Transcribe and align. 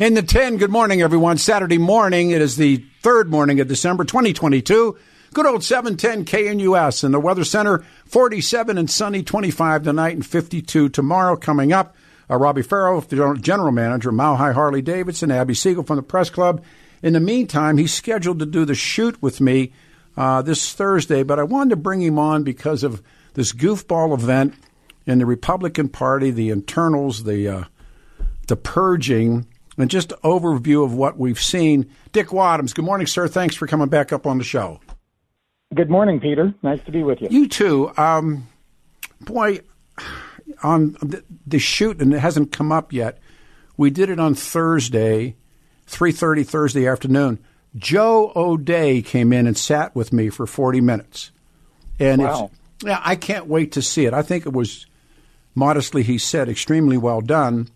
In 0.00 0.14
the 0.14 0.22
10, 0.22 0.56
good 0.56 0.70
morning, 0.70 1.02
everyone. 1.02 1.36
Saturday 1.36 1.76
morning, 1.76 2.30
it 2.30 2.40
is 2.40 2.56
the 2.56 2.82
third 3.02 3.28
morning 3.28 3.60
of 3.60 3.68
December 3.68 4.02
2022. 4.02 4.96
Good 5.34 5.44
old 5.44 5.62
710 5.62 6.24
KNUS 6.24 7.04
in 7.04 7.12
the 7.12 7.20
Weather 7.20 7.44
Center, 7.44 7.84
47 8.06 8.78
and 8.78 8.90
sunny, 8.90 9.22
25 9.22 9.82
tonight 9.82 10.14
and 10.14 10.24
52 10.24 10.88
tomorrow. 10.88 11.36
Coming 11.36 11.74
up, 11.74 11.94
uh, 12.30 12.36
Robbie 12.36 12.62
Farrow, 12.62 13.02
the 13.02 13.38
general 13.42 13.72
manager, 13.72 14.10
Mile 14.10 14.36
High 14.36 14.52
Harley 14.52 14.80
Davidson, 14.80 15.30
Abby 15.30 15.52
Siegel 15.52 15.82
from 15.82 15.96
the 15.96 16.02
press 16.02 16.30
club. 16.30 16.64
In 17.02 17.12
the 17.12 17.20
meantime, 17.20 17.76
he's 17.76 17.92
scheduled 17.92 18.38
to 18.38 18.46
do 18.46 18.64
the 18.64 18.74
shoot 18.74 19.20
with 19.20 19.38
me 19.38 19.70
uh, 20.16 20.40
this 20.40 20.72
Thursday, 20.72 21.22
but 21.24 21.38
I 21.38 21.42
wanted 21.42 21.70
to 21.70 21.76
bring 21.76 22.00
him 22.00 22.18
on 22.18 22.42
because 22.42 22.84
of 22.84 23.02
this 23.34 23.52
goofball 23.52 24.14
event 24.14 24.54
in 25.04 25.18
the 25.18 25.26
Republican 25.26 25.90
Party, 25.90 26.30
the 26.30 26.48
internals, 26.48 27.24
the 27.24 27.46
uh, 27.46 27.64
the 28.46 28.56
purging 28.56 29.46
and 29.80 29.90
just 29.90 30.10
overview 30.22 30.84
of 30.84 30.94
what 30.94 31.18
we've 31.18 31.40
seen. 31.40 31.90
Dick 32.12 32.28
Wadhams, 32.28 32.74
good 32.74 32.84
morning, 32.84 33.06
sir. 33.06 33.28
Thanks 33.28 33.56
for 33.56 33.66
coming 33.66 33.88
back 33.88 34.12
up 34.12 34.26
on 34.26 34.38
the 34.38 34.44
show. 34.44 34.80
Good 35.74 35.90
morning, 35.90 36.20
Peter. 36.20 36.54
Nice 36.62 36.82
to 36.84 36.92
be 36.92 37.02
with 37.02 37.20
you. 37.20 37.28
You 37.30 37.48
too. 37.48 37.92
Um, 37.96 38.48
boy, 39.20 39.60
on 40.62 40.92
the, 41.00 41.22
the 41.46 41.58
shoot, 41.58 42.00
and 42.00 42.12
it 42.12 42.18
hasn't 42.18 42.52
come 42.52 42.72
up 42.72 42.92
yet. 42.92 43.18
We 43.76 43.90
did 43.90 44.10
it 44.10 44.18
on 44.18 44.34
Thursday, 44.34 45.36
three 45.86 46.12
thirty 46.12 46.42
Thursday 46.42 46.86
afternoon. 46.86 47.38
Joe 47.76 48.32
O'Dea 48.34 49.00
came 49.02 49.32
in 49.32 49.46
and 49.46 49.56
sat 49.56 49.94
with 49.94 50.12
me 50.12 50.28
for 50.28 50.46
forty 50.46 50.80
minutes, 50.80 51.30
and 51.98 52.22
wow. 52.22 52.50
it's 52.52 52.84
yeah, 52.84 53.00
I 53.04 53.14
can't 53.14 53.46
wait 53.46 53.72
to 53.72 53.82
see 53.82 54.06
it. 54.06 54.14
I 54.14 54.22
think 54.22 54.46
it 54.46 54.52
was 54.52 54.86
modestly, 55.54 56.02
he 56.02 56.18
said, 56.18 56.48
extremely 56.48 56.96
well 56.96 57.20
done 57.20 57.68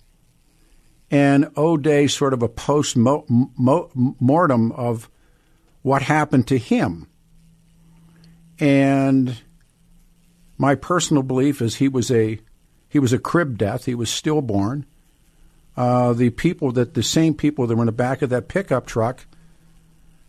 and 1.14 1.48
O'Dea 1.56 2.08
sort 2.08 2.32
of 2.32 2.42
a 2.42 2.48
post 2.48 2.96
mortem 2.96 4.72
of 4.72 5.08
what 5.82 6.02
happened 6.02 6.48
to 6.48 6.58
him. 6.58 7.06
And 8.58 9.40
my 10.58 10.74
personal 10.74 11.22
belief 11.22 11.62
is 11.62 11.76
he 11.76 11.86
was 11.86 12.10
a 12.10 12.40
he 12.88 12.98
was 12.98 13.12
a 13.12 13.20
crib 13.20 13.58
death. 13.58 13.84
He 13.84 13.94
was 13.94 14.10
stillborn. 14.10 14.86
Uh, 15.76 16.14
the 16.14 16.30
people 16.30 16.72
that 16.72 16.94
the 16.94 17.02
same 17.04 17.34
people 17.34 17.68
that 17.68 17.76
were 17.76 17.82
in 17.82 17.86
the 17.86 17.92
back 17.92 18.20
of 18.20 18.30
that 18.30 18.48
pickup 18.48 18.84
truck, 18.84 19.24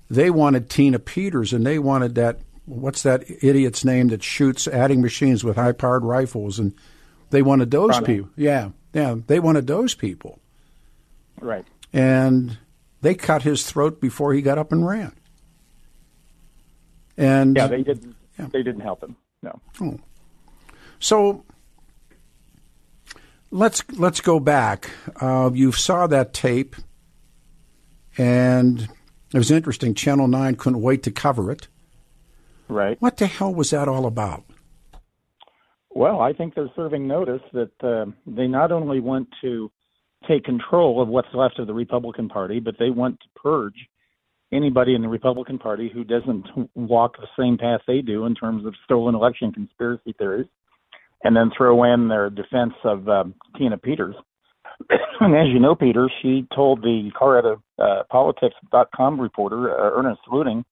they 0.08 0.30
wanted 0.30 0.70
Tina 0.70 0.99
Peters 0.99 1.52
and 1.52 1.66
they 1.66 1.80
wanted 1.80 2.14
that 2.14 2.42
what's 2.66 3.02
that 3.02 3.23
idiot's 3.42 3.83
name 3.83 4.09
that 4.09 4.22
shoots 4.22 4.67
adding 4.67 5.02
machines 5.02 5.44
with 5.44 5.55
high 5.55 5.72
powered 5.72 6.03
rifles 6.03 6.59
and 6.59 6.75
they 7.31 7.42
wanted 7.42 7.72
those 7.72 7.99
people. 8.02 8.30
Yeah, 8.36 8.70
yeah, 8.94 9.16
they 9.25 9.39
wanted 9.39 9.66
those 9.66 9.95
people. 9.95 10.42
Right. 11.41 11.66
And 11.94 12.58
they 13.02 13.16
cut 13.16 13.44
his 13.44 13.64
throat 13.66 14.02
before 14.02 14.33
he 14.33 14.41
got 14.41 14.58
up 14.58 14.72
and 14.72 14.86
ran. 14.86 15.14
And 17.17 17.55
yeah, 17.55 17.67
they 17.67 17.83
didn't. 17.83 18.16
Yeah. 18.38 18.47
They 18.52 18.64
didn't 18.64 18.81
help 18.81 19.02
him. 19.02 19.15
No. 19.42 19.61
Oh. 19.82 19.99
So 20.99 21.45
let's 23.52 23.83
let's 23.93 24.21
go 24.21 24.39
back. 24.39 24.89
Uh, 25.21 25.52
you 25.54 25.71
saw 25.71 26.08
that 26.08 26.33
tape, 26.33 26.76
and 28.17 28.89
it 29.33 29.38
was 29.38 29.52
interesting. 29.52 29.93
Channel 29.93 30.27
Nine 30.27 30.55
couldn't 30.55 30.82
wait 30.82 31.04
to 31.04 31.11
cover 31.11 31.52
it. 31.52 31.67
Right. 32.67 32.99
What 32.99 33.17
the 33.17 33.27
hell 33.27 33.54
was 33.54 33.70
that 33.70 33.88
all 33.88 34.05
about? 34.05 34.43
Well, 35.92 36.20
I 36.20 36.33
think 36.33 36.55
they're 36.55 36.71
serving 36.76 37.08
notice 37.08 37.42
that 37.54 37.71
uh, 37.82 38.11
they 38.27 38.48
not 38.48 38.71
only 38.71 38.99
want 38.99 39.30
to 39.42 39.71
take 40.27 40.43
control 40.43 41.02
of 41.02 41.08
what's 41.08 41.27
left 41.33 41.59
of 41.59 41.67
the 41.67 41.73
Republican 41.73 42.30
Party, 42.30 42.59
but 42.59 42.75
they 42.80 42.89
want 42.89 43.19
to 43.19 43.39
purge 43.39 43.87
anybody 44.53 44.95
in 44.95 45.02
the 45.02 45.08
Republican 45.08 45.58
Party 45.58 45.89
who 45.93 46.03
doesn't 46.03 46.45
walk 46.75 47.17
the 47.17 47.27
same 47.37 47.58
path 47.58 47.81
they 47.87 48.02
do 48.02 48.25
in 48.25 48.35
terms 48.35 48.65
of 48.65 48.73
stolen 48.83 49.15
election 49.15 49.52
conspiracy 49.52 50.14
theories, 50.17 50.47
and 51.23 51.35
then 51.35 51.52
throw 51.55 51.83
in 51.83 52.08
their 52.08 52.30
defense 52.30 52.73
of 52.83 53.08
um, 53.09 53.33
Tina 53.58 53.77
Peters. 53.77 54.15
and 55.19 55.35
as 55.35 55.47
you 55.47 55.59
know, 55.59 55.75
Peter, 55.75 56.09
she 56.21 56.47
told 56.55 56.81
the 56.81 57.09
Colorado 57.17 57.61
uh, 57.80 58.03
Politics.com 58.09 59.19
reporter 59.19 59.71
uh, 59.71 59.97
Ernest 59.97 60.21
Luning 60.31 60.64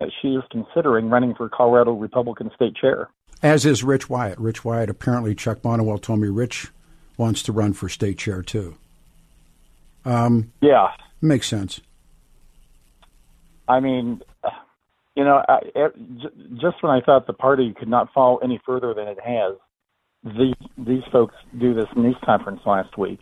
that 0.00 0.10
she 0.20 0.28
is 0.28 0.42
considering 0.50 1.08
running 1.08 1.34
for 1.34 1.48
Colorado 1.48 1.92
Republican 1.92 2.50
state 2.54 2.76
chair. 2.76 3.08
As 3.42 3.64
is 3.64 3.84
Rich 3.84 4.10
Wyatt. 4.10 4.38
Rich 4.38 4.64
Wyatt, 4.64 4.90
apparently, 4.90 5.34
Chuck 5.34 5.60
Bonniwell 5.60 6.00
told 6.00 6.20
me 6.20 6.28
Rich 6.28 6.68
wants 7.16 7.42
to 7.44 7.52
run 7.52 7.72
for 7.72 7.88
state 7.88 8.18
chair 8.18 8.42
too. 8.42 8.76
Um, 10.06 10.52
yeah, 10.60 10.92
makes 11.20 11.48
sense. 11.48 11.80
I 13.68 13.80
mean, 13.80 14.22
you 15.16 15.24
know, 15.24 15.42
I, 15.48 15.60
just 16.54 16.82
when 16.82 16.92
I 16.92 17.00
thought 17.00 17.26
the 17.26 17.32
party 17.32 17.74
could 17.76 17.88
not 17.88 18.12
fall 18.12 18.38
any 18.42 18.60
further 18.64 18.94
than 18.94 19.08
it 19.08 19.18
has, 19.20 19.56
these 20.24 20.54
these 20.78 21.02
folks 21.10 21.34
do 21.58 21.74
this 21.74 21.88
news 21.96 22.16
conference 22.24 22.60
last 22.64 22.96
week, 22.96 23.18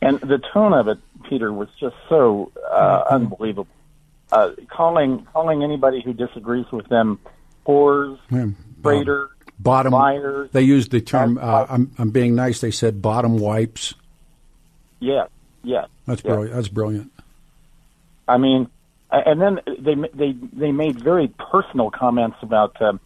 and 0.00 0.20
the 0.20 0.40
tone 0.52 0.72
of 0.72 0.86
it, 0.86 0.98
Peter, 1.28 1.52
was 1.52 1.68
just 1.80 1.96
so 2.08 2.52
uh, 2.70 3.04
mm-hmm. 3.04 3.14
unbelievable. 3.14 3.68
Uh, 4.30 4.52
calling 4.68 5.26
calling 5.32 5.64
anybody 5.64 6.00
who 6.04 6.12
disagrees 6.12 6.66
with 6.70 6.88
them 6.88 7.18
whores, 7.66 8.18
yeah, 8.30 8.46
traitor, 8.82 9.30
bottom 9.58 9.92
liars. 9.92 10.50
They 10.52 10.62
used 10.62 10.92
the 10.92 11.00
term. 11.00 11.38
Uh, 11.38 11.66
I'm, 11.68 11.90
I'm 11.98 12.10
being 12.10 12.36
nice. 12.36 12.60
They 12.60 12.70
said 12.70 13.02
bottom 13.02 13.38
wipes. 13.38 13.94
Yes, 15.00 15.28
yes. 15.62 15.88
That's 16.06 16.22
yes. 16.24 16.30
brilliant. 16.30 16.54
That's 16.54 16.68
brilliant. 16.68 17.12
I 18.28 18.36
mean, 18.38 18.68
and 19.10 19.40
then 19.40 19.60
they 19.78 19.94
they 20.14 20.32
they 20.52 20.72
made 20.72 21.00
very 21.00 21.28
personal 21.28 21.90
comments 21.90 22.36
about 22.42 22.80
um, 22.80 23.00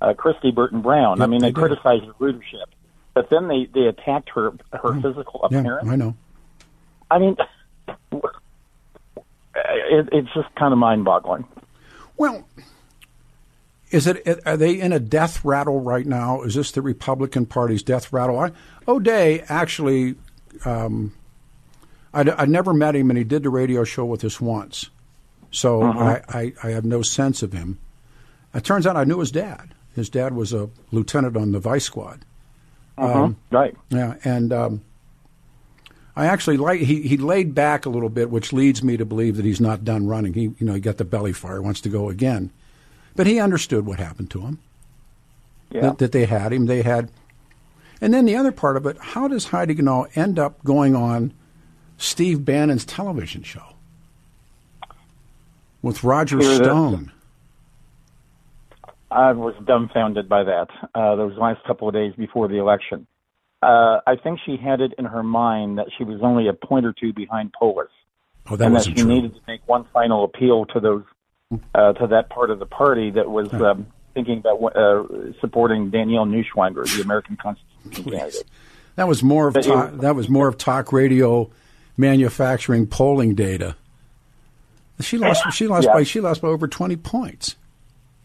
uh, 0.00 0.14
Kristi 0.14 0.54
Burton 0.54 0.80
Brown. 0.82 1.18
Yep, 1.18 1.24
I 1.24 1.26
mean, 1.30 1.40
they, 1.40 1.48
they 1.48 1.52
criticized 1.52 2.04
her 2.04 2.14
leadership, 2.18 2.68
but 3.14 3.28
then 3.30 3.48
they 3.48 3.66
they 3.72 3.86
attacked 3.86 4.30
her 4.30 4.52
her 4.72 4.94
yeah. 4.94 5.02
physical 5.02 5.46
Yeah, 5.50 5.60
appearance. 5.60 5.88
I 5.88 5.96
know. 5.96 6.16
I 7.10 7.18
mean, 7.18 7.36
it, 9.54 10.08
it's 10.12 10.32
just 10.34 10.54
kind 10.54 10.72
of 10.72 10.78
mind-boggling. 10.78 11.44
Well, 12.16 12.46
is 13.90 14.06
it? 14.06 14.26
Are 14.46 14.56
they 14.56 14.80
in 14.80 14.92
a 14.92 14.98
death 14.98 15.44
rattle 15.44 15.80
right 15.80 16.06
now? 16.06 16.42
Is 16.42 16.54
this 16.54 16.70
the 16.70 16.80
Republican 16.80 17.44
Party's 17.44 17.82
death 17.82 18.12
rattle? 18.12 18.38
I, 18.38 18.52
O'Dea 18.88 19.40
actually, 19.48 20.14
um, 20.64 21.12
I, 22.14 22.24
I 22.38 22.44
never 22.46 22.72
met 22.74 22.94
him, 22.96 23.10
and 23.10 23.16
he 23.18 23.24
did 23.24 23.42
the 23.42 23.50
radio 23.50 23.84
show 23.84 24.04
with 24.04 24.24
us 24.24 24.40
once, 24.40 24.90
so 25.50 25.82
Uh-huh. 25.82 26.20
I, 26.28 26.38
I, 26.38 26.52
I 26.62 26.70
have 26.70 26.84
no 26.84 27.02
sense 27.02 27.42
of 27.42 27.52
him. 27.52 27.78
It 28.54 28.64
turns 28.64 28.86
out 28.86 28.96
I 28.96 29.04
knew 29.04 29.18
his 29.20 29.30
dad. 29.30 29.74
His 29.94 30.08
dad 30.08 30.34
was 30.34 30.52
a 30.52 30.68
lieutenant 30.90 31.36
on 31.36 31.52
the 31.52 31.58
Vice 31.58 31.84
Squad. 31.84 32.24
Uh-huh. 32.98 33.24
Um, 33.24 33.36
right. 33.50 33.74
Yeah, 33.88 34.14
and 34.24 34.52
um, 34.52 34.82
I 36.14 36.26
actually 36.26 36.58
like 36.58 36.80
he 36.80 37.02
he 37.02 37.16
laid 37.16 37.54
back 37.54 37.86
a 37.86 37.90
little 37.90 38.10
bit, 38.10 38.30
which 38.30 38.52
leads 38.52 38.82
me 38.82 38.98
to 38.98 39.04
believe 39.06 39.36
that 39.36 39.46
he's 39.46 39.60
not 39.60 39.84
done 39.84 40.06
running. 40.06 40.34
He 40.34 40.42
you 40.58 40.66
know 40.66 40.74
he 40.74 40.80
got 40.80 40.98
the 40.98 41.04
belly 41.04 41.32
fire, 41.32 41.62
wants 41.62 41.80
to 41.82 41.88
go 41.88 42.10
again, 42.10 42.50
but 43.16 43.26
he 43.26 43.40
understood 43.40 43.86
what 43.86 43.98
happened 43.98 44.30
to 44.32 44.42
him. 44.42 44.58
Yeah. 45.70 45.80
That, 45.80 45.98
that 45.98 46.12
they 46.12 46.26
had 46.26 46.52
him, 46.52 46.66
they 46.66 46.82
had, 46.82 47.10
and 48.02 48.12
then 48.12 48.26
the 48.26 48.36
other 48.36 48.52
part 48.52 48.76
of 48.76 48.84
it: 48.84 48.98
how 49.00 49.26
does 49.26 49.46
Heidi 49.46 49.74
Ganahl 49.74 50.14
end 50.14 50.38
up 50.38 50.62
going 50.64 50.94
on 50.94 51.32
Steve 52.02 52.44
Bannon's 52.44 52.84
television 52.84 53.42
show 53.44 53.62
with 55.82 56.02
Roger 56.02 56.38
Hear 56.38 56.48
this. 56.48 56.58
Stone? 56.58 57.12
I 59.10 59.32
was 59.32 59.54
dumbfounded 59.64 60.28
by 60.28 60.42
that 60.44 60.68
uh, 60.94 61.14
those 61.16 61.36
last 61.38 61.62
couple 61.64 61.86
of 61.86 61.94
days 61.94 62.12
before 62.16 62.48
the 62.48 62.56
election. 62.58 63.06
Uh, 63.62 64.00
I 64.06 64.16
think 64.16 64.40
she 64.44 64.56
had 64.56 64.80
it 64.80 64.94
in 64.98 65.04
her 65.04 65.22
mind 65.22 65.78
that 65.78 65.86
she 65.96 66.02
was 66.02 66.20
only 66.22 66.48
a 66.48 66.52
point 66.52 66.86
or 66.86 66.92
two 66.92 67.12
behind 67.12 67.52
Polis, 67.52 67.88
Oh, 68.50 68.56
that 68.56 68.66
and 68.66 68.74
that 68.74 68.84
she 68.84 68.94
true. 68.94 69.04
needed 69.04 69.34
to 69.36 69.40
make 69.46 69.60
one 69.68 69.84
final 69.92 70.24
appeal 70.24 70.64
to 70.66 70.80
those 70.80 71.04
uh, 71.76 71.92
to 71.92 72.08
that 72.08 72.30
part 72.30 72.50
of 72.50 72.58
the 72.58 72.66
party 72.66 73.10
that 73.12 73.30
was 73.30 73.52
um, 73.54 73.86
thinking 74.14 74.38
about 74.38 74.74
uh, 74.74 75.04
supporting 75.40 75.90
Danielle 75.90 76.26
Neuschwanger, 76.26 76.84
the 76.96 77.02
American 77.02 77.36
Constitution 77.36 78.10
candidate. 78.10 78.42
That 78.96 79.06
was 79.06 79.22
more 79.22 79.46
of 79.46 79.54
talk, 79.62 79.92
that 79.98 80.16
was 80.16 80.28
more 80.28 80.48
of 80.48 80.58
talk 80.58 80.92
radio 80.92 81.48
manufacturing 81.96 82.86
polling 82.86 83.34
data. 83.34 83.76
She 85.00 85.18
lost. 85.18 85.42
She 85.52 85.66
lost 85.66 85.86
Yeah. 85.86 85.94
by. 85.94 86.02
She 86.04 86.20
lost 86.20 86.42
by 86.42 86.48
over 86.48 86.68
twenty 86.68 86.96
points. 86.96 87.56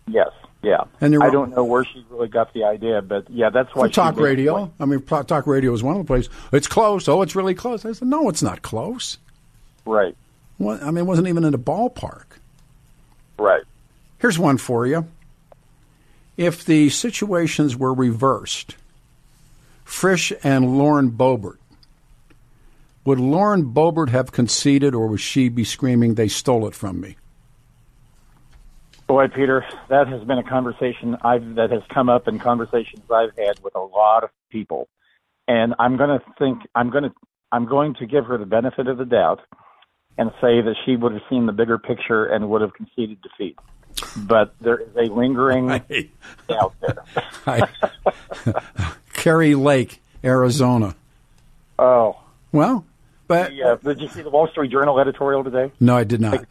Yes, 0.07 0.29
yeah. 0.61 0.83
And 1.01 1.21
I 1.23 1.29
don't 1.31 1.49
know 1.55 1.63
where 1.63 1.83
she 1.83 2.05
really 2.09 2.27
got 2.27 2.53
the 2.53 2.63
idea, 2.65 3.01
but 3.01 3.29
yeah, 3.29 3.49
that's 3.49 3.73
why 3.73 3.89
talk 3.89 4.17
radio. 4.17 4.71
I 4.79 4.85
mean, 4.85 5.01
talk 5.01 5.47
radio 5.47 5.73
is 5.73 5.81
one 5.83 5.95
of 5.95 6.01
the 6.03 6.07
places. 6.07 6.31
It's 6.51 6.67
close. 6.67 7.07
Oh, 7.07 7.21
it's 7.23 7.35
really 7.35 7.55
close. 7.55 7.83
I 7.83 7.93
said, 7.93 8.07
no, 8.07 8.29
it's 8.29 8.43
not 8.43 8.61
close. 8.61 9.17
Right, 9.85 10.15
What, 10.57 10.83
I 10.83 10.87
mean, 10.87 10.97
it 10.97 11.03
wasn't 11.07 11.29
even 11.29 11.43
in 11.45 11.51
the 11.53 11.57
ballpark. 11.59 12.25
right. 13.39 13.63
Here's 14.19 14.37
one 14.37 14.57
for 14.57 14.85
you. 14.85 15.07
If 16.35 16.65
the 16.65 16.89
situations 16.89 17.75
were 17.77 17.93
reversed, 17.93 18.75
Frisch 19.85 20.33
and 20.43 20.77
Lauren 20.77 21.09
Boebert, 21.11 21.57
would 23.07 23.21
Lauren 23.21 23.63
Boebert 23.73 24.09
have 24.09 24.33
conceded 24.33 24.93
or 24.93 25.07
would 25.07 25.21
she 25.21 25.47
be 25.47 25.63
screaming, 25.63 26.15
they 26.15 26.27
stole 26.27 26.67
it 26.67 26.75
from 26.75 26.99
me? 26.99 27.15
Boy, 29.07 29.29
Peter, 29.29 29.65
that 29.87 30.09
has 30.09 30.21
been 30.25 30.37
a 30.37 30.43
conversation 30.43 31.15
I've 31.21 31.55
that 31.55 31.71
has 31.71 31.83
come 31.93 32.09
up 32.09 32.27
in 32.27 32.37
conversations 32.37 33.03
I've 33.09 33.33
had 33.37 33.63
with 33.63 33.75
a 33.75 33.79
lot 33.79 34.25
of 34.25 34.29
people, 34.51 34.89
and 35.47 35.73
I'm 35.79 35.95
going 35.95 36.19
to 36.19 36.25
think 36.37 36.63
I'm 36.75 36.89
going 36.89 37.05
to 37.05 37.13
I'm 37.53 37.65
going 37.65 37.93
to 38.01 38.05
give 38.05 38.25
her 38.25 38.37
the 38.37 38.45
benefit 38.45 38.89
of 38.89 38.97
the 38.97 39.05
doubt 39.05 39.39
and 40.17 40.29
say 40.41 40.59
that 40.59 40.75
she 40.85 40.97
would 40.97 41.13
have 41.13 41.21
seen 41.29 41.45
the 41.45 41.53
bigger 41.53 41.77
picture 41.77 42.25
and 42.25 42.49
would 42.49 42.59
have 42.59 42.73
conceded 42.73 43.19
defeat. 43.21 43.57
But 44.17 44.53
there 44.59 44.79
is 44.79 44.93
a 44.97 45.09
lingering 45.09 45.67
doubt 46.49 46.73
there. 46.81 47.03
I, 47.47 47.69
Kari 49.13 49.55
Lake, 49.55 50.01
Arizona. 50.25 50.93
Oh, 51.79 52.19
Well, 52.51 52.83
but 53.27 53.53
yeah. 53.53 53.75
Did 53.83 54.01
you 54.01 54.07
see 54.07 54.21
the 54.21 54.29
Wall 54.29 54.47
Street 54.47 54.71
Journal 54.71 54.99
editorial 54.99 55.43
today? 55.43 55.71
no, 55.79 55.95
I 55.97 56.03
did 56.03 56.21
not. 56.21 56.45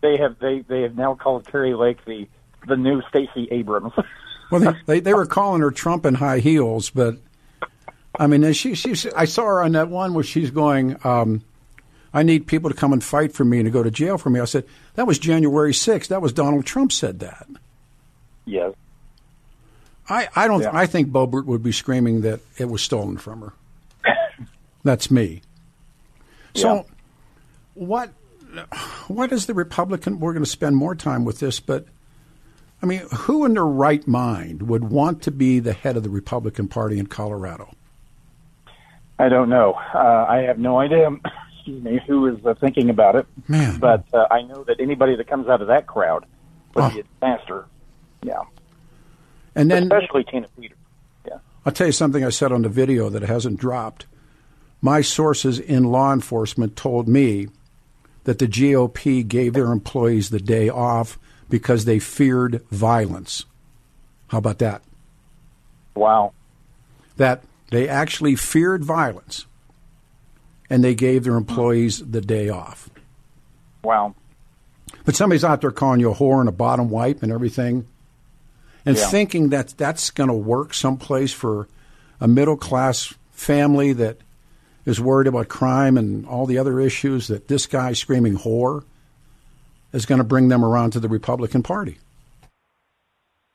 They 0.00 0.16
have 0.18 0.38
they 0.38 0.60
they 0.60 0.82
have 0.82 0.96
now 0.96 1.14
called 1.14 1.46
Kari 1.50 1.74
Lake 1.74 2.04
the 2.04 2.28
the 2.66 2.76
new 2.76 3.02
Stacey 3.08 3.48
Abrams. 3.50 3.92
Well, 4.50 4.62
they, 4.62 4.72
they 4.86 5.00
they 5.00 5.12
were 5.12 5.26
calling 5.26 5.60
her 5.60 5.70
Trump 5.70 6.06
in 6.06 6.14
high 6.14 6.38
heels, 6.38 6.88
but 6.88 7.18
I 8.18 8.26
mean, 8.26 8.50
she 8.54 8.74
she 8.74 8.94
I 9.14 9.26
saw 9.26 9.44
her 9.44 9.62
on 9.62 9.72
that 9.72 9.90
one 9.90 10.14
where 10.14 10.24
she's 10.24 10.50
going. 10.50 10.96
Um, 11.04 11.42
I 12.14 12.22
need 12.22 12.46
people 12.46 12.70
to 12.70 12.76
come 12.76 12.94
and 12.94 13.04
fight 13.04 13.34
for 13.34 13.44
me 13.44 13.58
and 13.58 13.66
to 13.66 13.70
go 13.70 13.82
to 13.82 13.90
jail 13.90 14.16
for 14.16 14.30
me. 14.30 14.40
I 14.40 14.46
said 14.46 14.64
that 14.94 15.06
was 15.06 15.18
January 15.18 15.72
6th. 15.72 16.08
That 16.08 16.22
was 16.22 16.32
Donald 16.32 16.64
Trump 16.64 16.92
said 16.92 17.20
that. 17.20 17.46
yes. 18.46 18.72
I, 20.08 20.28
I 20.34 20.48
don't. 20.48 20.62
Yeah. 20.62 20.70
I 20.72 20.86
think 20.86 21.10
Boebert 21.10 21.44
would 21.44 21.62
be 21.62 21.72
screaming 21.72 22.22
that 22.22 22.40
it 22.56 22.70
was 22.70 22.80
stolen 22.80 23.18
from 23.18 23.42
her. 23.42 23.52
That's 24.82 25.10
me. 25.10 25.42
So, 26.60 26.74
Yeah. 26.74 26.82
what? 27.74 28.10
What 29.08 29.30
is 29.32 29.46
the 29.46 29.54
Republican? 29.54 30.20
We're 30.20 30.32
going 30.32 30.44
to 30.44 30.50
spend 30.50 30.74
more 30.76 30.94
time 30.94 31.24
with 31.24 31.38
this, 31.38 31.60
but 31.60 31.84
I 32.82 32.86
mean, 32.86 33.02
who 33.12 33.44
in 33.44 33.54
their 33.54 33.66
right 33.66 34.06
mind 34.08 34.62
would 34.62 34.84
want 34.84 35.22
to 35.22 35.30
be 35.30 35.58
the 35.60 35.72
head 35.74 35.96
of 35.96 36.02
the 36.02 36.08
Republican 36.10 36.66
Party 36.68 36.98
in 36.98 37.06
Colorado? 37.08 37.74
I 39.18 39.28
don't 39.28 39.48
know. 39.50 39.74
Uh, 39.94 40.26
I 40.28 40.38
have 40.46 40.58
no 40.58 40.78
idea. 40.78 41.10
Excuse 41.58 41.82
me, 41.82 42.00
who 42.06 42.26
is 42.26 42.44
uh, 42.46 42.54
thinking 42.54 42.88
about 42.88 43.16
it? 43.16 43.26
Man. 43.48 43.78
but 43.78 44.04
uh, 44.14 44.26
I 44.30 44.42
know 44.42 44.64
that 44.64 44.80
anybody 44.80 45.16
that 45.16 45.26
comes 45.26 45.48
out 45.48 45.60
of 45.60 45.68
that 45.68 45.86
crowd 45.86 46.24
would 46.74 46.84
Oh. 46.84 46.90
be 46.90 47.00
a 47.00 47.02
disaster. 47.02 47.66
Yeah, 48.22 48.42
And 49.54 49.70
then 49.70 49.84
especially 49.84 50.24
Tina 50.24 50.48
Peters. 50.58 50.78
Yeah, 51.26 51.38
I'll 51.66 51.72
tell 51.72 51.86
you 51.86 51.92
something 51.92 52.24
I 52.24 52.30
said 52.30 52.50
on 52.52 52.62
the 52.62 52.68
video 52.68 53.10
that 53.10 53.22
hasn't 53.22 53.60
dropped. 53.60 54.06
My 54.80 55.00
sources 55.00 55.58
in 55.58 55.84
law 55.84 56.12
enforcement 56.12 56.76
told 56.76 57.08
me 57.08 57.48
that 58.24 58.38
the 58.38 58.46
GOP 58.46 59.26
gave 59.26 59.54
their 59.54 59.72
employees 59.72 60.30
the 60.30 60.38
day 60.38 60.68
off 60.68 61.18
because 61.48 61.84
they 61.84 61.98
feared 61.98 62.62
violence. 62.70 63.44
How 64.28 64.38
about 64.38 64.58
that? 64.58 64.82
wow. 65.94 66.32
That 67.16 67.42
they 67.70 67.88
actually 67.88 68.36
feared 68.36 68.84
violence 68.84 69.46
and 70.70 70.84
they 70.84 70.94
gave 70.94 71.24
their 71.24 71.34
employees 71.34 71.98
the 71.98 72.20
day 72.20 72.48
off. 72.48 72.88
Wow. 73.82 74.14
But 75.04 75.16
somebody's 75.16 75.42
out 75.42 75.60
there 75.62 75.72
calling 75.72 75.98
you 75.98 76.12
a 76.12 76.14
whore 76.14 76.38
and 76.38 76.48
a 76.48 76.52
bottom 76.52 76.88
wipe 76.90 77.24
and 77.24 77.32
everything, 77.32 77.86
and 78.86 78.96
Yeah. 78.96 79.08
thinking 79.08 79.48
that 79.48 79.74
that's 79.76 80.10
going 80.10 80.28
to 80.28 80.34
work 80.34 80.74
someplace 80.74 81.32
for 81.32 81.66
a 82.20 82.28
middle 82.28 82.56
class 82.56 83.12
family 83.32 83.92
that 83.94 84.18
is 84.88 84.98
worried 85.00 85.26
about 85.26 85.48
crime 85.48 85.98
and 85.98 86.26
all 86.26 86.46
the 86.46 86.56
other 86.58 86.80
issues, 86.80 87.28
that 87.28 87.46
this 87.46 87.66
guy 87.66 87.92
screaming 87.92 88.38
whore 88.38 88.84
is 89.92 90.06
going 90.06 90.18
to 90.18 90.24
bring 90.24 90.48
them 90.48 90.64
around 90.64 90.92
to 90.92 91.00
the 91.00 91.08
Republican 91.08 91.62
Party. 91.62 91.98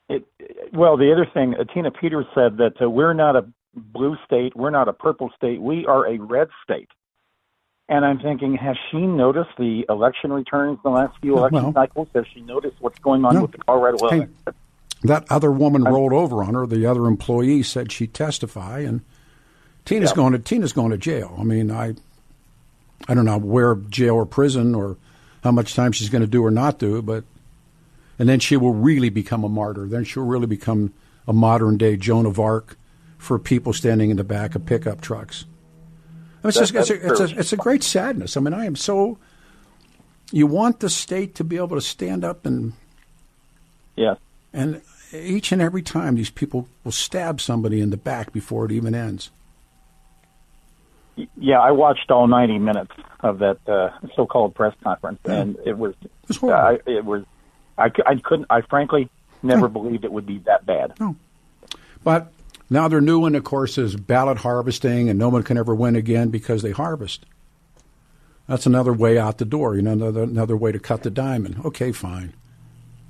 It, 0.08 0.24
well, 0.72 0.96
the 0.96 1.12
other 1.12 1.26
thing, 1.34 1.54
Tina 1.74 1.90
Peters 1.90 2.26
said 2.34 2.58
that 2.58 2.74
uh, 2.80 2.88
we're 2.88 3.14
not 3.14 3.34
a 3.36 3.44
blue 3.74 4.16
state, 4.24 4.54
we're 4.54 4.70
not 4.70 4.88
a 4.88 4.92
purple 4.92 5.30
state, 5.36 5.60
we 5.60 5.84
are 5.86 6.06
a 6.06 6.18
red 6.18 6.48
state. 6.62 6.88
And 7.88 8.04
I'm 8.04 8.18
thinking, 8.20 8.54
has 8.54 8.76
she 8.90 8.98
noticed 8.98 9.50
the 9.58 9.84
election 9.88 10.32
returns 10.32 10.78
in 10.84 10.90
the 10.90 10.96
last 10.96 11.18
few 11.20 11.36
election 11.36 11.72
cycles? 11.74 12.08
Has 12.14 12.24
she 12.32 12.40
noticed 12.40 12.76
what's 12.80 12.98
going 13.00 13.24
on 13.24 13.34
No. 13.34 13.42
with 13.42 13.52
the 13.52 13.58
Colorado 13.58 13.98
Hey, 14.08 14.16
election? 14.16 14.34
that 15.02 15.26
other 15.30 15.50
woman 15.50 15.84
rolled 15.84 16.12
over 16.14 16.42
on 16.42 16.54
her. 16.54 16.66
The 16.66 16.86
other 16.86 17.06
employee 17.06 17.62
said 17.62 17.92
she'd 17.92 18.14
testify, 18.14 18.78
and 18.80 19.02
Tina's 19.84 20.10
Yeah. 20.10 20.16
going 20.16 20.32
to 20.32 20.38
Tina's 20.38 20.72
going 20.72 20.90
to 20.90 20.98
jail. 20.98 21.34
I 21.38 21.44
mean, 21.44 21.70
I 21.70 21.94
I 23.08 23.14
don't 23.14 23.24
know 23.24 23.38
where 23.38 23.74
jail 23.74 24.14
or 24.14 24.26
prison 24.26 24.74
or 24.74 24.96
how 25.42 25.50
much 25.50 25.74
time 25.74 25.92
she's 25.92 26.08
going 26.08 26.22
to 26.22 26.28
do 26.28 26.44
or 26.44 26.50
not 26.50 26.78
do, 26.78 27.02
but 27.02 27.24
and 28.18 28.28
then 28.28 28.40
she 28.40 28.56
will 28.56 28.72
really 28.72 29.10
become 29.10 29.44
a 29.44 29.48
martyr. 29.48 29.86
Then 29.86 30.04
she'll 30.04 30.24
really 30.24 30.46
become 30.46 30.92
a 31.26 31.32
modern 31.32 31.76
day 31.76 31.96
Joan 31.96 32.26
of 32.26 32.38
Arc 32.38 32.76
for 33.18 33.38
people 33.38 33.72
standing 33.72 34.10
in 34.10 34.16
the 34.16 34.24
back 34.24 34.54
of 34.54 34.64
pickup 34.66 35.00
trucks. 35.00 35.44
I 36.42 36.46
mean, 36.46 36.48
it's, 36.50 36.58
just, 36.58 36.74
it's, 36.74 36.90
a, 36.90 37.10
it's, 37.10 37.20
a, 37.32 37.38
it's 37.38 37.52
a 37.54 37.56
great 37.56 37.82
sadness. 37.82 38.36
I 38.36 38.40
mean, 38.40 38.52
I 38.54 38.66
am 38.66 38.76
so. 38.76 39.18
You 40.30 40.46
want 40.46 40.80
the 40.80 40.90
state 40.90 41.34
to 41.36 41.44
be 41.44 41.56
able 41.56 41.76
to 41.76 41.80
stand 41.80 42.24
up 42.24 42.44
and 42.44 42.72
Yeah. 43.96 44.14
and 44.52 44.82
each 45.12 45.52
and 45.52 45.62
every 45.62 45.82
time, 45.82 46.16
these 46.16 46.30
people 46.30 46.68
will 46.82 46.92
stab 46.92 47.40
somebody 47.40 47.80
in 47.80 47.90
the 47.90 47.96
back 47.96 48.32
before 48.32 48.64
it 48.66 48.72
even 48.72 48.94
ends. 48.94 49.30
Yeah, 51.36 51.60
I 51.60 51.70
watched 51.70 52.10
all 52.10 52.26
90 52.26 52.58
minutes 52.58 52.92
of 53.20 53.38
that 53.38 53.58
uh, 53.68 53.90
so-called 54.16 54.54
press 54.54 54.74
conference, 54.82 55.20
and 55.24 55.56
it 55.64 55.78
was, 55.78 55.94
was 56.26 56.36
horrible. 56.38 56.80
I, 56.86 56.90
it 56.90 57.04
was, 57.04 57.24
I, 57.78 57.90
I 58.06 58.16
couldn't, 58.16 58.46
I 58.50 58.62
frankly 58.62 59.08
never 59.42 59.68
believed 59.68 60.04
it 60.04 60.12
would 60.12 60.26
be 60.26 60.38
that 60.38 60.66
bad. 60.66 60.94
No. 60.98 61.16
But 62.02 62.32
now 62.68 62.88
their 62.88 63.00
new 63.00 63.20
one, 63.20 63.34
of 63.34 63.44
course, 63.44 63.78
is 63.78 63.94
ballot 63.94 64.38
harvesting, 64.38 65.08
and 65.08 65.18
no 65.18 65.28
one 65.28 65.42
can 65.42 65.56
ever 65.56 65.74
win 65.74 65.94
again 65.96 66.30
because 66.30 66.62
they 66.62 66.72
harvest. 66.72 67.24
That's 68.48 68.66
another 68.66 68.92
way 68.92 69.18
out 69.18 69.38
the 69.38 69.44
door. 69.44 69.76
You 69.76 69.82
know, 69.82 69.92
another 69.92 70.22
another 70.24 70.56
way 70.56 70.70
to 70.72 70.78
cut 70.78 71.02
the 71.02 71.10
diamond. 71.10 71.62
Okay, 71.64 71.92
fine. 71.92 72.34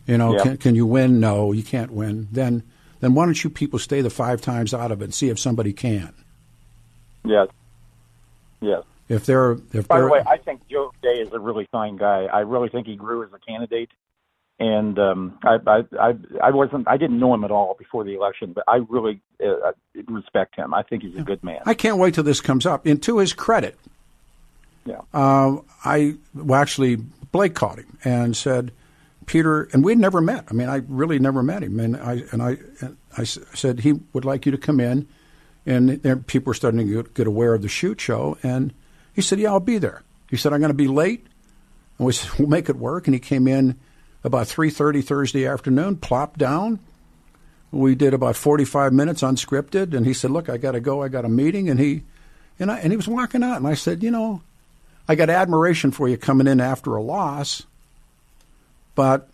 You 0.07 0.19
know, 0.19 0.37
Yeah. 0.37 0.43
can 0.43 0.57
can 0.59 0.75
you 0.75 0.87
win? 0.87 1.19
No, 1.19 1.51
you 1.53 1.63
can't 1.65 1.91
win. 1.91 2.29
Then 2.31 2.63
then 3.01 3.15
why 3.15 3.25
don't 3.25 3.43
you 3.43 3.51
people 3.51 3.79
stay 3.81 4.01
the 4.01 4.11
five 4.11 4.41
times 4.41 4.73
out 4.73 4.93
of 4.93 5.01
it 5.01 5.07
and 5.07 5.15
see 5.15 5.31
if 5.31 5.39
somebody 5.41 5.73
can? 5.73 6.15
Yes. 7.25 7.49
Yes. 8.65 8.83
If 9.09 9.27
they're 9.27 9.53
if 9.73 9.87
By 9.87 9.97
they're 9.97 10.07
the 10.07 10.13
way, 10.13 10.23
I 10.27 10.39
think 10.39 10.67
Joe 10.69 10.93
Day 11.03 11.21
is 11.21 11.33
a 11.33 11.39
really 11.39 11.69
fine 11.71 11.97
guy. 11.97 12.25
I 12.25 12.41
really 12.41 12.71
think 12.71 12.87
he 12.87 12.97
grew 12.97 13.23
as 13.23 13.31
a 13.35 13.39
candidate, 13.39 13.91
and 14.59 14.99
um, 14.99 15.39
I, 15.43 15.59
I, 15.67 15.85
I, 16.01 16.15
I 16.43 16.51
wasn't, 16.51 16.89
I 16.89 16.97
didn't 16.97 17.19
know 17.19 17.35
him 17.35 17.45
at 17.45 17.51
all 17.51 17.77
before 17.79 18.05
the 18.05 18.15
election, 18.15 18.53
but 18.55 18.65
I 18.67 18.77
really 18.89 19.21
uh, 19.45 19.73
respect 20.07 20.57
him. 20.57 20.73
I 20.73 20.83
think 20.83 21.03
he's 21.03 21.17
a 21.17 21.23
good 21.23 21.45
man. 21.45 21.61
I 21.67 21.75
can't 21.75 21.99
wait 21.99 22.15
till 22.15 22.25
this 22.25 22.41
comes 22.41 22.65
up. 22.65 22.87
And 22.87 23.03
to 23.03 23.19
his 23.19 23.35
credit, 23.35 23.79
yeah. 24.87 25.01
uh, 25.13 25.57
I 25.85 26.15
well, 26.35 26.61
actually 26.61 26.97
Blake 27.31 27.55
called 27.55 27.81
him 27.81 27.99
and 28.05 28.35
said, 28.35 28.73
Peter, 29.27 29.65
and 29.73 29.85
we'd 29.85 29.99
never 29.99 30.21
met. 30.21 30.47
I 30.51 30.55
mean, 30.55 30.69
I 30.69 30.83
really 30.89 31.19
never 31.19 31.43
met 31.43 31.63
him, 31.63 31.81
and 31.81 31.97
I 31.97 32.23
and 32.33 32.43
I 32.43 32.57
and 32.81 32.97
I 33.17 33.25
said 33.25 33.81
he 33.81 34.01
would 34.13 34.25
like 34.25 34.47
you 34.47 34.53
to 34.53 34.59
come 34.59 34.81
in, 34.81 35.09
and 35.67 36.03
there, 36.03 36.17
people 36.17 36.51
were 36.51 36.55
starting 36.55 36.87
to 36.87 37.03
get, 37.03 37.15
get 37.15 37.27
aware 37.27 37.55
of 37.55 37.63
the 37.63 37.69
shoot 37.69 38.01
show, 38.01 38.39
and 38.43 38.73
he 39.15 39.23
said, 39.23 39.39
yeah, 39.39 39.51
I'll 39.51 39.61
be 39.61 39.79
there. 39.79 40.03
He 40.31 40.37
said, 40.37 40.53
I'm 40.53 40.61
going 40.61 40.71
to 40.71 40.75
be 40.75 40.89
late, 40.89 41.27
and 41.99 42.07
we 42.07 42.13
said, 42.13 42.31
we'll 42.39 42.49
make 42.49 42.69
it 42.69 42.77
work. 42.77 43.07
And 43.07 43.15
he 43.15 43.21
came 43.21 43.47
in 43.47 43.79
about 44.23 44.47
three 44.47 44.71
thirty 44.71 45.03
Thursday 45.03 45.47
afternoon, 45.47 45.97
plopped 45.97 46.39
down. 46.39 46.79
We 47.71 47.95
did 47.95 48.15
about 48.15 48.37
forty 48.37 48.65
five 48.65 48.93
minutes 48.93 49.23
unscripted, 49.23 49.95
and 49.95 50.07
he 50.07 50.15
said, 50.15 50.31
look, 50.31 50.49
I 50.49 50.57
got 50.57 50.73
to 50.73 50.81
go, 50.81 51.03
I 51.03 51.09
got 51.09 51.25
a 51.25 51.29
meeting, 51.29 51.69
and 51.69 51.79
he 51.79 52.03
and 52.59 52.71
I 52.71 52.79
and 52.79 52.93
he 52.93 52.97
was 52.97 53.09
walking 53.09 53.43
out, 53.43 53.59
and 53.59 53.67
I 53.67 53.75
said, 53.75 54.03
you 54.03 54.11
know. 54.11 54.43
I 55.07 55.17
got 55.17 55.29
admiration 55.29 55.91
for 55.91 56.09
you 56.09 56.17
coming 56.17 56.47
in 56.47 56.63
after 56.63 56.97
a 56.97 57.03
loss, 57.03 57.65
but 58.95 59.29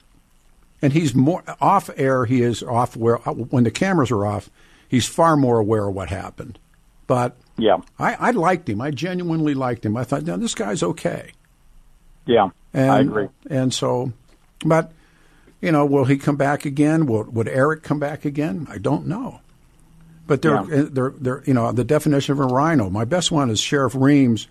and 0.82 0.92
he's 0.92 1.14
more 1.14 1.44
off 1.60 1.88
air. 1.96 2.24
He 2.24 2.42
is 2.42 2.64
off 2.64 2.96
where 2.96 3.18
when 3.18 3.62
the 3.62 3.70
cameras 3.70 4.10
are 4.10 4.26
off. 4.26 4.50
He's 4.90 5.06
far 5.06 5.36
more 5.36 5.60
aware 5.60 5.86
of 5.88 5.94
what 5.94 6.08
happened. 6.10 6.58
But 7.06 7.36
Yeah. 7.56 7.76
I, 7.96 8.14
I 8.14 8.30
liked 8.32 8.68
him. 8.68 8.80
I 8.80 8.90
genuinely 8.90 9.54
liked 9.54 9.86
him. 9.86 9.96
I 9.96 10.02
thought, 10.02 10.24
no, 10.24 10.36
this 10.36 10.54
guy's 10.54 10.82
okay. 10.82 11.30
Yeah. 12.26 12.50
And, 12.74 12.90
I 12.90 12.98
agree. 13.00 13.28
And 13.48 13.72
so, 13.72 14.12
but 14.64 14.90
you 15.60 15.70
know, 15.70 15.86
will 15.86 16.06
he 16.06 16.16
come 16.16 16.36
back 16.36 16.64
again? 16.64 17.06
Will 17.06 17.22
would 17.24 17.46
Eric 17.46 17.84
come 17.84 18.00
back 18.00 18.24
again? 18.24 18.66
I 18.68 18.78
don't 18.78 19.06
know. 19.06 19.40
But 20.26 20.42
they're 20.42 20.64
Yeah. 20.64 20.76
Eh, 20.76 20.84
they're 20.90 21.14
they're 21.18 21.42
you 21.46 21.54
know 21.54 21.70
the 21.70 21.84
definition 21.84 22.32
of 22.32 22.40
a 22.40 22.46
rhino. 22.46 22.90
My 22.90 23.04
best 23.04 23.30
one 23.30 23.48
is 23.48 23.60
Sheriff 23.60 23.94
Reams, 23.94 24.48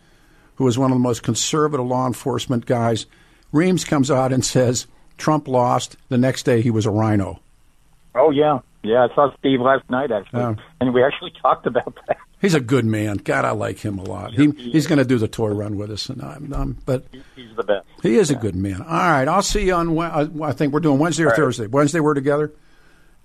who 0.55 0.67
is 0.67 0.77
one 0.77 0.91
of 0.91 0.95
the 0.95 1.01
most 1.01 1.21
conservative 1.23 1.85
law 1.85 2.07
enforcement 2.07 2.65
guys. 2.65 3.05
Reams 3.51 3.83
comes 3.83 4.09
out 4.09 4.31
and 4.31 4.43
says 4.45 4.87
Trump 5.17 5.47
lost. 5.47 5.97
The 6.09 6.17
next 6.17 6.43
day 6.43 6.61
he 6.61 6.71
was 6.71 6.85
a 6.85 6.91
rhino. 6.91 7.39
Oh 8.15 8.31
yeah. 8.31 8.59
Yeah, 8.83 9.07
I 9.11 9.13
saw 9.15 9.33
Steve 9.39 9.59
last 9.61 9.89
night 9.89 10.11
actually, 10.11 10.39
Yeah. 10.39 10.55
and 10.79 10.93
we 10.93 11.03
actually 11.03 11.31
talked 11.41 11.65
about 11.67 11.97
that. 12.07 12.17
He's 12.41 12.53
a 12.55 12.61
good 12.61 12.85
man. 12.85 13.17
God, 13.17 13.43
I 13.43 13.51
like 13.51 13.79
him 13.79 13.99
a 13.99 14.03
lot. 14.03 14.33
He, 14.33 14.49
he's 14.51 14.87
going 14.87 14.99
to 14.99 15.03
do 15.05 15.17
the 15.17 15.27
tour 15.27 15.53
run 15.53 15.75
with 15.77 15.91
us, 15.91 16.07
and 16.07 16.21
I'm, 16.21 16.53
I'm 16.53 16.77
but 16.85 17.03
He's 17.35 17.53
the 17.57 17.63
best. 17.63 17.85
He 18.01 18.15
is 18.15 18.29
a 18.31 18.35
good 18.35 18.55
man. 18.55 18.81
All 18.81 18.87
right, 18.87 19.27
I'll 19.27 19.41
see 19.41 19.65
you 19.65 19.73
on. 19.73 19.97
Uh, 19.99 20.29
I 20.43 20.53
think 20.53 20.71
we're 20.71 20.79
doing 20.79 20.99
Wednesday 20.99 21.25
or 21.25 21.35
Thursday. 21.35 21.67
Wednesday 21.67 21.99
we're 21.99 22.13
together, 22.13 22.53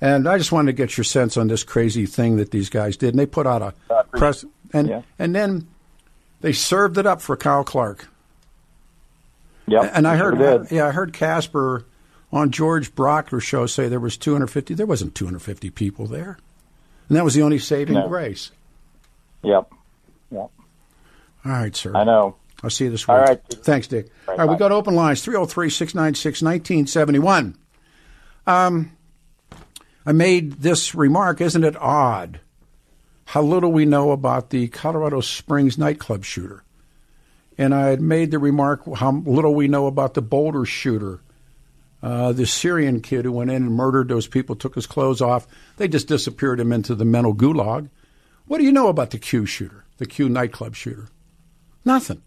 and 0.00 0.28
I 0.28 0.36
just 0.38 0.50
wanted 0.50 0.72
to 0.72 0.76
get 0.76 0.96
your 0.96 1.04
sense 1.04 1.36
on 1.36 1.46
this 1.46 1.62
crazy 1.62 2.06
thing 2.06 2.38
that 2.38 2.50
these 2.50 2.68
guys 2.68 2.96
did. 2.96 3.10
And 3.10 3.18
they 3.20 3.26
put 3.26 3.46
out 3.46 3.62
a 3.88 4.04
press, 4.18 4.44
and 4.72 4.88
Yeah. 4.88 5.02
and 5.20 5.32
then 5.32 5.68
they 6.40 6.52
served 6.52 6.98
it 6.98 7.06
up 7.06 7.22
for 7.22 7.36
Kyle 7.36 7.62
Clark. 7.62 8.08
Yep. 9.68 9.92
And 9.94 10.06
I 10.08 10.16
heard, 10.16 10.38
did. 10.38 10.72
yeah, 10.72 10.86
I 10.88 10.90
heard 10.90 11.12
Casper 11.12 11.86
on 12.34 12.50
George 12.50 12.94
Brauchler's 12.94 13.44
show 13.44 13.64
say 13.66 13.88
there 13.88 14.00
was 14.00 14.16
250. 14.16 14.74
There 14.74 14.84
wasn't 14.86 15.14
250 15.14 15.70
people 15.70 16.06
there, 16.06 16.36
and 17.08 17.16
that 17.16 17.24
was 17.24 17.34
the 17.34 17.42
only 17.42 17.58
saving 17.58 17.94
No. 17.94 18.08
grace. 18.08 18.50
Yep. 19.42 19.72
Yep. 20.30 20.40
All 20.40 20.50
right, 21.44 21.74
sir. 21.76 21.92
I 21.94 22.04
know. 22.04 22.36
I'll 22.62 22.70
see 22.70 22.84
you 22.84 22.90
this 22.90 23.06
week. 23.06 23.14
All 23.16 23.22
right. 23.22 23.40
Thanks, 23.48 23.86
Dick. 23.86 24.08
Right, 24.26 24.38
All 24.38 24.46
right, 24.46 24.52
we 24.52 24.58
got 24.58 24.72
open 24.72 24.94
lines 24.94 25.22
303 25.22 25.70
696 25.70 26.42
1971. 26.42 27.56
Um, 28.46 28.96
I 30.06 30.12
made 30.12 30.54
this 30.62 30.94
remark. 30.94 31.40
Isn't 31.40 31.62
it 31.64 31.76
odd 31.76 32.40
how 33.26 33.42
little 33.42 33.70
we 33.70 33.84
know 33.84 34.10
about 34.10 34.50
the 34.50 34.68
Colorado 34.68 35.20
Springs 35.20 35.78
nightclub 35.78 36.24
shooter? 36.24 36.62
And 37.56 37.74
I 37.74 37.88
had 37.88 38.00
made 38.00 38.30
the 38.32 38.38
remark 38.38 38.82
how 38.96 39.12
little 39.12 39.54
we 39.54 39.68
know 39.68 39.86
about 39.86 40.14
the 40.14 40.22
Boulder 40.22 40.64
shooter, 40.64 41.20
uh, 42.04 42.32
the 42.32 42.44
Syrian 42.44 43.00
kid 43.00 43.24
who 43.24 43.32
went 43.32 43.50
in 43.50 43.62
and 43.62 43.72
murdered 43.72 44.08
those 44.08 44.26
people, 44.26 44.54
took 44.54 44.74
his 44.74 44.86
clothes 44.86 45.22
off. 45.22 45.46
They 45.78 45.88
just 45.88 46.06
disappeared 46.06 46.60
him 46.60 46.70
into 46.70 46.94
the 46.94 47.06
mental 47.06 47.34
gulag. 47.34 47.88
What 48.44 48.58
do 48.58 48.64
you 48.64 48.72
know 48.72 48.88
about 48.88 49.10
the 49.10 49.18
Q 49.18 49.46
shooter, 49.46 49.86
the 49.96 50.04
Q 50.04 50.28
nightclub 50.28 50.74
shooter? 50.74 51.08
Nothing. 51.82 52.20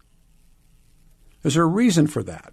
Is 1.44 1.54
there 1.54 1.62
a 1.62 1.66
reason 1.66 2.08
for 2.08 2.24
that? 2.24 2.52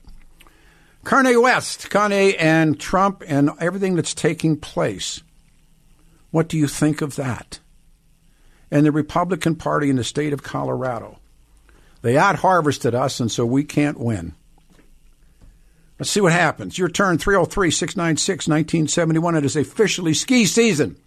Kanye 1.03 1.41
West, 1.41 1.89
Kanye 1.89 2.36
and 2.38 2.79
Trump 2.79 3.24
and 3.25 3.50
everything 3.60 3.96
that's 3.96 4.13
taking 4.13 4.55
place. 4.55 5.24
What 6.29 6.48
do 6.48 6.60
you 6.60 6.67
think 6.67 7.01
of 7.01 7.15
that? 7.15 7.60
And 8.70 8.86
the 8.86 8.91
Republican 8.91 9.55
Party 9.55 9.89
in 9.89 9.96
the 9.96 10.03
state 10.03 10.32
of 10.32 10.44
Colorado. 10.44 11.17
They 12.03 12.20
out 12.20 12.38
harvested 12.38 12.94
us, 12.94 13.20
and 13.20 13.32
so 13.32 13.48
we 13.48 13.63
can't 13.63 14.00
win. 14.00 14.36
Let's 15.98 16.12
see 16.12 16.20
what 16.20 16.34
happens. 16.34 16.78
Your 16.78 16.90
turn, 16.90 17.18
303 17.18 17.72
696 17.72 18.48
1971. 18.48 19.36
It 19.36 19.46
is 19.46 19.56
officially 19.56 20.14
ski 20.14 20.46
season. 20.46 20.98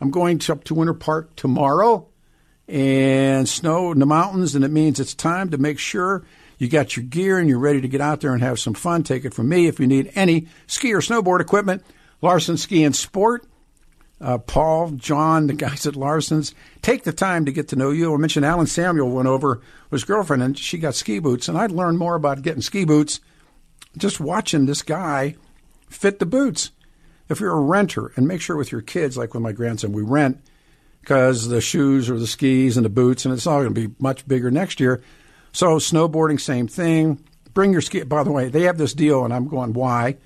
I'm 0.00 0.10
going 0.10 0.38
to, 0.40 0.52
up 0.52 0.64
to 0.64 0.74
Winter 0.74 0.94
Park 0.94 1.36
tomorrow 1.36 2.08
and 2.66 3.48
snow 3.48 3.92
in 3.92 3.98
the 3.98 4.06
mountains, 4.06 4.54
and 4.54 4.64
it 4.64 4.70
means 4.70 4.98
it's 4.98 5.14
time 5.14 5.50
to 5.50 5.58
make 5.58 5.78
sure 5.78 6.24
you 6.58 6.68
got 6.68 6.96
your 6.96 7.04
gear 7.04 7.38
and 7.38 7.48
you're 7.48 7.58
ready 7.58 7.80
to 7.80 7.88
get 7.88 8.00
out 8.00 8.20
there 8.20 8.32
and 8.32 8.42
have 8.42 8.58
some 8.58 8.74
fun. 8.74 9.04
Take 9.04 9.24
it 9.24 9.34
from 9.34 9.48
me. 9.48 9.68
If 9.68 9.78
you 9.78 9.86
need 9.86 10.10
any 10.14 10.48
ski 10.66 10.92
or 10.92 11.00
snowboard 11.00 11.40
equipment, 11.40 11.84
Larson 12.20 12.56
Ski 12.56 12.82
and 12.84 12.94
Sport. 12.94 13.46
Uh, 14.20 14.36
Paul, 14.36 14.90
John, 14.90 15.46
the 15.46 15.52
guys 15.54 15.86
at 15.86 15.94
Larson's, 15.94 16.52
take 16.82 17.04
the 17.04 17.12
time 17.12 17.44
to 17.44 17.52
get 17.52 17.68
to 17.68 17.76
know 17.76 17.92
you. 17.92 18.12
I 18.12 18.16
mentioned 18.16 18.44
Alan 18.44 18.66
Samuel 18.66 19.10
went 19.10 19.28
over 19.28 19.60
with 19.90 20.00
his 20.00 20.04
girlfriend 20.04 20.42
and 20.42 20.58
she 20.58 20.76
got 20.76 20.96
ski 20.96 21.20
boots, 21.20 21.48
and 21.48 21.56
I'd 21.56 21.70
learned 21.70 21.98
more 21.98 22.16
about 22.16 22.42
getting 22.42 22.60
ski 22.60 22.84
boots 22.84 23.20
just 23.96 24.20
watching 24.20 24.66
this 24.66 24.82
guy 24.82 25.36
fit 25.88 26.18
the 26.18 26.26
boots. 26.26 26.70
If 27.28 27.40
you're 27.40 27.56
a 27.56 27.60
renter, 27.60 28.12
and 28.16 28.26
make 28.26 28.40
sure 28.40 28.56
with 28.56 28.72
your 28.72 28.80
kids, 28.80 29.16
like 29.16 29.34
with 29.34 29.42
my 29.42 29.52
grandson, 29.52 29.92
we 29.92 30.02
rent 30.02 30.40
because 31.00 31.48
the 31.48 31.60
shoes 31.60 32.10
or 32.10 32.18
the 32.18 32.26
skis 32.26 32.76
and 32.76 32.84
the 32.84 32.90
boots, 32.90 33.24
and 33.24 33.32
it's 33.32 33.46
all 33.46 33.62
going 33.62 33.74
to 33.74 33.88
be 33.88 33.94
much 33.98 34.26
bigger 34.26 34.50
next 34.50 34.80
year. 34.80 35.02
So 35.52 35.76
snowboarding, 35.76 36.40
same 36.40 36.68
thing. 36.68 37.24
Bring 37.54 37.72
your 37.72 37.80
ski. 37.80 38.02
By 38.02 38.22
the 38.22 38.30
way, 38.30 38.48
they 38.48 38.62
have 38.62 38.78
this 38.78 38.94
deal, 38.94 39.24
and 39.24 39.32
I'm 39.32 39.48
going 39.48 39.72
why. 39.72 40.16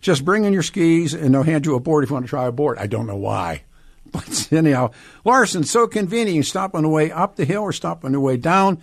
Just 0.00 0.24
bring 0.24 0.44
in 0.44 0.52
your 0.52 0.62
skis, 0.62 1.14
and 1.14 1.34
they'll 1.34 1.42
hand 1.42 1.66
you 1.66 1.74
a 1.74 1.80
board 1.80 2.04
if 2.04 2.10
you 2.10 2.14
want 2.14 2.26
to 2.26 2.30
try 2.30 2.46
a 2.46 2.52
board. 2.52 2.78
I 2.78 2.86
don't 2.86 3.06
know 3.06 3.16
why, 3.16 3.62
but 4.12 4.52
anyhow, 4.52 4.90
Larson, 5.24 5.64
so 5.64 5.86
convenient. 5.86 6.46
Stop 6.46 6.74
on 6.74 6.82
the 6.82 6.88
way 6.88 7.10
up 7.10 7.36
the 7.36 7.44
hill 7.44 7.62
or 7.62 7.72
stop 7.72 8.04
on 8.04 8.12
the 8.12 8.20
way 8.20 8.36
down. 8.36 8.82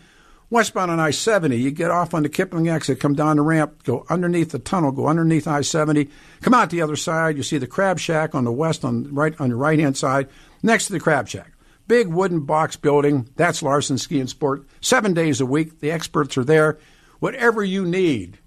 Westbound 0.54 0.92
on 0.92 1.00
I 1.00 1.10
70, 1.10 1.58
you 1.58 1.72
get 1.72 1.90
off 1.90 2.14
on 2.14 2.22
the 2.22 2.30
Kipling 2.30 2.70
exit, 2.70 3.00
come 3.00 3.16
down 3.16 3.38
the 3.38 3.42
ramp, 3.42 3.82
go 3.86 4.06
underneath 4.08 4.52
the 4.52 4.60
tunnel, 4.60 4.92
go 4.92 5.08
underneath 5.08 5.48
I 5.48 5.62
70, 5.62 6.08
come 6.42 6.54
out 6.54 6.70
the 6.70 6.84
other 6.84 6.96
side. 6.96 7.38
You 7.38 7.42
see 7.42 7.58
the 7.58 7.66
Crab 7.66 7.98
Shack 7.98 8.36
on 8.36 8.44
the 8.44 8.52
west, 8.52 8.86
on 8.86 9.12
right 9.16 9.34
on 9.42 9.50
your 9.50 9.58
right 9.58 9.80
hand 9.80 9.98
side, 9.98 10.30
next 10.62 10.86
to 10.86 10.94
the 10.94 11.00
Crab 11.00 11.28
Shack. 11.28 11.52
Big 11.88 12.08
wooden 12.08 12.42
box 12.42 12.76
building. 12.76 13.28
That's 13.36 13.64
Larson 13.64 13.98
Ski 13.98 14.20
and 14.20 14.30
Sport. 14.30 14.68
Seven 14.80 15.16
days 15.16 15.42
a 15.42 15.46
week. 15.48 15.80
The 15.80 15.90
experts 15.90 16.38
are 16.38 16.44
there. 16.44 16.78
Whatever 17.20 17.64
you 17.64 17.84
need, 17.84 18.38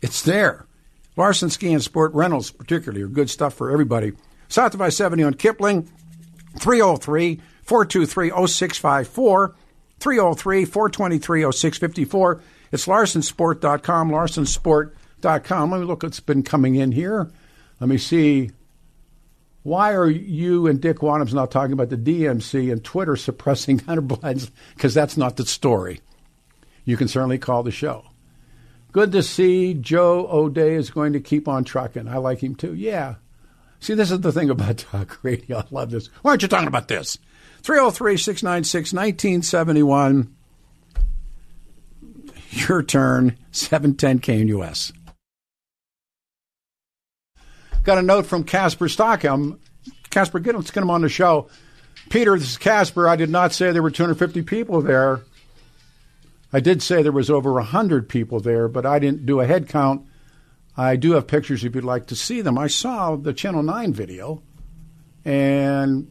it's 0.00 0.22
there. 0.22 0.66
Larson 1.16 1.48
Ski 1.48 1.72
and 1.72 1.82
Sport 1.82 2.12
rentals, 2.12 2.50
particularly, 2.50 3.04
are 3.04 3.08
good 3.08 3.30
stuff 3.30 3.54
for 3.54 3.70
everybody. 3.70 4.14
South 4.48 4.74
of 4.74 4.80
I 4.80 4.88
70 4.88 5.22
on 5.22 5.34
Kipling, 5.34 5.88
303 6.58 7.40
423 7.62 8.30
0654. 8.48 9.54
303 10.02 10.64
423 10.64 11.42
0654. 11.52 12.42
It's 12.72 12.86
larsonsport.com, 12.86 14.10
larsonsport.com. 14.10 15.70
Let 15.70 15.80
me 15.80 15.86
look 15.86 16.02
what's 16.02 16.20
been 16.20 16.42
coming 16.42 16.74
in 16.74 16.92
here. 16.92 17.30
Let 17.80 17.88
me 17.88 17.98
see. 17.98 18.50
Why 19.62 19.94
are 19.94 20.10
you 20.10 20.66
and 20.66 20.80
Dick 20.80 20.98
Wadhams 20.98 21.32
not 21.32 21.52
talking 21.52 21.72
about 21.72 21.90
the 21.90 21.96
DMC 21.96 22.72
and 22.72 22.82
Twitter 22.82 23.14
suppressing 23.14 23.78
Hunter 23.86 24.02
Biden's? 24.02 24.50
Because 24.74 24.94
that's 24.94 25.16
not 25.16 25.36
the 25.36 25.46
story. 25.46 26.00
You 26.84 26.96
can 26.96 27.06
certainly 27.06 27.38
call 27.38 27.62
the 27.62 27.70
show. 27.70 28.06
Good 28.90 29.12
to 29.12 29.22
see 29.22 29.74
Joe 29.74 30.26
O'Dea 30.30 30.74
is 30.74 30.90
going 30.90 31.12
to 31.12 31.20
keep 31.20 31.46
on 31.46 31.64
trucking. 31.64 32.08
I 32.08 32.16
like 32.16 32.42
him 32.42 32.56
too. 32.56 32.74
Yeah. 32.74 33.14
See, 33.78 33.94
this 33.94 34.10
is 34.10 34.20
the 34.20 34.32
thing 34.32 34.50
about 34.50 34.78
talk 34.92 35.18
radio. 35.22 35.58
I 35.58 35.64
love 35.70 35.90
this. 35.90 36.08
Why 36.22 36.30
aren't 36.32 36.42
you 36.42 36.48
talking 36.48 36.68
about 36.68 36.88
this? 36.88 37.18
303 37.62 38.16
696 38.16 38.92
1971. 38.92 40.34
Your 42.50 42.82
turn, 42.82 43.38
710 43.52 44.20
KNUS. 44.20 44.92
Got 47.84 47.98
a 47.98 48.02
note 48.02 48.26
from 48.26 48.44
Casper 48.44 48.88
Stockham. 48.88 49.58
Casper, 50.10 50.38
get, 50.38 50.50
him, 50.50 50.60
let's 50.60 50.70
get 50.70 50.82
him 50.82 50.90
on 50.90 51.00
the 51.02 51.08
show. 51.08 51.48
Peter, 52.10 52.38
this 52.38 52.50
is 52.50 52.58
Casper. 52.58 53.08
I 53.08 53.16
did 53.16 53.30
not 53.30 53.52
say 53.52 53.72
there 53.72 53.82
were 53.82 53.90
250 53.90 54.42
people 54.42 54.82
there. 54.82 55.20
I 56.52 56.60
did 56.60 56.82
say 56.82 57.02
there 57.02 57.12
was 57.12 57.30
over 57.30 57.52
100 57.54 58.08
people 58.08 58.38
there, 58.38 58.68
but 58.68 58.84
I 58.84 58.98
didn't 58.98 59.24
do 59.24 59.40
a 59.40 59.46
head 59.46 59.68
count. 59.68 60.06
I 60.76 60.96
do 60.96 61.12
have 61.12 61.26
pictures 61.26 61.64
if 61.64 61.74
you'd 61.74 61.84
like 61.84 62.06
to 62.08 62.16
see 62.16 62.40
them. 62.40 62.58
I 62.58 62.66
saw 62.66 63.16
the 63.16 63.32
Channel 63.32 63.62
9 63.62 63.92
video, 63.92 64.42
and 65.24 66.10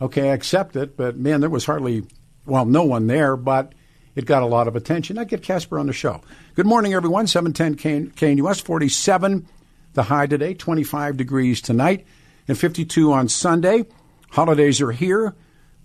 okay, 0.00 0.30
I 0.30 0.34
accept 0.34 0.76
it, 0.76 0.96
but 0.96 1.16
man, 1.16 1.40
there 1.40 1.50
was 1.50 1.64
hardly, 1.64 2.04
well, 2.44 2.64
no 2.64 2.84
one 2.84 3.06
there, 3.06 3.36
but 3.36 3.72
it 4.14 4.24
got 4.24 4.42
a 4.42 4.46
lot 4.46 4.68
of 4.68 4.76
attention. 4.76 5.18
I 5.18 5.24
get 5.24 5.42
Casper 5.42 5.78
on 5.78 5.86
the 5.86 5.92
show. 5.92 6.22
Good 6.54 6.66
morning, 6.66 6.94
everyone. 6.94 7.26
710 7.26 8.12
KNUS 8.12 8.62
47, 8.62 9.46
the 9.94 10.04
high 10.04 10.26
today, 10.26 10.54
25 10.54 11.16
degrees 11.16 11.60
tonight, 11.60 12.06
and 12.48 12.58
52 12.58 13.12
on 13.12 13.28
Sunday. 13.28 13.84
Holidays 14.30 14.80
are 14.80 14.92
here, 14.92 15.34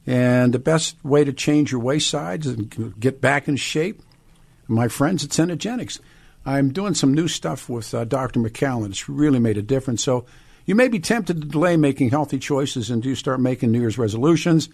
and 0.05 0.53
the 0.53 0.59
best 0.59 0.95
way 1.03 1.23
to 1.23 1.33
change 1.33 1.71
your 1.71 1.99
size 1.99 2.47
and 2.47 2.99
get 2.99 3.21
back 3.21 3.47
in 3.47 3.55
shape, 3.55 4.01
my 4.67 4.87
friends 4.87 5.23
at 5.23 5.31
Cenegenics. 5.31 5.99
I'm 6.45 6.73
doing 6.73 6.95
some 6.95 7.13
new 7.13 7.27
stuff 7.27 7.69
with 7.69 7.93
uh, 7.93 8.03
Dr. 8.05 8.39
McCallum. 8.39 8.89
It's 8.89 9.07
really 9.07 9.39
made 9.39 9.57
a 9.57 9.61
difference. 9.61 10.03
So 10.03 10.25
you 10.65 10.75
may 10.75 10.87
be 10.87 10.99
tempted 10.99 11.41
to 11.41 11.47
delay 11.47 11.77
making 11.77 12.09
healthy 12.09 12.39
choices 12.39 12.89
and 12.89 13.01
do 13.01 13.15
start 13.15 13.39
making 13.39 13.71
New 13.71 13.79
Year's 13.79 13.97
resolutions. 13.97 14.69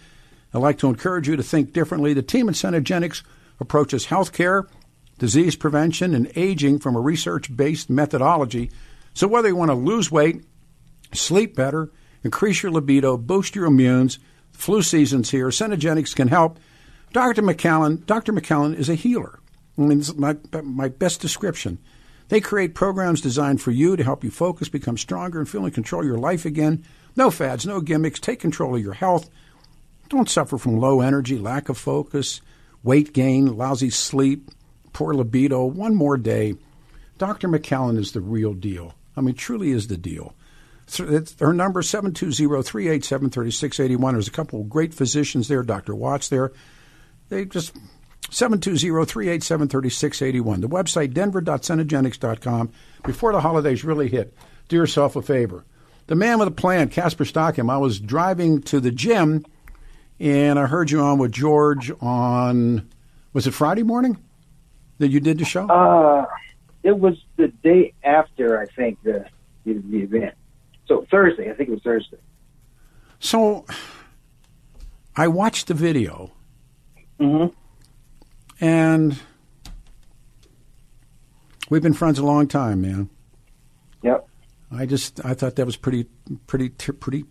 I'd 0.53 0.60
like 0.60 0.77
to 0.79 0.88
encourage 0.88 1.27
you 1.27 1.36
to 1.36 1.44
think 1.44 1.74
differently. 1.74 2.13
The 2.13 2.22
team 2.22 2.50
at 2.50 2.56
Cenegenics 2.56 3.24
approaches 3.60 4.08
healthcare, 4.08 4.67
disease 5.17 5.56
prevention, 5.56 6.13
and 6.13 6.32
aging 6.36 6.79
from 6.79 6.96
a 6.96 7.01
research 7.01 7.56
based 7.56 7.89
methodology. 7.89 8.72
So 9.13 9.27
whether 9.27 9.48
you 9.48 9.56
want 9.56 9.72
to 9.72 9.75
lose 9.75 10.12
weight, 10.12 10.44
sleep 11.13 11.56
better, 11.56 11.91
increase 12.24 12.63
your 12.63 12.72
libido, 12.72 13.17
boost 13.17 13.56
your 13.56 13.70
immunes, 13.70 14.20
Flu 14.58 14.82
season's 14.82 15.29
here. 15.29 15.50
Cenegenics 15.50 16.15
can 16.15 16.29
help. 16.29 16.60
Dr. 17.13 17.44
McCallum, 17.44 18.03
Dr. 18.08 18.34
McCallum 18.34 18.75
is 18.75 18.89
a 18.89 18.96
healer. 18.96 19.39
I 19.77 19.82
mean, 19.82 20.03
my, 20.17 20.36
my 20.63 20.89
best 20.89 21.22
description. 21.22 21.77
They 22.29 22.41
create 22.41 22.75
programs 22.75 23.22
designed 23.22 23.62
for 23.62 23.72
you 23.72 23.96
to 23.96 24.03
help 24.03 24.24
you 24.24 24.31
focus, 24.31 24.69
become 24.69 24.98
stronger, 24.98 25.39
and 25.39 25.48
feel 25.48 25.65
in 25.65 25.72
control 25.72 26.01
of 26.01 26.07
your 26.07 26.17
life 26.17 26.46
again. 26.46 26.84
No 27.15 27.31
fads, 27.31 27.65
no 27.65 27.81
gimmicks. 27.81 28.19
Take 28.19 28.39
control 28.39 28.75
of 28.75 28.81
your 28.81 28.93
health. 28.93 29.29
Don't 30.10 30.29
suffer 30.29 30.57
from 30.57 30.79
low 30.79 31.01
energy, 31.01 31.38
lack 31.38 31.69
of 31.69 31.77
focus, 31.77 32.41
weight 32.84 33.13
gain, 33.13 33.57
lousy 33.57 33.89
sleep, 33.89 34.51
poor 34.93 35.13
libido. 35.13 35.65
One 35.65 35.96
more 35.96 36.17
day. 36.17 36.55
Dr. 37.17 37.48
McCallum 37.48 37.98
is 37.98 38.12
the 38.12 38.22
real 38.22 38.53
deal. 38.53 38.93
I 39.15 39.22
mean, 39.22 39.36
truly 39.36 39.72
is 39.72 39.88
the 39.88 39.98
deal. 39.98 40.36
Her 41.39 41.53
number, 41.53 41.81
720-387-3681. 41.81 44.12
There's 44.12 44.27
a 44.27 44.31
couple 44.31 44.62
of 44.62 44.69
great 44.69 44.93
physicians 44.93 45.48
there, 45.48 45.63
Dr. 45.63 45.96
Watts 45.96 46.29
there. 46.29 46.51
They 47.29 47.46
just 47.46 47.75
720-387-3681. 48.29 50.62
The 50.62 50.69
website, 50.69 51.13
denver.cenegenics.com. 51.13 52.72
Before 53.05 53.31
the 53.31 53.41
holidays 53.41 53.84
really 53.84 54.10
hit, 54.10 54.34
do 54.67 54.75
yourself 54.75 55.15
a 55.15 55.22
favor. 55.22 55.63
The 56.07 56.15
man 56.15 56.39
with 56.39 56.48
a 56.48 56.51
plan, 56.51 56.89
Casper 56.89 57.25
Stockham. 57.25 57.69
I 57.69 57.77
was 57.77 58.00
driving 58.00 58.62
to 58.63 58.79
the 58.79 58.91
gym, 58.91 59.46
and 60.19 60.57
I 60.57 60.65
heard 60.65 60.91
you 60.91 61.01
on 61.01 61.17
with 61.17 61.31
George 61.31 61.91
on, 62.01 62.89
was 63.34 63.48
it 63.48 63.51
Friday 63.51 63.84
morning 63.84 64.17
that 65.00 65.10
you 65.10 65.19
did 65.19 65.38
the 65.38 65.46
show? 65.46 65.67
Uh, 65.67 66.25
it 66.84 66.98
was 66.98 67.15
the 67.36 67.50
day 67.50 67.93
after, 68.03 68.60
I 68.60 68.65
think, 68.65 69.01
the, 69.03 69.25
the, 69.65 69.74
the 69.74 70.00
event. 70.00 70.36
So 70.88 71.05
Thursday, 71.12 71.51
I 71.51 71.53
think 71.53 71.69
it 71.69 71.74
was 71.74 71.84
Thursday. 71.84 72.17
So 73.19 73.65
I 75.15 75.27
watched 75.27 75.67
the 75.67 75.74
video. 75.74 76.31
Mm-hmm. 77.19 77.53
And 78.59 79.19
we've 81.69 81.81
been 81.81 81.93
friends 81.93 82.19
a 82.19 82.25
long 82.25 82.47
time, 82.47 82.81
man. 82.81 83.09
Yep. 84.01 84.27
I 84.71 84.85
just 84.85 85.23
I 85.25 85.33
thought 85.33 85.55
that 85.55 85.65
was 85.65 85.75
pretty 85.77 86.05
pretty 86.47 86.69
pretty 86.69 87.25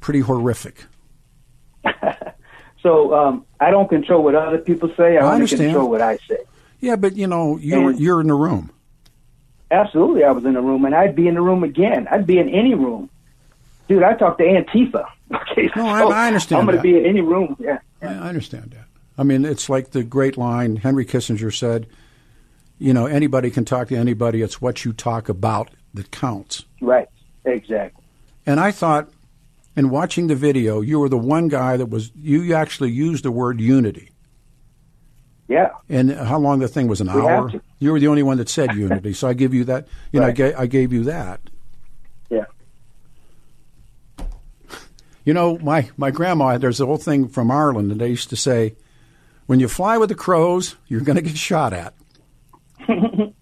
pretty 0.00 0.20
horrific. 0.20 0.84
so 2.82 3.14
um, 3.14 3.44
I 3.60 3.70
don't 3.70 3.88
control 3.88 4.22
what 4.22 4.34
other 4.34 4.58
people 4.58 4.92
say. 4.96 5.16
I, 5.16 5.20
I 5.20 5.22
only 5.24 5.34
understand. 5.34 5.62
control 5.70 5.90
what 5.90 6.02
I 6.02 6.16
say. 6.28 6.38
Yeah, 6.80 6.96
but 6.96 7.16
you 7.16 7.26
know 7.26 7.56
you're 7.58 7.90
And- 7.90 8.00
you're 8.00 8.20
in 8.20 8.26
the 8.26 8.34
room. 8.34 8.70
Absolutely, 9.70 10.22
I 10.22 10.30
was 10.30 10.44
in 10.44 10.54
the 10.54 10.60
room, 10.62 10.84
and 10.84 10.94
I'd 10.94 11.16
be 11.16 11.26
in 11.26 11.34
the 11.34 11.40
room 11.40 11.64
again. 11.64 12.06
I'd 12.08 12.24
be 12.24 12.38
in 12.38 12.48
any 12.48 12.74
room, 12.74 13.10
dude. 13.88 14.04
I 14.04 14.14
talk 14.14 14.38
to 14.38 14.44
Antifa. 14.44 15.06
Okay, 15.34 15.68
No, 15.74 15.82
so 15.82 16.12
I- 16.12 16.24
I 16.24 16.26
understand 16.28 16.60
I'm 16.60 16.66
going 16.66 16.76
to 16.76 16.82
be 16.82 16.96
in 16.98 17.04
any 17.04 17.20
room. 17.20 17.56
Yeah, 17.58 17.78
I 18.00 18.06
I 18.06 18.28
understand 18.28 18.70
that. 18.76 18.86
I 19.18 19.22
mean, 19.22 19.44
it's 19.44 19.68
like 19.68 19.90
the 19.90 20.02
great 20.04 20.36
line 20.36 20.76
Henry 20.76 21.04
Kissinger 21.06 21.54
said. 21.56 21.86
You 22.78 22.92
know, 22.92 23.06
anybody 23.06 23.50
can 23.50 23.64
talk 23.64 23.88
to 23.88 23.96
anybody. 23.96 24.42
It's 24.42 24.60
what 24.60 24.84
you 24.84 24.92
talk 24.92 25.28
about 25.30 25.70
that 25.94 26.10
counts. 26.10 26.64
right, 26.82 27.08
exactly. 27.46 28.04
And 28.44 28.60
I 28.60 28.70
thought, 28.70 29.08
in 29.74 29.88
watching 29.90 30.26
the 30.26 30.34
video, 30.34 30.82
you 30.82 30.98
were 31.00 31.08
the 31.08 31.16
one 31.16 31.48
guy 31.48 31.76
that 31.78 31.86
was 31.86 32.12
you 32.14 32.54
actually 32.54 32.90
used 32.90 33.24
the 33.24 33.30
word 33.30 33.60
unity. 33.60 34.10
Yeah, 35.48 35.70
And 35.88 36.10
how 36.12 36.38
long 36.40 36.58
the 36.58 36.66
thing 36.68 36.88
was 36.88 37.00
an 37.00 37.06
We 37.06 37.20
hour? 37.20 37.52
You 37.78 37.92
were 37.92 38.00
the 38.00 38.08
only 38.08 38.22
one 38.24 38.36
that 38.38 38.48
said 38.48 38.74
unity, 38.74 39.12
so 39.14 39.28
I 39.28 39.32
give 39.32 39.54
you 39.54 39.64
that. 39.64 39.86
You 40.12 40.18
know, 40.20 40.26
I, 40.26 40.28
Right. 40.30 40.36
ga- 40.36 40.54
I 40.54 40.66
gave 40.66 40.92
you 40.92 41.04
that. 41.04 41.40
yeah. 42.28 42.44
You 45.24 45.34
know, 45.34 45.58
my 45.58 45.88
my 45.96 46.10
grandma. 46.10 46.58
There's 46.58 46.80
a 46.80 46.86
whole 46.86 46.96
thing 46.98 47.28
from 47.28 47.50
Ireland, 47.50 47.90
and 47.90 48.00
they 48.00 48.08
used 48.08 48.28
to 48.30 48.36
say, 48.36 48.74
"When 49.46 49.60
you 49.60 49.68
fly 49.68 49.98
with 49.98 50.08
the 50.08 50.14
crows, 50.14 50.76
you're 50.86 51.00
going 51.00 51.16
to 51.16 51.22
get 51.22 51.36
shot 51.36 51.72
at." 51.72 51.94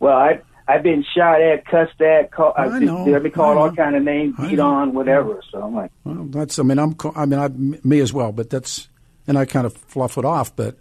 Well, 0.00 0.16
I 0.16 0.40
I've 0.66 0.82
been 0.82 1.04
shot 1.14 1.42
at, 1.42 1.66
cussed 1.66 2.00
at, 2.00 2.30
call, 2.30 2.54
I 2.56 2.64
I've 2.64 2.82
know, 2.82 3.04
they've 3.04 3.22
been 3.22 3.32
called 3.32 3.58
I 3.58 3.60
all 3.60 3.72
kind 3.72 3.96
of 3.96 4.02
names, 4.02 4.36
beat 4.40 4.60
on, 4.60 4.94
whatever. 4.94 5.42
So 5.50 5.62
I'm 5.62 5.74
like, 5.74 5.90
Well, 6.04 6.24
that's. 6.30 6.58
I 6.58 6.62
mean, 6.62 6.78
I'm. 6.78 6.96
I 7.14 7.26
mean, 7.26 7.38
I, 7.38 7.48
me 7.48 8.00
as 8.00 8.12
well. 8.12 8.32
But 8.32 8.50
that's. 8.50 8.88
And 9.26 9.38
I 9.38 9.44
kind 9.44 9.66
of 9.66 9.74
fluff 9.74 10.16
it 10.16 10.24
off. 10.24 10.56
But 10.56 10.78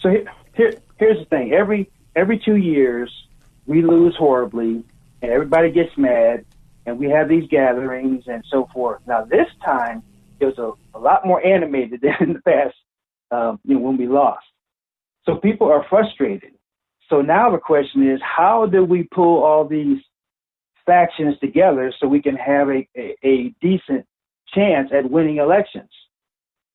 so 0.00 0.10
here, 0.10 0.24
here 0.54 0.72
here's 0.96 1.18
the 1.18 1.24
thing. 1.24 1.52
Every 1.52 1.90
every 2.14 2.38
two 2.38 2.56
years, 2.56 3.10
we 3.66 3.82
lose 3.82 4.14
horribly, 4.16 4.84
and 5.20 5.30
everybody 5.32 5.70
gets 5.72 5.96
mad, 5.96 6.44
and 6.86 6.98
we 6.98 7.10
have 7.10 7.28
these 7.28 7.48
gatherings 7.48 8.24
and 8.28 8.44
so 8.48 8.68
forth. 8.72 9.00
Now 9.06 9.24
this 9.24 9.48
time, 9.64 10.02
it 10.40 10.46
was 10.46 10.58
a, 10.58 10.72
a 10.96 11.00
lot 11.00 11.26
more 11.26 11.44
animated 11.44 12.00
than 12.02 12.14
in 12.20 12.32
the 12.34 12.40
past. 12.42 12.76
Um, 13.32 13.58
you 13.64 13.74
know, 13.74 13.80
when 13.80 13.96
we 13.96 14.06
lost, 14.06 14.44
so 15.24 15.36
people 15.36 15.68
are 15.72 15.84
frustrated. 15.88 16.52
So 17.08 17.22
now 17.22 17.50
the 17.50 17.58
question 17.58 18.08
is, 18.08 18.20
how 18.22 18.66
do 18.66 18.84
we 18.84 19.04
pull 19.04 19.42
all 19.42 19.66
these 19.66 19.98
factions 20.86 21.38
together 21.40 21.92
so 21.98 22.06
we 22.08 22.20
can 22.20 22.36
have 22.36 22.68
a, 22.68 22.86
a, 22.96 23.16
a 23.24 23.54
decent 23.60 24.06
chance 24.54 24.90
at 24.92 25.10
winning 25.10 25.38
elections? 25.38 25.90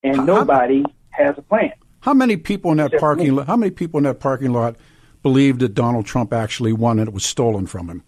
And 0.03 0.15
How- 0.17 0.25
nobody 0.25 0.83
has 1.09 1.35
a 1.37 1.41
plan. 1.41 1.73
how 2.01 2.13
many 2.13 2.37
people 2.37 2.71
in 2.71 2.77
that 2.77 2.87
Except 2.87 3.01
parking 3.01 3.35
lot? 3.35 3.47
How 3.47 3.55
many 3.57 3.71
people 3.71 3.97
in 3.99 4.03
that 4.05 4.19
parking 4.19 4.51
lot 4.53 4.75
believed 5.23 5.59
that 5.61 5.73
Donald 5.73 6.05
Trump 6.05 6.31
actually 6.33 6.73
won 6.73 6.99
and 6.99 7.07
it 7.07 7.13
was 7.13 7.25
stolen 7.25 7.65
from 7.67 7.89
him? 7.89 8.03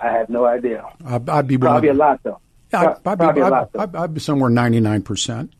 I 0.00 0.08
have 0.12 0.28
no 0.28 0.44
idea. 0.46 0.84
I'd, 1.04 1.28
I'd 1.28 1.46
be 1.46 1.58
Probably 1.58 1.88
a 1.88 1.92
one 1.92 1.98
lot, 1.98 2.20
though. 2.22 2.40
Yeah, 2.72 2.80
I'd, 2.80 2.86
I'd 2.88 3.18
be, 3.18 3.24
probably 3.24 3.42
a 3.42 3.46
I'd, 3.46 3.50
lot, 3.50 3.72
though. 3.72 3.80
I'd, 3.80 3.96
I'd 3.96 4.14
be 4.14 4.20
somewhere 4.20 4.50
ninety 4.50 4.80
nine 4.80 5.02
percent. 5.02 5.52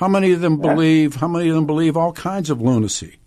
How 0.00 0.08
many 0.08 0.32
of 0.32 0.40
them 0.40 0.58
believe? 0.58 1.16
How 1.16 1.28
many 1.28 1.50
of 1.50 1.54
them 1.54 1.66
believe 1.66 1.94
all 1.94 2.14
kinds 2.14 2.48
of 2.48 2.62
lunacy? 2.62 3.18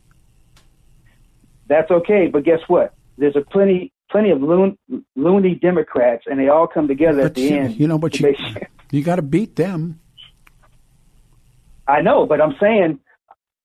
That's 1.68 1.92
okay, 1.92 2.30
but 2.34 2.44
guess 2.44 2.62
what? 2.66 2.96
There's 3.16 3.36
a 3.36 3.42
plenty, 3.42 3.94
plenty 4.10 4.32
of 4.32 4.42
loon, 4.42 4.76
loony 5.16 5.54
Democrats, 5.54 6.24
and 6.26 6.40
they 6.40 6.48
all 6.48 6.66
come 6.66 6.88
together 6.88 7.22
at 7.22 7.36
the 7.36 7.42
you, 7.42 7.56
end. 7.56 7.80
you 7.80 7.88
know, 7.88 8.00
but 8.00 8.20
you 8.20 8.26
make- 8.26 8.68
you 8.92 9.04
got 9.04 9.18
to 9.18 9.22
beat 9.22 9.56
them. 9.56 10.00
I 11.88 12.02
know, 12.02 12.26
but 12.26 12.42
I'm 12.42 12.56
saying 12.60 13.00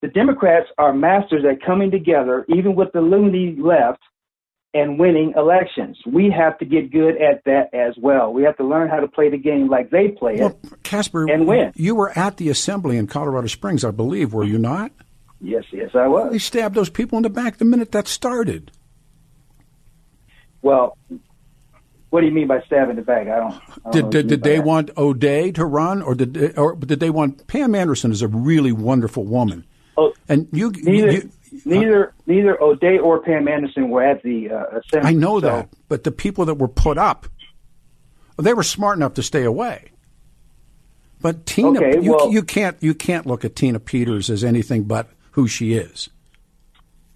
the 0.03 0.09
Democrats 0.09 0.67
are 0.77 0.93
masters 0.93 1.47
at 1.51 1.65
coming 1.65 1.91
together, 1.91 2.45
even 2.51 2.75
with 2.75 2.93
the 2.93 3.01
loony 3.01 3.57
left, 3.59 4.01
and 4.75 4.99
winning 4.99 5.33
elections. 5.37 5.97
We 6.07 6.31
have 6.37 6.59
to 6.59 6.65
get 6.65 6.93
good 6.93 7.17
at 7.21 7.43
that 7.45 7.73
as 7.73 7.95
well. 7.97 8.33
We 8.33 8.43
have 8.43 8.57
to 8.59 8.65
learn 8.65 8.89
how 8.89 9.01
to 9.01 9.09
play 9.09 9.31
the 9.31 9.39
game 9.39 9.69
like 9.69 9.91
they 9.91 10.09
play 10.09 10.35
it. 10.37 10.57
Casper, 10.83 11.27
And 11.31 11.47
win. 11.47 11.73
you 11.75 11.95
were 11.95 12.17
at 12.19 12.37
the 12.37 12.51
assembly 12.51 12.97
in 12.99 13.07
Colorado 13.07 13.47
Springs, 13.47 13.85
I 13.85 13.91
believe, 13.91 14.35
were 14.35 14.45
you 14.45 14.59
not? 14.59 14.93
Yes, 15.41 15.65
yes, 15.73 15.91
I 15.95 16.07
was. 16.09 16.33
They 16.33 16.39
stabbed 16.39 16.75
those 16.75 16.91
people 16.91 17.17
in 17.17 17.23
the 17.23 17.31
back 17.31 17.57
the 17.59 17.65
minute 17.65 17.93
that 17.93 18.09
started. 18.09 18.71
Well, 20.63 20.99
what 22.11 22.21
do 22.21 22.27
you 22.27 22.33
mean 22.33 22.49
by 22.49 22.61
stabbing 22.67 22.97
the 22.97 23.03
back? 23.03 23.29
I 23.29 23.39
don't. 23.39 23.53
I 23.53 23.57
don't 23.57 23.85
know 23.85 23.91
Did 23.93 24.11
did, 24.11 24.27
did 24.29 24.43
they 24.43 24.57
that. 24.57 24.65
want 24.65 24.91
O'Dea 24.97 25.53
to 25.53 25.65
run, 25.65 26.03
or 26.03 26.15
did 26.15 26.35
they, 26.35 26.53
or 26.55 26.75
did 26.75 27.01
they 27.01 27.11
want 27.11 27.47
Pam 27.47 27.75
Anderson? 27.75 28.11
Is 28.11 28.23
a 28.23 28.29
really 28.29 28.73
wonderful 28.73 29.25
woman, 29.25 29.65
Oh, 29.97 30.13
and 30.29 30.49
you, 30.53 30.71
neither, 30.73 31.11
you 31.13 31.31
neither, 31.65 32.15
neither 32.27 32.61
O'Dea 32.63 32.99
or 32.99 33.21
Pam 33.21 33.49
Anderson 33.49 33.91
were 33.91 34.03
at 34.03 34.23
the 34.23 34.51
uh, 34.51 34.79
assembly. 34.79 35.11
I 35.11 35.13
know 35.15 35.41
so- 35.41 35.47
that, 35.47 35.69
but 35.89 36.05
the 36.05 36.13
people 36.13 36.45
that 36.47 36.55
were 36.55 36.69
put 36.69 36.99
up, 36.99 37.27
they 38.39 38.55
were 38.55 38.63
smart 38.63 38.97
enough 38.99 39.15
to 39.15 39.23
stay 39.23 39.45
away. 39.45 39.91
But 41.21 41.47
Tina, 41.47 41.81
Okay, 41.81 42.01
you, 42.01 42.13
well- 42.13 42.31
you 42.33 42.43
can't 42.43 42.77
you 42.81 42.95
can't 42.95 43.27
look 43.27 43.45
at 43.45 43.57
Tina 43.57 43.81
Peters 43.81 44.31
as 44.31 44.45
anything 44.45 44.85
but 44.85 45.09
who 45.33 45.49
she 45.49 45.75
is. 45.75 46.09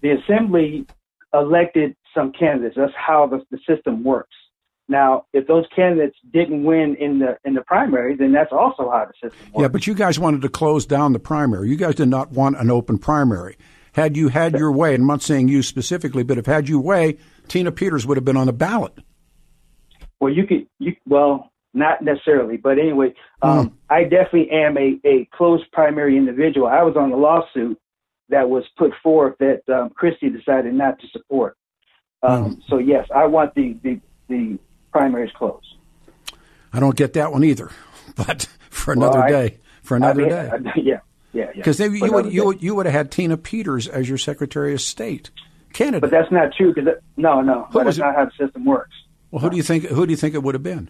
the 0.01 0.11
assembly 0.11 0.85
elected 1.33 1.95
some 2.13 2.31
candidates. 2.31 2.75
That's 2.77 2.93
how 2.95 3.25
the, 3.27 3.43
the 3.49 3.57
system 3.67 4.03
works. 4.03 4.35
Now, 4.89 5.25
if 5.31 5.47
those 5.47 5.65
candidates 5.73 6.17
didn't 6.33 6.63
win 6.65 6.95
in 6.99 7.19
the 7.19 7.37
in 7.45 7.53
the 7.53 7.61
primary, 7.61 8.15
then 8.17 8.33
that's 8.33 8.51
also 8.51 8.89
how 8.91 9.05
the 9.05 9.13
system 9.29 9.51
works. 9.53 9.61
Yeah, 9.61 9.67
but 9.69 9.87
you 9.87 9.93
guys 9.93 10.19
wanted 10.19 10.41
to 10.41 10.49
close 10.49 10.85
down 10.85 11.13
the 11.13 11.19
primary. 11.19 11.69
You 11.69 11.77
guys 11.77 11.95
did 11.95 12.09
not 12.09 12.31
want 12.31 12.57
an 12.59 12.69
open 12.69 12.97
primary. 12.97 13.55
Had 13.93 14.17
you 14.17 14.27
had 14.29 14.57
your 14.57 14.71
way, 14.71 14.93
and 14.95 15.01
I'm 15.03 15.07
not 15.07 15.21
saying 15.21 15.47
you 15.49 15.61
specifically, 15.63 16.23
but 16.23 16.37
if 16.37 16.45
had 16.45 16.67
you 16.67 16.79
way, 16.79 17.17
Tina 17.47 17.71
Peters 17.71 18.05
would 18.07 18.17
have 18.17 18.25
been 18.25 18.37
on 18.37 18.47
the 18.47 18.53
ballot. 18.53 18.93
well, 20.19 20.33
you 20.33 20.45
could 20.47 20.67
you 20.79 20.95
well 21.07 21.51
not 21.75 22.03
necessarily, 22.03 22.57
but 22.57 22.77
anyway, 22.79 23.13
um, 23.41 23.69
Hmm. 23.69 23.75
I 23.89 24.03
definitely 24.03 24.49
am 24.51 24.77
a 24.77 24.99
a 25.05 25.25
closed 25.33 25.65
primary 25.71 26.17
individual. 26.17 26.67
I 26.67 26.83
was 26.83 26.95
on 26.95 27.09
the 27.11 27.17
lawsuit 27.17 27.79
that 28.29 28.49
was 28.49 28.63
put 28.77 28.91
forth 29.03 29.35
that 29.39 29.61
um, 29.69 29.89
Kristi 29.91 30.31
decided 30.35 30.73
not 30.73 30.99
to 30.99 31.07
support. 31.09 31.55
Um, 32.23 32.43
Hmm. 32.55 32.61
So 32.69 32.77
yes, 32.79 33.07
I 33.13 33.25
want 33.27 33.53
the 33.55 33.73
the, 33.83 33.99
the 34.27 34.57
primaries 34.91 35.31
closed. 35.35 35.67
I 36.71 36.79
don't 36.79 36.95
get 36.95 37.13
that 37.13 37.31
one 37.31 37.43
either, 37.43 37.69
but 38.15 38.47
for 38.69 38.95
Well, 38.95 39.09
another 39.09 39.23
I- 39.25 39.29
day, 39.29 39.57
for 39.83 39.97
another 39.97 40.25
I 40.25 40.29
day. 40.29 40.49
mean, 40.59 40.73
yeah, 40.85 40.99
yeah, 41.33 41.45
yeah. 41.45 41.51
Because 41.55 41.77
For 41.77 41.87
you 41.87 42.11
would 42.11 42.33
you 42.33 42.45
would, 42.45 42.63
you 42.63 42.75
would 42.75 42.85
have 42.85 42.93
had 42.93 43.11
Tina 43.11 43.37
Peters 43.37 43.87
as 43.87 44.07
your 44.07 44.17
Secretary 44.17 44.73
of 44.73 44.81
State 44.81 45.31
candidate. 45.73 46.01
But 46.01 46.11
that's 46.11 46.31
not 46.31 46.53
true 46.55 46.73
because 46.73 46.93
no, 47.17 47.41
no, 47.41 47.67
Who 47.71 47.83
that's 47.83 47.97
not 47.97 48.15
how 48.15 48.25
the 48.25 48.31
system 48.45 48.65
works. 48.65 48.93
well, 49.31 49.41
who 49.41 49.49
do 49.49 49.57
you 49.57 49.63
think 49.63 49.85
who 49.85 50.05
do 50.05 50.11
you 50.11 50.17
think 50.17 50.35
it 50.35 50.43
would 50.43 50.55
have 50.55 50.63
been? 50.63 50.89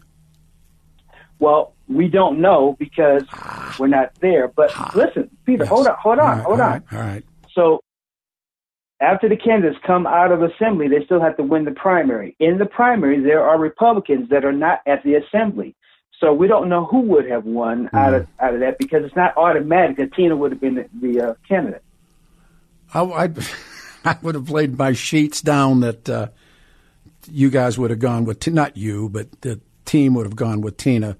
Well, 1.40 1.74
we 1.88 2.08
don't 2.08 2.40
know 2.40 2.76
because 2.78 3.24
ah. 3.34 3.76
we're 3.80 3.88
not 3.88 4.14
there. 4.22 4.48
But 4.48 4.72
ah. 4.76 4.92
listen, 4.96 5.30
Peter, 5.46 5.64
Yes. 5.64 5.70
hold 5.70 5.88
on, 5.88 5.96
hold 5.98 6.20
on, 6.20 6.38
right, 6.38 6.46
hold 6.46 6.60
all 6.60 6.66
on. 6.66 6.72
right, 6.72 6.84
all 6.92 7.00
right. 7.00 7.24
So 7.54 7.84
after 9.02 9.28
the 9.28 9.36
candidates 9.36 9.80
come 9.86 10.08
out 10.08 10.32
of 10.32 10.42
assembly, 10.42 10.88
they 10.88 11.04
still 11.06 11.22
have 11.22 11.36
to 11.38 11.44
win 11.44 11.66
the 11.66 11.72
primary. 11.72 12.36
In 12.40 12.58
the 12.58 12.66
primary, 12.66 13.22
there 13.22 13.44
are 13.44 13.60
Republicans 13.60 14.30
that 14.30 14.46
are 14.46 14.54
not 14.54 14.80
at 14.88 15.04
the 15.04 15.16
assembly. 15.16 15.76
So 16.24 16.32
we 16.34 16.48
don't 16.48 16.70
know 16.70 16.86
who 16.86 17.02
would 17.02 17.30
have 17.30 17.44
won 17.44 17.90
out 17.92 18.14
of 18.14 18.28
out 18.40 18.54
of 18.54 18.62
that 18.62 18.78
because 18.78 19.04
it's 19.04 19.16
not 19.16 19.36
automatic 19.36 19.98
that 19.98 20.14
Tina 20.14 20.38
would 20.38 20.54
have 20.54 20.62
been 20.62 20.76
the, 20.76 20.90
the 21.02 21.22
uh, 21.22 21.34
candidate. 21.46 21.84
I, 22.94 23.04
I'd- 23.04 23.42
I 24.06 24.16
would 24.22 24.36
have 24.36 24.50
laid 24.50 24.78
my 24.78 24.94
sheets 24.94 25.42
down 25.42 25.82
that 25.82 26.10
uh, 26.10 26.28
you 27.30 27.50
guys 27.50 27.78
would 27.78 27.90
have 27.90 28.00
gone 28.00 28.24
with 28.24 28.48
not 28.48 28.78
you, 28.78 29.10
but 29.10 29.42
the 29.42 29.60
team 29.84 30.14
would 30.14 30.26
have 30.26 30.38
gone 30.38 30.62
with 30.62 30.78
Tina. 30.78 31.18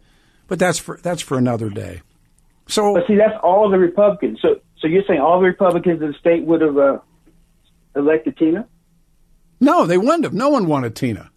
But 0.48 0.58
that's 0.60 0.80
for 0.80 0.98
that's 1.04 1.22
for 1.22 1.38
another 1.38 1.70
day. 1.70 2.02
So 2.68 2.94
But 2.94 3.06
see, 3.06 3.16
that's 3.18 3.38
all 3.44 3.70
the 3.70 3.80
Republicans. 3.80 4.40
So 4.42 4.62
so 4.80 4.88
you're 4.88 5.04
saying 5.06 5.20
all 5.20 5.42
the 5.42 5.48
Republicans 5.48 6.02
in 6.02 6.14
the 6.14 6.18
state 6.18 6.46
would 6.46 6.62
have 6.62 6.78
uh, 6.78 7.00
elected 7.94 8.38
Tina? 8.38 8.70
no, 9.60 9.86
they 9.86 9.98
wouldn't 9.98 10.24
have. 10.24 10.34
No 10.34 10.48
one 10.48 10.66
wanted 10.68 10.96
Tina. 10.96 11.30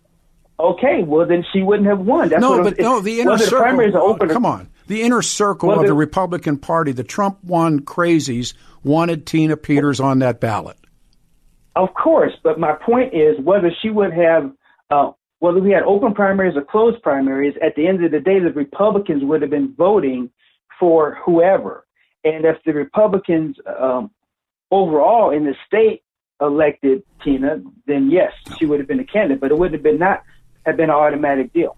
Okay, 0.59 1.03
well 1.05 1.27
then 1.27 1.45
she 1.53 1.63
wouldn't 1.63 1.89
have 1.89 2.01
won. 2.01 2.31
That's 2.31 2.41
no, 2.41 2.63
but 2.63 2.75
it- 2.75 2.83
no, 2.83 3.01
the 3.01 3.21
inner 3.21 3.37
circle. 3.39 3.77
The 3.77 4.01
open. 4.01 4.29
come 4.29 4.47
on, 4.47 4.69
the 4.87 5.03
inner 5.03 5.23
circle 5.23 5.71
of 5.71 5.81
the 5.81 5.89
the- 5.89 5.95
Republican 5.95 6.57
Party, 6.59 6.93
the 6.93 7.05
Trump 7.05 7.39
one 7.43 7.81
crazies 7.81 8.55
wanted 8.83 9.27
Tina 9.27 9.57
Peters 9.57 10.01
on 10.01 10.21
that 10.21 10.41
ballot. 10.41 10.77
Of 11.75 11.93
course, 11.93 12.33
but 12.43 12.59
my 12.59 12.73
point 12.73 13.13
is 13.13 13.39
whether 13.45 13.71
she 13.83 13.91
would 13.91 14.15
have, 14.15 14.51
uh, 14.91 15.11
whether 15.41 15.61
we 15.61 15.73
had 15.73 15.83
open 15.83 16.15
primaries 16.15 16.57
or 16.57 16.63
closed 16.63 17.03
primaries, 17.03 17.55
at 17.63 17.75
the 17.77 17.87
end 17.87 18.03
of 18.03 18.13
the 18.13 18.21
day, 18.21 18.39
the 18.39 18.51
Republicans 18.53 19.23
would 19.25 19.43
have 19.43 19.51
been 19.51 19.75
voting 19.77 20.31
for 20.81 21.19
whoever. 21.27 21.87
And 22.25 22.47
if 22.47 22.57
the 22.65 22.73
Republicans 22.73 23.57
um, 23.79 24.11
overall 24.71 25.31
in 25.31 25.45
the 25.45 25.55
state 25.67 26.03
elected 26.41 27.03
Tina, 27.23 27.63
then 27.87 28.11
yes, 28.11 28.33
she 28.59 28.65
would 28.65 28.79
have 28.81 28.89
been 28.89 29.01
a 29.01 29.05
candidate, 29.05 29.41
but 29.41 29.51
it 29.51 29.59
would 29.59 29.73
have 29.75 29.83
been 29.83 29.99
not 29.99 30.23
have 30.67 30.77
been 30.77 30.91
an 30.91 30.97
automatic 30.97 31.53
deal. 31.53 31.77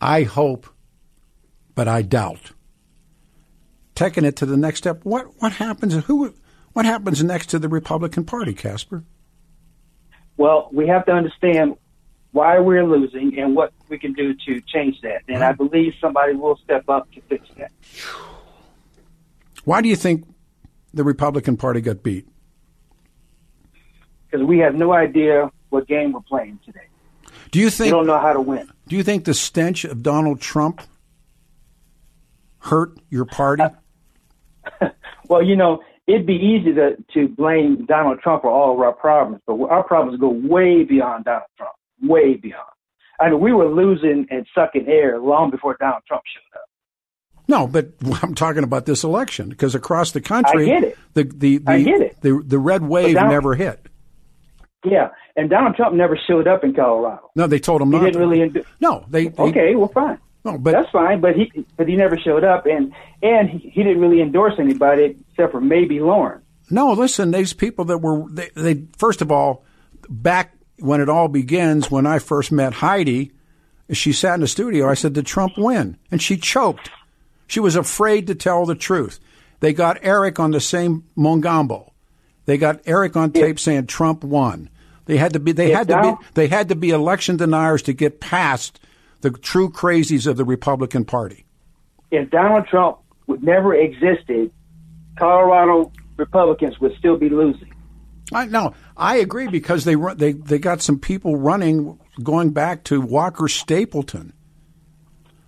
I 0.00 0.22
hope, 0.22 0.66
but 1.74 1.88
I 1.88 2.02
doubt. 2.02 2.52
Taking 3.94 4.24
it 4.24 4.36
to 4.36 4.46
the 4.46 4.56
next 4.56 4.78
step, 4.78 5.00
what 5.04 5.26
what 5.40 5.52
happens? 5.52 5.94
Who 6.06 6.34
what 6.72 6.84
happens 6.84 7.22
next 7.22 7.46
to 7.50 7.58
the 7.58 7.68
Republican 7.68 8.24
Party, 8.24 8.54
Casper? 8.54 9.04
Well, 10.36 10.68
we 10.72 10.88
have 10.88 11.06
to 11.06 11.12
understand 11.12 11.76
why 12.32 12.58
we're 12.58 12.84
losing 12.84 13.38
and 13.38 13.54
what 13.54 13.72
we 13.88 13.98
can 13.98 14.12
do 14.12 14.34
to 14.34 14.60
change 14.62 15.00
that. 15.02 15.22
And 15.28 15.44
I 15.44 15.52
believe 15.52 15.94
somebody 16.00 16.34
will 16.34 16.56
step 16.64 16.88
up 16.88 17.10
to 17.12 17.20
fix 17.22 17.46
that. 17.56 17.70
Why 19.64 19.80
do 19.80 19.88
you 19.88 19.94
think 19.94 20.26
the 20.92 21.04
Republican 21.04 21.56
Party 21.56 21.80
got 21.80 22.02
beat? 22.02 22.26
Because 24.26 24.44
we 24.44 24.58
have 24.58 24.74
no 24.74 24.92
idea 24.92 25.52
what 25.74 25.86
game 25.86 26.12
we're 26.12 26.20
playing 26.20 26.58
today. 26.64 26.86
Do 27.50 27.58
you 27.58 27.66
We 27.66 27.70
think 27.70 27.90
don't 27.90 28.06
know 28.06 28.18
how 28.18 28.32
to 28.32 28.40
win. 28.40 28.68
do 28.88 28.96
you 28.96 29.02
think 29.02 29.24
the 29.24 29.34
stench 29.34 29.84
of 29.84 30.02
Donald 30.02 30.40
Trump 30.40 30.80
hurt 32.58 32.98
your 33.10 33.24
party? 33.24 33.64
Well, 35.28 35.42
you 35.42 35.56
know, 35.56 35.80
it'd 36.06 36.26
be 36.26 36.34
easy 36.34 36.74
to, 36.74 36.96
to 37.14 37.28
blame 37.28 37.86
Donald 37.86 38.20
Trump 38.20 38.42
for 38.42 38.50
all 38.50 38.74
of 38.74 38.80
our 38.80 38.92
problems, 38.92 39.40
but 39.46 39.54
our 39.70 39.82
problems 39.82 40.20
go 40.20 40.28
way 40.28 40.84
beyond 40.84 41.24
Donald 41.24 41.44
Trump, 41.56 41.72
way 42.02 42.34
beyond. 42.34 42.62
I 43.18 43.30
mean, 43.30 43.40
we 43.40 43.54
were 43.54 43.68
losing 43.68 44.26
and 44.30 44.46
sucking 44.54 44.86
air 44.86 45.18
long 45.18 45.50
before 45.50 45.78
Donald 45.80 46.02
Trump 46.06 46.22
showed 46.26 46.58
up. 46.58 46.68
No, 47.48 47.66
but 47.66 47.92
I'm 48.22 48.34
talking 48.34 48.64
about 48.64 48.84
this 48.84 49.02
election 49.02 49.48
because 49.48 49.74
across 49.74 50.10
the 50.10 50.20
country, 50.20 50.64
I 50.70 50.80
get 50.80 50.84
it. 50.84 50.98
the 51.14 51.24
the 51.24 51.58
the, 51.58 51.72
I 51.72 51.82
get 51.82 52.00
it. 52.02 52.20
the, 52.20 52.42
the 52.44 52.58
red 52.58 52.82
wave 52.82 53.14
Donald- 53.14 53.32
never 53.32 53.54
hit. 53.54 53.86
Yeah, 54.84 55.08
and 55.36 55.48
Donald 55.48 55.76
Trump 55.76 55.94
never 55.94 56.18
showed 56.26 56.46
up 56.46 56.62
in 56.64 56.74
Colorado. 56.74 57.30
No, 57.34 57.46
they 57.46 57.58
told 57.58 57.80
him 57.82 57.88
He 57.90 57.98
not. 57.98 58.04
didn't 58.04 58.14
to. 58.14 58.18
really. 58.20 58.40
Ind- 58.42 58.64
No, 58.80 59.04
they, 59.08 59.28
they 59.28 59.42
okay, 59.42 59.74
well, 59.74 59.88
fine. 59.88 60.18
No, 60.44 60.58
but 60.58 60.72
That's 60.72 60.90
fine, 60.90 61.20
but 61.22 61.34
he 61.36 61.50
but 61.78 61.88
he 61.88 61.96
never 61.96 62.18
showed 62.18 62.44
up, 62.44 62.66
and 62.66 62.92
and 63.22 63.48
he, 63.48 63.70
he 63.70 63.82
didn't 63.82 64.00
really 64.00 64.20
endorse 64.20 64.54
anybody 64.58 65.16
except 65.32 65.52
for 65.52 65.60
maybe 65.60 66.00
Lauren. 66.00 66.42
No, 66.70 66.92
listen, 66.92 67.30
these 67.30 67.54
people 67.54 67.86
that 67.86 67.98
were 67.98 68.24
they, 68.30 68.50
they 68.54 68.82
first 68.98 69.22
of 69.22 69.32
all, 69.32 69.64
back 70.10 70.54
when 70.78 71.00
it 71.00 71.08
all 71.08 71.28
begins, 71.28 71.90
when 71.90 72.04
I 72.06 72.18
first 72.18 72.52
met 72.52 72.74
Heidi, 72.74 73.32
she 73.92 74.12
sat 74.12 74.34
in 74.34 74.40
the 74.42 74.46
studio. 74.46 74.86
I 74.88 74.94
said, 74.94 75.14
"Did 75.14 75.24
Trump 75.24 75.54
win?" 75.56 75.96
And 76.10 76.20
she 76.20 76.36
choked. 76.36 76.90
She 77.46 77.60
was 77.60 77.74
afraid 77.76 78.26
to 78.26 78.34
tell 78.34 78.66
the 78.66 78.74
truth. 78.74 79.20
They 79.60 79.72
got 79.72 79.98
Eric 80.02 80.38
on 80.38 80.50
the 80.50 80.60
same 80.60 81.04
Mongambo. 81.16 81.92
They 82.44 82.58
got 82.58 82.80
Eric 82.84 83.16
on 83.16 83.32
tape 83.32 83.58
saying 83.58 83.86
Trump 83.86 84.22
won. 84.24 84.68
They 85.06 85.16
had 85.16 85.32
to 85.34 85.40
be. 85.40 85.52
They 85.52 85.70
had 85.70 85.88
to 85.88 86.00
be. 86.02 86.26
They 86.34 86.48
had 86.48 86.68
to 86.70 86.74
be 86.74 86.90
election 86.90 87.36
deniers 87.36 87.82
to 87.82 87.92
get 87.92 88.20
past 88.20 88.80
the 89.20 89.30
true 89.30 89.70
crazies 89.70 90.26
of 90.26 90.36
the 90.36 90.44
Republican 90.44 91.04
Party. 91.04 91.44
If 92.10 92.30
Donald 92.30 92.66
Trump 92.68 92.98
would 93.26 93.42
never 93.42 93.74
existed, 93.74 94.50
Colorado 95.18 95.92
Republicans 96.16 96.78
would 96.80 96.96
still 96.98 97.16
be 97.16 97.28
losing. 97.28 97.72
I 98.32 98.46
no, 98.46 98.74
I 98.96 99.16
agree 99.16 99.48
because 99.48 99.84
they 99.84 99.96
they 100.16 100.32
they 100.32 100.58
got 100.58 100.80
some 100.80 100.98
people 100.98 101.36
running 101.36 101.98
going 102.22 102.50
back 102.50 102.84
to 102.84 103.00
Walker 103.00 103.48
Stapleton. 103.48 104.32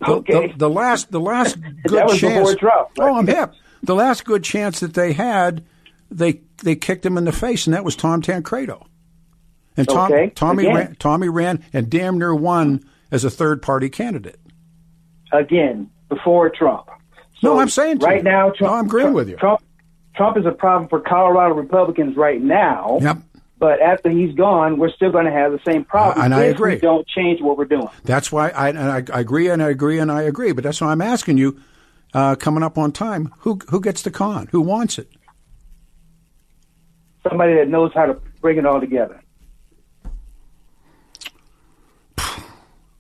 The, 0.01 0.13
Okay. 0.13 0.49
the, 0.49 0.59
the 0.59 0.71
last 0.71 1.11
the 1.11 1.21
last 1.21 1.59
good 1.87 1.99
That 1.99 2.07
was 2.07 2.21
chance. 2.21 2.55
Trump, 2.57 2.89
right? 2.99 3.11
Oh, 3.11 3.17
I'm 3.17 3.27
hip. 3.27 3.55
The 3.83 3.95
last 3.95 4.25
good 4.25 4.45
chance 4.45 4.81
that 4.81 4.95
they 4.95 5.13
had, 5.15 5.65
they 6.11 6.41
they 6.63 6.77
kicked 6.77 7.07
him 7.07 7.17
in 7.17 7.25
the 7.25 7.33
face, 7.33 7.67
and 7.67 7.73
that 7.75 7.85
was 7.85 7.97
Tom 7.97 8.21
Tancredo. 8.21 8.87
And 9.77 9.89
Tom, 9.89 10.13
Okay, 10.13 10.31
Tommy 10.35 10.67
ran, 10.67 10.97
Tommy 10.97 11.29
ran 11.29 11.63
and 11.73 11.91
damn 11.91 12.19
near 12.19 12.35
won 12.35 12.89
as 13.11 13.25
a 13.25 13.31
third 13.31 13.63
party 13.63 13.89
candidate. 13.89 14.41
Again, 15.33 15.91
before 16.09 16.51
Trump. 16.51 16.89
No, 17.43 17.59
I'm 17.59 17.69
saying 17.69 17.99
to 17.99 18.07
right 18.07 18.19
you. 18.19 18.23
now, 18.23 18.51
Trump. 18.51 18.61
No, 18.61 18.75
I'm 18.75 18.87
agreeing 18.87 19.05
Trump, 19.07 19.17
with 19.17 19.29
you. 19.29 19.37
Trump, 19.37 19.63
Trump 20.15 20.37
is 20.39 20.47
a 20.47 20.53
problem 20.53 20.89
for 20.89 21.01
Colorado 21.01 21.55
Republicans 21.55 22.17
right 22.17 22.41
now. 22.41 22.99
Yep. 23.03 23.19
But 23.59 23.81
after 23.81 24.11
he's 24.11 24.35
gone, 24.35 24.79
we're 24.79 24.91
still 24.91 25.11
going 25.11 25.25
to 25.25 25.33
have 25.33 25.53
the 25.53 25.61
same 25.67 25.85
problem. 25.85 26.21
Uh, 26.21 26.25
and 26.25 26.35
I 26.35 26.45
agree. 26.45 26.75
We 26.75 26.81
don't 26.81 27.07
change 27.07 27.41
what 27.41 27.57
we're 27.57 27.65
doing. 27.65 27.89
That's 28.05 28.31
why 28.31 28.51
I, 28.51 28.69
I, 28.69 28.97
I 29.13 29.21
agree 29.21 29.49
and 29.49 29.63
I 29.63 29.71
agree 29.71 29.99
and 29.99 30.13
I 30.13 30.23
agree. 30.23 30.53
But 30.53 30.65
that's 30.65 30.81
why 30.81 30.89
I'm 30.89 31.01
asking 31.01 31.39
you, 31.39 31.59
uh, 32.13 32.35
coming 32.37 32.63
up 32.63 32.77
on 32.79 32.93
time, 32.93 33.33
who 33.39 33.59
who 33.71 33.81
gets 33.81 34.03
the 34.03 34.11
con? 34.11 34.49
Who 34.53 34.61
wants 34.61 34.99
it? 34.99 35.11
Somebody 37.29 37.55
that 37.55 37.69
knows 37.69 37.93
how 37.95 38.07
to 38.07 38.15
bring 38.41 38.59
it 38.59 38.67
all 38.67 38.81
together. 38.81 39.21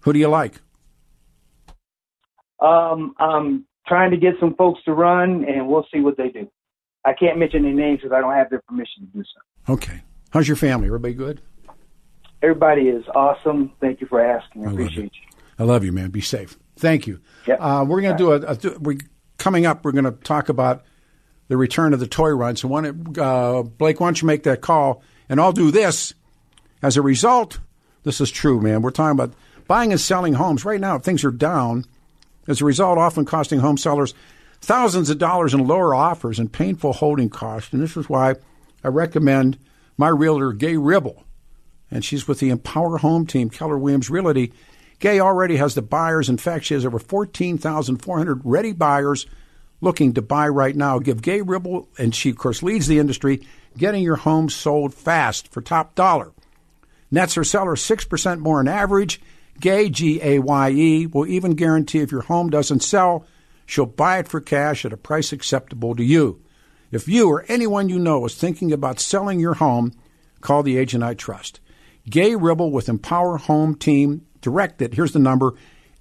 Who 0.06 0.12
do 0.12 0.20
you 0.20 0.28
like? 0.28 0.54
Um, 2.60 3.16
I'm 3.18 3.66
trying 3.88 4.12
to 4.12 4.16
get 4.16 4.34
some 4.38 4.54
folks 4.54 4.80
to 4.84 4.92
run, 4.92 5.44
and 5.44 5.66
we'll 5.66 5.84
see 5.92 5.98
what 5.98 6.16
they 6.16 6.28
do. 6.28 6.48
I 7.04 7.12
can't 7.12 7.40
mention 7.40 7.64
any 7.64 7.74
names 7.74 8.02
because 8.02 8.14
I 8.14 8.20
don't 8.20 8.32
have 8.32 8.48
their 8.48 8.62
permission 8.68 9.08
to 9.08 9.18
do 9.18 9.24
so. 9.24 9.72
Okay. 9.72 10.02
How's 10.30 10.46
your 10.46 10.56
family? 10.56 10.86
Everybody 10.86 11.14
good? 11.14 11.42
Everybody 12.40 12.82
is 12.82 13.02
awesome. 13.16 13.72
Thank 13.80 14.00
you 14.00 14.06
for 14.06 14.24
asking. 14.24 14.62
I 14.62 14.66
love 14.66 14.74
appreciate 14.74 15.12
you. 15.12 15.38
I 15.58 15.64
love 15.64 15.82
you, 15.82 15.90
man. 15.90 16.10
Be 16.10 16.20
safe. 16.20 16.56
Thank 16.76 17.08
you. 17.08 17.20
Yep. 17.48 17.58
Uh, 17.60 17.84
we're 17.88 18.00
going 18.00 18.16
to 18.16 18.22
do 18.22 18.32
a, 18.32 18.52
a 18.52 18.78
we 18.78 19.00
coming 19.38 19.66
up. 19.66 19.84
We're 19.84 19.90
going 19.90 20.04
to 20.04 20.12
talk 20.12 20.48
about 20.48 20.84
the 21.48 21.56
return 21.56 21.92
of 21.92 21.98
the 21.98 22.06
toy 22.06 22.30
run. 22.30 22.54
So, 22.54 22.72
uh, 22.72 23.62
Blake, 23.64 23.98
why 23.98 24.06
don't 24.06 24.22
you 24.22 24.26
make 24.26 24.44
that 24.44 24.60
call? 24.60 25.02
And 25.28 25.40
I'll 25.40 25.50
do 25.50 25.72
this. 25.72 26.14
As 26.80 26.96
a 26.96 27.02
result, 27.02 27.58
this 28.04 28.20
is 28.20 28.30
true, 28.30 28.60
man. 28.60 28.82
We're 28.82 28.92
talking 28.92 29.18
about 29.18 29.34
buying 29.66 29.92
and 29.92 30.00
selling 30.00 30.34
homes 30.34 30.64
right 30.64 30.80
now. 30.80 30.98
Things 30.98 31.24
are 31.24 31.30
down. 31.30 31.84
As 32.48 32.60
a 32.60 32.64
result, 32.64 32.98
often 32.98 33.24
costing 33.24 33.60
home 33.60 33.76
sellers 33.76 34.14
thousands 34.60 35.10
of 35.10 35.18
dollars 35.18 35.52
in 35.52 35.66
lower 35.66 35.94
offers 35.94 36.38
and 36.38 36.52
painful 36.52 36.92
holding 36.92 37.28
costs. 37.28 37.72
And 37.72 37.82
this 37.82 37.96
is 37.96 38.08
why 38.08 38.36
I 38.82 38.88
recommend 38.88 39.58
my 39.96 40.08
realtor, 40.08 40.52
Gaye 40.52 40.76
Ribble 40.76 41.26
and 41.90 42.04
she's 42.04 42.26
with 42.26 42.40
the 42.40 42.50
Empower 42.50 42.98
Home 42.98 43.26
Team, 43.26 43.50
Keller 43.50 43.78
Williams 43.78 44.10
Realty. 44.10 44.52
Gaye 44.98 45.20
already 45.20 45.56
has 45.56 45.74
the 45.74 45.82
buyers. 45.82 46.28
In 46.28 46.38
fact, 46.38 46.64
she 46.64 46.74
has 46.74 46.86
over 46.86 46.98
14,400 46.98 48.40
ready 48.44 48.72
buyers 48.72 49.26
looking 49.80 50.14
to 50.14 50.22
buy 50.22 50.48
right 50.48 50.74
now. 50.74 50.98
Give 50.98 51.20
Gaye 51.20 51.42
Ribble, 51.42 51.88
and 51.98 52.14
she, 52.14 52.30
of 52.30 52.38
course, 52.38 52.62
leads 52.62 52.86
the 52.86 52.98
industry, 52.98 53.46
getting 53.76 54.02
your 54.02 54.16
home 54.16 54.48
sold 54.48 54.94
fast 54.94 55.48
for 55.48 55.60
top 55.60 55.94
dollar. 55.94 56.32
Nets 57.10 57.34
her 57.34 57.44
sellers 57.44 57.82
6% 57.82 58.40
more 58.40 58.58
on 58.58 58.68
average. 58.68 59.20
Gaye, 59.60 59.88
G 59.88 60.20
A 60.22 60.38
Y 60.38 60.70
E, 60.70 61.06
will 61.06 61.26
even 61.26 61.54
guarantee 61.54 62.00
if 62.00 62.12
your 62.12 62.22
home 62.22 62.50
doesn't 62.50 62.82
sell, 62.82 63.26
she'll 63.64 63.86
buy 63.86 64.18
it 64.18 64.28
for 64.28 64.40
cash 64.40 64.84
at 64.84 64.92
a 64.92 64.96
price 64.96 65.32
acceptable 65.32 65.94
to 65.94 66.04
you. 66.04 66.42
If 66.90 67.08
you 67.08 67.28
or 67.28 67.44
anyone 67.48 67.88
you 67.88 67.98
know 67.98 68.24
is 68.26 68.34
thinking 68.34 68.72
about 68.72 69.00
selling 69.00 69.40
your 69.40 69.54
home, 69.54 69.92
call 70.40 70.62
the 70.62 70.78
agent 70.78 71.02
I 71.02 71.14
trust. 71.14 71.60
Gaye 72.08 72.36
Ribble 72.36 72.70
with 72.70 72.88
Empower 72.88 73.36
Home 73.36 73.74
Team. 73.74 74.24
Direct 74.40 74.80
it. 74.80 74.94
Here's 74.94 75.12
the 75.12 75.18
number 75.18 75.54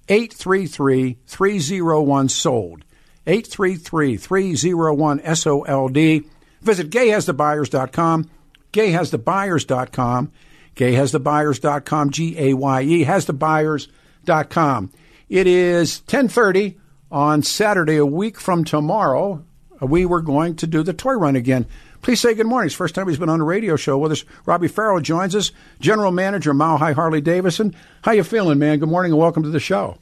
833 0.08 1.18
301 1.26 2.28
SOLD. 2.28 2.84
833 3.26 4.16
301 4.16 5.36
SOLD. 5.36 6.24
Visit 6.62 6.90
gayehasthebuyers.com, 6.90 8.30
gayehasthebuyers.com, 8.72 10.32
gayehasthebuyers.com, 10.76 12.10
G 12.10 12.38
A 12.38 12.54
Y 12.54 12.82
E, 12.82 13.04
hasthebuyers.com. 13.04 14.92
It 15.28 15.46
is 15.46 15.98
1030 16.00 16.78
on 17.10 17.42
Saturday, 17.42 17.96
a 17.96 18.06
week 18.06 18.38
from 18.38 18.64
tomorrow. 18.64 19.44
We 19.80 20.06
were 20.06 20.22
going 20.22 20.56
to 20.56 20.66
do 20.66 20.82
the 20.82 20.92
toy 20.92 21.14
run 21.14 21.36
again. 21.36 21.66
Please 22.02 22.20
say 22.20 22.34
good 22.34 22.46
morning. 22.46 22.66
It's 22.66 22.74
first 22.74 22.94
time 22.94 23.08
he's 23.08 23.18
been 23.18 23.28
on 23.28 23.40
a 23.40 23.44
radio 23.44 23.76
show 23.76 23.98
with 23.98 24.12
us. 24.12 24.24
Robbie 24.44 24.68
Farrell 24.68 25.00
joins 25.00 25.34
us, 25.34 25.50
General 25.80 26.12
Manager, 26.12 26.54
Mile 26.54 26.78
High 26.78 26.92
Harley 26.92 27.20
Davidson. 27.20 27.74
How 28.02 28.12
you 28.12 28.22
feeling, 28.22 28.58
man? 28.58 28.78
Good 28.78 28.88
morning 28.88 29.12
and 29.12 29.20
welcome 29.20 29.42
to 29.42 29.48
the 29.48 29.60
show. 29.60 29.98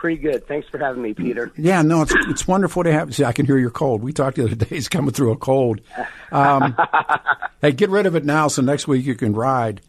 Pretty 0.00 0.22
good. 0.22 0.48
Thanks 0.48 0.66
for 0.66 0.78
having 0.78 1.02
me, 1.02 1.12
Peter. 1.12 1.52
Yeah, 1.58 1.82
no, 1.82 2.00
it's 2.00 2.14
it's 2.26 2.48
wonderful 2.48 2.84
to 2.84 2.90
have. 2.90 3.14
See, 3.14 3.22
I 3.22 3.32
can 3.32 3.44
hear 3.44 3.58
your 3.58 3.68
cold. 3.68 4.02
We 4.02 4.14
talked 4.14 4.38
the 4.38 4.44
other 4.44 4.54
day. 4.54 4.66
He's 4.70 4.88
coming 4.88 5.12
through 5.12 5.32
a 5.32 5.36
cold. 5.36 5.82
Um, 6.32 6.74
hey, 7.60 7.72
get 7.72 7.90
rid 7.90 8.06
of 8.06 8.16
it 8.16 8.24
now, 8.24 8.48
so 8.48 8.62
next 8.62 8.88
week 8.88 9.04
you 9.04 9.14
can 9.14 9.34
ride. 9.34 9.82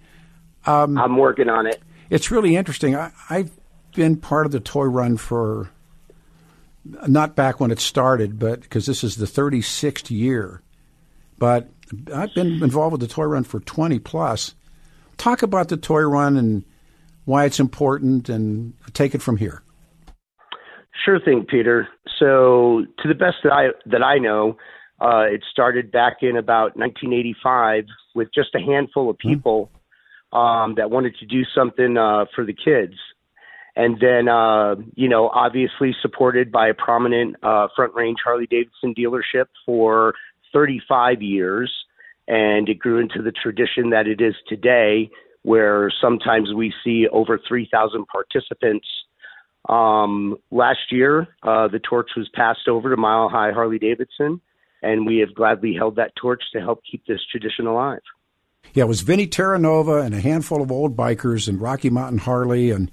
Um, 0.65 0.97
I'm 0.97 1.15
working 1.15 1.47
on 1.47 1.65
it. 1.65 1.81
It's 2.09 2.29
really 2.29 2.57
interesting. 2.57 2.93
I, 2.93 3.13
I've 3.29 3.51
been 3.95 4.17
part 4.17 4.45
of 4.45 4.51
the 4.51 4.59
toy 4.59 4.83
run 4.83 5.15
for 5.15 5.69
not 6.83 7.37
back 7.37 7.61
when 7.61 7.71
it 7.71 7.79
started, 7.79 8.37
but 8.37 8.59
because 8.59 8.85
this 8.87 9.05
is 9.05 9.15
the 9.15 9.25
36th 9.25 10.11
year. 10.11 10.61
But 11.39 11.69
I've 12.13 12.33
been 12.35 12.61
involved 12.61 12.91
with 12.91 12.99
the 12.99 13.07
toy 13.07 13.23
run 13.23 13.45
for 13.45 13.61
20 13.61 13.97
plus. 13.99 14.55
Talk 15.15 15.41
about 15.41 15.69
the 15.69 15.77
toy 15.77 16.01
run 16.01 16.35
and 16.35 16.65
why 17.23 17.45
it's 17.45 17.61
important, 17.61 18.27
and 18.27 18.73
take 18.91 19.15
it 19.15 19.21
from 19.21 19.37
here. 19.37 19.63
Sure 21.05 21.19
thing, 21.19 21.45
Peter. 21.49 21.87
So, 22.19 22.85
to 22.99 23.07
the 23.07 23.15
best 23.15 23.37
that 23.43 23.53
I 23.53 23.69
that 23.87 24.03
I 24.03 24.17
know, 24.17 24.57
uh, 24.99 25.25
it 25.31 25.43
started 25.51 25.91
back 25.91 26.17
in 26.21 26.37
about 26.37 26.77
1985 26.77 27.85
with 28.13 28.29
just 28.33 28.53
a 28.53 28.59
handful 28.59 29.09
of 29.09 29.17
hmm. 29.21 29.29
people 29.29 29.71
um, 30.31 30.75
that 30.75 30.91
wanted 30.91 31.15
to 31.17 31.25
do 31.25 31.43
something 31.55 31.97
uh, 31.97 32.25
for 32.35 32.45
the 32.45 32.53
kids, 32.53 32.93
and 33.75 33.99
then 33.99 34.27
uh, 34.27 34.75
you 34.95 35.09
know, 35.09 35.29
obviously 35.29 35.95
supported 36.01 36.51
by 36.51 36.67
a 36.67 36.73
prominent 36.73 37.35
uh, 37.41 37.67
Front 37.75 37.95
Range 37.95 38.17
Harley 38.23 38.47
Davidson 38.47 38.93
dealership 38.93 39.45
for 39.65 40.13
35 40.53 41.21
years, 41.21 41.73
and 42.27 42.69
it 42.69 42.77
grew 42.77 42.99
into 42.99 43.23
the 43.23 43.31
tradition 43.31 43.89
that 43.89 44.05
it 44.05 44.21
is 44.21 44.35
today, 44.47 45.09
where 45.41 45.91
sometimes 45.99 46.53
we 46.53 46.71
see 46.83 47.07
over 47.11 47.39
3,000 47.47 48.05
participants 48.05 48.85
um, 49.69 50.37
last 50.49 50.91
year, 50.91 51.27
uh, 51.43 51.67
the 51.67 51.79
torch 51.79 52.11
was 52.17 52.29
passed 52.33 52.67
over 52.67 52.89
to 52.89 52.97
Mile 52.97 53.29
High 53.29 53.51
Harley 53.51 53.79
Davidson, 53.79 54.41
and 54.81 55.05
we 55.05 55.17
have 55.19 55.35
gladly 55.35 55.73
held 55.73 55.97
that 55.97 56.15
torch 56.15 56.43
to 56.53 56.59
help 56.59 56.81
keep 56.89 57.05
this 57.05 57.19
tradition 57.29 57.67
alive. 57.67 58.01
Yeah, 58.73 58.85
it 58.85 58.87
was 58.87 59.01
Vinny 59.01 59.27
Terranova 59.27 60.03
and 60.03 60.15
a 60.15 60.21
handful 60.21 60.61
of 60.61 60.71
old 60.71 60.95
bikers 60.95 61.47
and 61.47 61.61
Rocky 61.61 61.89
Mountain 61.89 62.19
Harley, 62.19 62.71
and 62.71 62.91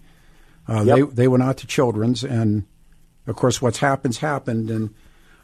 uh, 0.68 0.82
yep. 0.82 0.96
they 0.96 1.02
they 1.02 1.28
went 1.28 1.42
out 1.42 1.56
to 1.58 1.66
Children's, 1.66 2.24
and 2.24 2.64
of 3.26 3.36
course, 3.36 3.62
what's 3.62 3.78
happened's 3.78 4.18
happened, 4.18 4.70
and 4.70 4.94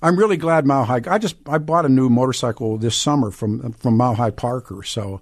I'm 0.03 0.19
really 0.19 0.37
glad 0.37 0.67
Mile 0.67 0.85
High. 0.85 1.03
I 1.07 1.19
just 1.19 1.37
I 1.47 1.59
bought 1.59 1.87
a 1.87 1.89
new 1.89 2.09
motorcycle 2.11 2.77
this 2.79 2.97
summer 2.97 3.31
from 3.31 3.73
from 3.73 3.97
Mile 3.97 4.15
High 4.15 4.31
Parker, 4.31 4.83
so 4.83 5.21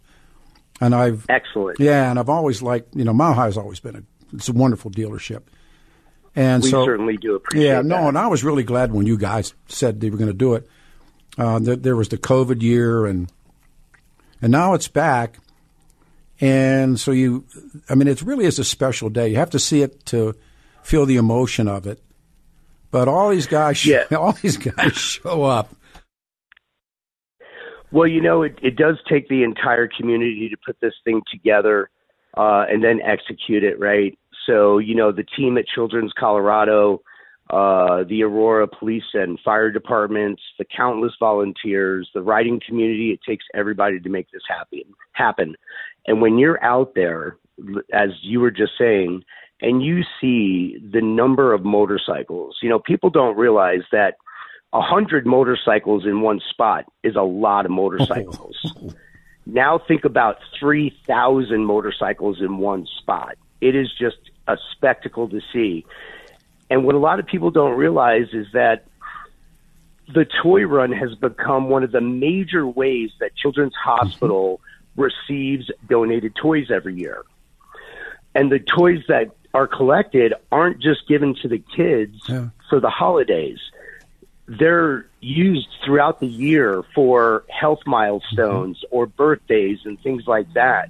and 0.81 0.95
I've 0.95 1.27
excellent. 1.29 1.79
Yeah, 1.79 2.11
and 2.11 2.19
I've 2.19 2.29
always 2.29 2.63
liked 2.63 2.97
you 2.97 3.05
know 3.05 3.13
Mile 3.13 3.35
High 3.35 3.47
has 3.47 3.57
always 3.57 3.81
been 3.81 3.97
a 3.97 4.03
it's 4.33 4.49
a 4.49 4.53
wonderful 4.53 4.91
dealership. 4.91 5.43
And 6.35 6.63
we 6.63 6.71
so, 6.71 6.85
certainly 6.85 7.17
do 7.17 7.35
appreciate. 7.35 7.67
Yeah, 7.67 7.83
no, 7.83 7.97
that. 7.97 8.09
and 8.09 8.19
I 8.19 8.27
was 8.27 8.43
really 8.43 8.63
glad 8.63 8.93
when 8.93 9.07
you 9.07 9.19
guys 9.19 9.55
said 9.69 10.01
they 10.01 10.11
were 10.11 10.17
going 10.17 10.31
to 10.31 10.37
do 10.37 10.55
it. 10.55 10.69
Uh, 11.39 11.59
there 11.63 11.97
was 11.97 12.09
the 12.09 12.19
COVID 12.19 12.63
year, 12.63 13.07
and 13.07 13.31
and 14.41 14.53
now 14.53 14.75
it's 14.75 14.89
back, 14.89 15.39
and 16.41 16.99
so 17.01 17.11
you, 17.11 17.45
I 17.89 17.95
mean, 17.95 18.09
it 18.09 18.21
really 18.23 18.45
is 18.45 18.59
a 18.59 18.65
special 18.65 19.09
day. 19.09 19.29
You 19.29 19.37
have 19.37 19.51
to 19.51 19.59
see 19.59 19.83
it 19.83 20.05
to 20.07 20.35
feel 20.83 21.07
the 21.07 21.17
emotion 21.17 21.69
of 21.69 21.87
it. 21.87 22.03
But 22.91 23.09
all 23.09 23.31
these 23.31 23.47
guys, 23.47 23.85
yeah. 23.87 24.05
all 24.17 24.33
these 24.33 24.59
guys 24.59 24.93
show 24.93 25.45
up. 25.45 25.75
Well, 27.91 28.07
you 28.07 28.21
know, 28.23 28.43
it, 28.43 28.59
it 28.63 28.77
does 28.77 28.97
take 29.09 29.29
the 29.29 29.43
entire 29.43 29.89
community 29.89 30.49
to 30.51 30.57
put 30.65 30.77
this 30.81 30.95
thing 31.05 31.23
together 31.31 31.91
uh, 32.37 32.65
and 32.69 32.83
then 32.83 33.01
execute 33.03 33.65
it 33.65 33.79
right. 33.79 34.19
So, 34.47 34.79
you 34.79 34.95
know, 34.95 35.13
the 35.13 35.25
team 35.25 35.59
at 35.59 35.67
Children's 35.67 36.13
Colorado, 36.19 37.03
uh, 37.51 38.05
the 38.05 38.23
Aurora 38.23 38.67
Police 38.67 39.15
and 39.15 39.39
Fire 39.41 39.71
Departments, 39.71 40.43
the 40.59 40.65
countless 40.65 41.13
volunteers, 41.21 42.09
the 42.15 42.23
riding 42.23 42.61
community, 42.67 43.11
it 43.11 43.21
takes 43.27 43.45
everybody 43.55 44.01
to 44.01 44.09
make 44.09 44.31
this 44.31 44.43
happen. 44.49 44.83
happen. 45.13 45.55
And 46.07 46.21
when 46.21 46.39
you're 46.39 46.63
out 46.65 46.95
there, 46.95 47.37
as 47.93 48.11
you 48.23 48.41
were 48.41 48.51
just 48.51 48.73
saying, 48.79 49.25
and 49.61 49.83
you 49.83 50.03
see 50.21 50.79
the 50.93 51.01
number 51.01 51.53
of 51.53 51.65
motorcycles, 51.65 52.59
you 52.63 52.69
know, 52.69 52.81
people 52.81 53.11
don't 53.11 53.37
realize 53.37 53.83
that 53.93 54.17
a 54.73 54.81
hundred 54.81 55.27
motorcycles 55.27 56.05
in 56.05 56.23
one 56.23 56.41
spot 56.51 56.87
is 57.05 57.15
a 57.15 57.23
lot 57.23 57.67
of 57.67 57.71
motorcycles. 57.71 58.57
now 59.47 59.79
think 59.87 60.05
about 60.05 60.39
3,000 60.59 61.65
motorcycles 61.65 62.41
in 62.41 62.59
one 62.59 62.87
spot. 62.99 63.37
It 63.61 63.77
is 63.77 63.93
just 63.97 64.32
a 64.49 64.57
spectacle 64.73 65.29
to 65.29 65.41
see. 65.53 65.85
And 66.71 66.85
what 66.85 66.95
a 66.95 66.99
lot 66.99 67.19
of 67.19 67.27
people 67.27 67.51
don't 67.51 67.77
realize 67.77 68.29
is 68.33 68.47
that 68.55 68.85
the 70.13 70.27
toy 70.43 70.65
run 70.65 70.93
has 70.93 71.15
become 71.15 71.69
one 71.69 71.83
of 71.85 71.93
the 71.93 72.01
major 72.01 72.67
ways 72.67 73.11
that 73.21 73.35
Children's 73.37 73.75
Hospital 73.75 74.61
receives 74.97 75.71
donated 75.89 76.35
toys 76.35 76.71
every 76.71 76.95
year. 76.95 77.25
And 78.35 78.51
the 78.51 78.59
toys 78.59 79.03
that 79.09 79.31
are 79.55 79.67
collected 79.67 80.35
aren't 80.51 80.81
just 80.81 81.07
given 81.07 81.35
to 81.43 81.49
the 81.49 81.63
kids 81.77 82.19
yeah. 82.29 82.49
for 82.69 82.81
the 82.81 82.91
holidays. 82.91 83.59
They're 84.47 85.07
used 85.21 85.69
throughout 85.85 86.21
the 86.21 86.27
year 86.27 86.83
for 86.95 87.45
health 87.49 87.81
milestones 87.87 88.79
mm-hmm. 88.79 88.97
or 88.97 89.07
birthdays 89.07 89.81
and 89.85 90.01
things 90.01 90.27
like 90.27 90.53
that. 90.55 90.89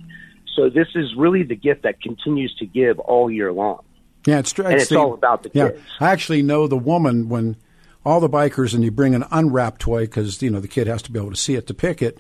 So 0.55 0.69
this 0.69 0.88
is 0.95 1.15
really 1.17 1.43
the 1.43 1.57
gift 1.57 1.83
that 1.83 2.01
continues 2.01 2.55
to 2.57 2.67
give 2.67 2.99
all 2.99 3.31
year 3.31 3.53
long. 3.53 3.83
Yeah, 4.27 4.38
it's. 4.38 4.53
And 4.53 4.75
it's 4.75 4.93
all 4.93 5.15
about 5.15 5.43
the 5.43 5.51
yeah, 5.53 5.71
kids. 5.71 5.83
I 6.01 6.11
actually 6.11 6.43
know 6.43 6.67
the 6.67 6.77
woman 6.77 7.29
when 7.29 7.57
all 8.05 8.21
the 8.21 8.29
bikers 8.29 8.75
and 8.75 8.85
you 8.85 8.91
bring 8.91 9.15
an 9.15 9.25
unwrapped 9.31 9.81
toy 9.81 10.03
because 10.03 10.41
you 10.43 10.51
know 10.51 10.61
the 10.61 10.69
kid 10.69 10.87
has 10.87 11.03
to 11.03 11.12
be 11.12 11.19
able 11.19 11.31
to 11.31 11.37
see 11.37 11.55
it 11.55 11.67
to 11.69 11.75
pick 11.75 12.03
it. 12.03 12.19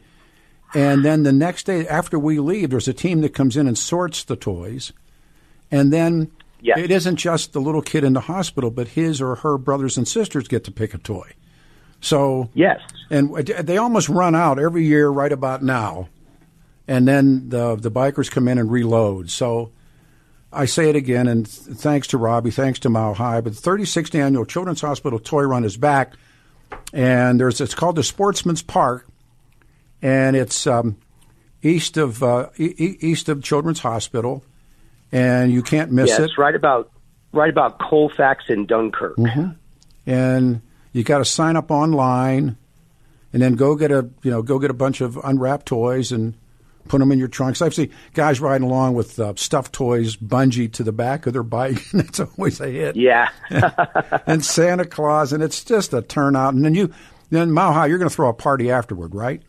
And 0.74 1.04
then 1.04 1.22
the 1.22 1.32
next 1.32 1.66
day 1.66 1.86
after 1.86 2.18
we 2.18 2.38
leave, 2.38 2.70
there's 2.70 2.88
a 2.88 2.94
team 2.94 3.20
that 3.20 3.34
comes 3.34 3.56
in 3.56 3.66
and 3.66 3.76
sorts 3.76 4.24
the 4.24 4.36
toys. 4.36 4.92
And 5.70 5.92
then 5.92 6.32
yes. 6.60 6.78
it 6.78 6.90
isn't 6.90 7.16
just 7.16 7.52
the 7.52 7.60
little 7.60 7.82
kid 7.82 8.04
in 8.04 8.14
the 8.14 8.20
hospital, 8.20 8.70
but 8.70 8.88
his 8.88 9.20
or 9.20 9.36
her 9.36 9.58
brothers 9.58 9.98
and 9.98 10.08
sisters 10.08 10.48
get 10.48 10.64
to 10.64 10.70
pick 10.70 10.94
a 10.94 10.98
toy. 10.98 11.32
So 12.00 12.50
yes, 12.54 12.80
and 13.10 13.50
uh, 13.50 13.62
they 13.62 13.76
almost 13.76 14.08
run 14.08 14.34
out 14.34 14.58
every 14.58 14.84
year 14.84 15.08
right 15.08 15.30
about 15.30 15.62
now 15.62 16.08
and 16.88 17.06
then 17.06 17.48
the 17.48 17.76
the 17.76 17.90
bikers 17.90 18.30
come 18.30 18.48
in 18.48 18.58
and 18.58 18.70
reload. 18.70 19.30
So 19.30 19.72
I 20.52 20.66
say 20.66 20.90
it 20.90 20.96
again, 20.96 21.28
and 21.28 21.48
thanks 21.48 22.08
to 22.08 22.18
Robbie, 22.18 22.50
thanks 22.50 22.78
to 22.80 22.90
Mile 22.90 23.14
High, 23.14 23.40
but 23.40 23.54
the 23.54 23.60
36th 23.60 24.14
annual 24.14 24.44
Children's 24.44 24.82
Hospital 24.82 25.18
Toy 25.18 25.44
Run 25.44 25.64
is 25.64 25.76
back, 25.76 26.14
and 26.92 27.40
there's 27.40 27.60
it's 27.60 27.74
called 27.74 27.96
the 27.96 28.02
Sportsman's 28.02 28.62
Park, 28.62 29.06
and 30.02 30.36
it's 30.36 30.66
um, 30.66 30.98
east 31.62 31.96
of 31.96 32.22
uh, 32.22 32.50
e- 32.58 32.98
east 33.00 33.28
of 33.28 33.42
Children's 33.42 33.80
Hospital, 33.80 34.44
and 35.10 35.52
you 35.52 35.62
can't 35.62 35.90
miss 35.90 36.10
yeah, 36.10 36.20
it. 36.20 36.24
It's 36.24 36.38
right 36.38 36.54
about 36.54 36.90
right 37.32 37.50
about 37.50 37.78
Colfax 37.78 38.44
and 38.48 38.68
Dunkirk, 38.68 39.16
mm-hmm. 39.16 39.50
and 40.06 40.60
you 40.92 41.02
got 41.02 41.18
to 41.18 41.24
sign 41.24 41.56
up 41.56 41.70
online, 41.70 42.58
and 43.32 43.40
then 43.40 43.54
go 43.54 43.74
get 43.74 43.90
a 43.90 44.08
you 44.22 44.30
know 44.30 44.42
go 44.42 44.58
get 44.58 44.70
a 44.70 44.74
bunch 44.74 45.00
of 45.00 45.16
unwrapped 45.16 45.64
toys 45.64 46.12
and 46.12 46.34
put 46.88 46.98
them 46.98 47.12
in 47.12 47.18
your 47.18 47.28
trunks. 47.28 47.62
I've 47.62 47.74
seen 47.74 47.90
guys 48.14 48.40
riding 48.40 48.66
along 48.66 48.94
with 48.94 49.18
uh, 49.18 49.34
stuffed 49.36 49.72
toys 49.72 50.16
bungee 50.16 50.72
to 50.74 50.82
the 50.82 50.92
back 50.92 51.26
of 51.26 51.32
their 51.32 51.42
bike, 51.42 51.78
and 51.92 52.00
it's 52.02 52.20
always 52.20 52.60
a 52.60 52.68
hit. 52.68 52.96
Yeah. 52.96 53.28
and 54.26 54.44
Santa 54.44 54.84
Claus, 54.84 55.32
and 55.32 55.42
it's 55.42 55.62
just 55.64 55.92
a 55.92 56.02
turnout. 56.02 56.54
And 56.54 56.64
then 56.64 56.74
you, 56.74 56.92
then 57.30 57.52
Mile 57.52 57.72
High, 57.72 57.86
you're 57.86 57.98
going 57.98 58.10
to 58.10 58.14
throw 58.14 58.28
a 58.28 58.34
party 58.34 58.70
afterward, 58.70 59.14
right? 59.14 59.42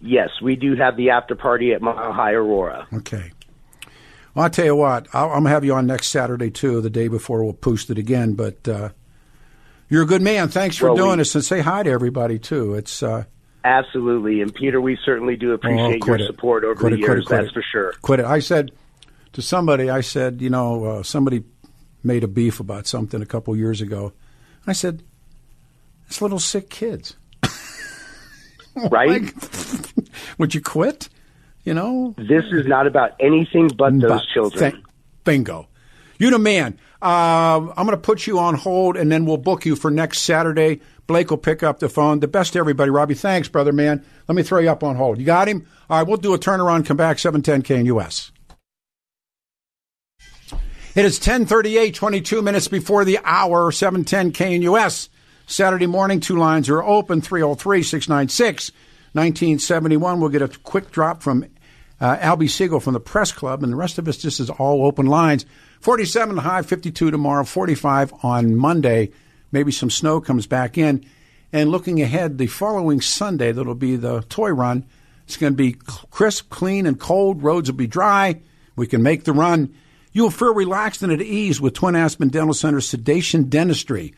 Yes, 0.00 0.28
we 0.42 0.56
do 0.56 0.76
have 0.76 0.96
the 0.96 1.10
after 1.10 1.34
party 1.34 1.72
at 1.72 1.82
Mile 1.82 2.12
High 2.12 2.32
Aurora. 2.32 2.86
Okay. 2.92 3.32
Well, 4.34 4.44
I'll 4.44 4.50
tell 4.50 4.66
you 4.66 4.76
what, 4.76 5.08
i 5.14 5.22
am 5.24 5.30
going 5.30 5.44
to 5.44 5.50
have 5.50 5.64
you 5.64 5.74
on 5.74 5.86
next 5.86 6.08
Saturday, 6.08 6.50
too, 6.50 6.80
the 6.82 6.90
day 6.90 7.08
before 7.08 7.42
we'll 7.42 7.54
post 7.54 7.88
it 7.90 7.96
again. 7.96 8.34
But 8.34 8.68
uh, 8.68 8.90
you're 9.88 10.02
a 10.02 10.06
good 10.06 10.20
man. 10.20 10.48
Thanks 10.48 10.76
for 10.76 10.86
well, 10.86 10.96
doing 10.96 11.10
we, 11.12 11.16
this, 11.18 11.34
and 11.34 11.44
say 11.44 11.60
hi 11.60 11.82
to 11.82 11.90
everybody, 11.90 12.38
too. 12.38 12.74
It's. 12.74 13.02
Uh, 13.02 13.24
Absolutely. 13.66 14.42
And 14.42 14.54
Peter, 14.54 14.80
we 14.80 14.96
certainly 15.04 15.34
do 15.34 15.50
appreciate 15.52 16.00
oh, 16.02 16.06
your 16.06 16.16
it. 16.16 16.26
support 16.26 16.62
over 16.62 16.76
quit 16.76 16.92
the 16.92 16.98
it, 16.98 17.00
years, 17.00 17.26
that's 17.28 17.50
for 17.50 17.64
sure. 17.72 17.92
Quit 18.00 18.20
it. 18.20 18.26
I 18.26 18.38
said 18.38 18.70
to 19.32 19.42
somebody, 19.42 19.90
I 19.90 20.02
said, 20.02 20.40
you 20.40 20.50
know, 20.50 20.84
uh, 20.84 21.02
somebody 21.02 21.42
made 22.04 22.22
a 22.22 22.28
beef 22.28 22.60
about 22.60 22.86
something 22.86 23.20
a 23.20 23.26
couple 23.26 23.56
years 23.56 23.80
ago. 23.80 24.12
I 24.68 24.72
said, 24.72 25.02
"It's 26.06 26.22
little 26.22 26.38
sick 26.38 26.70
kids." 26.70 27.16
right? 28.90 29.22
Like, 29.22 29.34
would 30.38 30.54
you 30.54 30.60
quit? 30.60 31.08
You 31.64 31.74
know, 31.74 32.14
This 32.16 32.44
is 32.52 32.66
not 32.68 32.86
about 32.86 33.16
anything 33.18 33.68
but 33.76 33.98
those 33.98 34.10
But- 34.10 34.26
children. 34.32 34.60
thank- 34.72 34.84
bingo. 35.24 35.66
You're 36.18 36.30
the 36.30 36.38
man. 36.38 36.78
Um, 37.02 37.74
I'm 37.76 37.84
going 37.84 37.90
to 37.90 37.96
put 37.98 38.26
you 38.26 38.38
on 38.38 38.54
hold, 38.54 38.96
and 38.96 39.10
then 39.12 39.26
we'll 39.26 39.36
book 39.36 39.66
you 39.66 39.76
for 39.76 39.90
next 39.90 40.20
Saturday. 40.20 40.80
Blake 41.06 41.30
will 41.30 41.38
pick 41.38 41.62
up 41.62 41.78
the 41.78 41.88
phone. 41.88 42.20
The 42.20 42.28
best 42.28 42.52
to 42.54 42.58
everybody, 42.58 42.90
Robbie. 42.90 43.14
Thanks, 43.14 43.48
brother, 43.48 43.72
man. 43.72 44.04
Let 44.28 44.34
me 44.34 44.42
throw 44.42 44.60
you 44.60 44.70
up 44.70 44.82
on 44.82 44.96
hold. 44.96 45.18
You 45.18 45.26
got 45.26 45.48
him? 45.48 45.66
All 45.88 45.98
right, 45.98 46.06
we'll 46.06 46.16
do 46.16 46.34
a 46.34 46.38
turnaround, 46.38 46.86
come 46.86 46.96
back, 46.96 47.18
710 47.18 47.62
KNUS. 47.62 48.32
It 50.96 51.04
is 51.04 51.18
1038, 51.18 51.94
22 51.94 52.42
minutes 52.42 52.68
before 52.68 53.04
the 53.04 53.18
hour, 53.22 53.70
710 53.70 54.32
KNUS. 54.32 55.08
Saturday 55.46 55.86
morning, 55.86 56.20
two 56.20 56.36
lines 56.36 56.68
are 56.68 56.82
open, 56.82 57.20
303 57.20 57.82
696 57.82 58.72
1971. 59.12 60.20
We'll 60.20 60.30
get 60.30 60.42
a 60.42 60.48
quick 60.48 60.90
drop 60.90 61.22
from 61.22 61.46
uh, 62.00 62.16
Albie 62.16 62.50
Siegel 62.50 62.80
from 62.80 62.94
the 62.94 63.00
Press 63.00 63.32
Club, 63.32 63.62
and 63.62 63.72
the 63.72 63.76
rest 63.76 63.98
of 63.98 64.08
us, 64.08 64.20
this 64.22 64.40
is 64.40 64.50
all 64.50 64.84
open 64.84 65.06
lines. 65.06 65.46
47 65.80 66.38
high, 66.38 66.62
52 66.62 67.10
tomorrow, 67.10 67.44
45 67.44 68.12
on 68.22 68.56
Monday. 68.56 69.12
Maybe 69.56 69.72
some 69.72 69.88
snow 69.88 70.20
comes 70.20 70.46
back 70.46 70.76
in. 70.76 71.06
And 71.50 71.70
looking 71.70 72.02
ahead, 72.02 72.36
the 72.36 72.46
following 72.46 73.00
Sunday, 73.00 73.52
that'll 73.52 73.74
be 73.74 73.96
the 73.96 74.20
toy 74.28 74.50
run. 74.50 74.84
It's 75.24 75.38
going 75.38 75.54
to 75.54 75.56
be 75.56 75.78
crisp, 76.10 76.50
clean, 76.50 76.84
and 76.84 77.00
cold. 77.00 77.42
Roads 77.42 77.70
will 77.70 77.78
be 77.78 77.86
dry. 77.86 78.42
We 78.76 78.86
can 78.86 79.02
make 79.02 79.24
the 79.24 79.32
run. 79.32 79.74
You'll 80.12 80.30
feel 80.30 80.52
relaxed 80.52 81.02
and 81.02 81.10
at 81.10 81.22
ease 81.22 81.58
with 81.58 81.72
Twin 81.72 81.96
Aspen 81.96 82.28
Dental 82.28 82.52
Center 82.52 82.82
Sedation 82.82 83.48
Dentistry. 83.48 84.14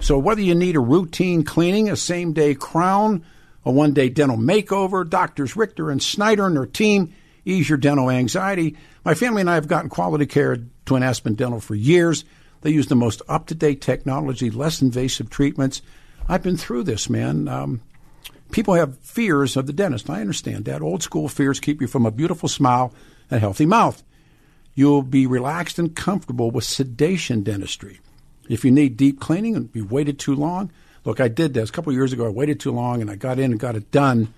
So 0.00 0.20
whether 0.20 0.40
you 0.40 0.54
need 0.54 0.76
a 0.76 0.80
routine 0.80 1.42
cleaning, 1.42 1.90
a 1.90 1.96
same 1.96 2.32
day 2.32 2.54
crown, 2.54 3.24
a 3.64 3.72
one 3.72 3.92
day 3.92 4.08
dental 4.08 4.38
makeover, 4.38 5.04
doctors 5.08 5.56
Richter 5.56 5.90
and 5.90 6.00
Snyder 6.00 6.46
and 6.46 6.56
their 6.56 6.66
team 6.66 7.12
ease 7.44 7.68
your 7.68 7.76
dental 7.76 8.08
anxiety. 8.08 8.76
My 9.04 9.14
family 9.14 9.40
and 9.40 9.50
I 9.50 9.54
have 9.54 9.66
gotten 9.66 9.90
quality 9.90 10.26
care 10.26 10.52
at 10.52 10.60
Twin 10.86 11.02
Aspen 11.02 11.34
Dental 11.34 11.58
for 11.58 11.74
years. 11.74 12.24
They 12.62 12.70
use 12.70 12.86
the 12.86 12.96
most 12.96 13.22
up 13.28 13.46
to 13.46 13.54
date 13.54 13.80
technology, 13.80 14.50
less 14.50 14.80
invasive 14.80 15.30
treatments. 15.30 15.82
I've 16.28 16.42
been 16.42 16.56
through 16.56 16.84
this, 16.84 17.10
man. 17.10 17.48
Um, 17.48 17.82
people 18.52 18.74
have 18.74 18.98
fears 18.98 19.56
of 19.56 19.66
the 19.66 19.72
dentist. 19.72 20.08
I 20.08 20.20
understand 20.20 20.64
that. 20.64 20.82
Old 20.82 21.02
school 21.02 21.28
fears 21.28 21.60
keep 21.60 21.80
you 21.80 21.88
from 21.88 22.06
a 22.06 22.10
beautiful 22.10 22.48
smile 22.48 22.94
and 23.30 23.40
healthy 23.40 23.66
mouth. 23.66 24.02
You'll 24.74 25.02
be 25.02 25.26
relaxed 25.26 25.78
and 25.78 25.94
comfortable 25.94 26.50
with 26.50 26.64
sedation 26.64 27.42
dentistry. 27.42 28.00
If 28.48 28.64
you 28.64 28.70
need 28.70 28.96
deep 28.96 29.20
cleaning 29.20 29.56
and 29.56 29.70
you 29.74 29.84
waited 29.84 30.18
too 30.18 30.34
long, 30.34 30.70
look, 31.04 31.20
I 31.20 31.28
did 31.28 31.54
this 31.54 31.68
a 31.68 31.72
couple 31.72 31.92
years 31.92 32.12
ago. 32.12 32.26
I 32.26 32.30
waited 32.30 32.60
too 32.60 32.72
long 32.72 33.00
and 33.00 33.10
I 33.10 33.16
got 33.16 33.38
in 33.38 33.50
and 33.50 33.60
got 33.60 33.76
it 33.76 33.90
done. 33.90 34.32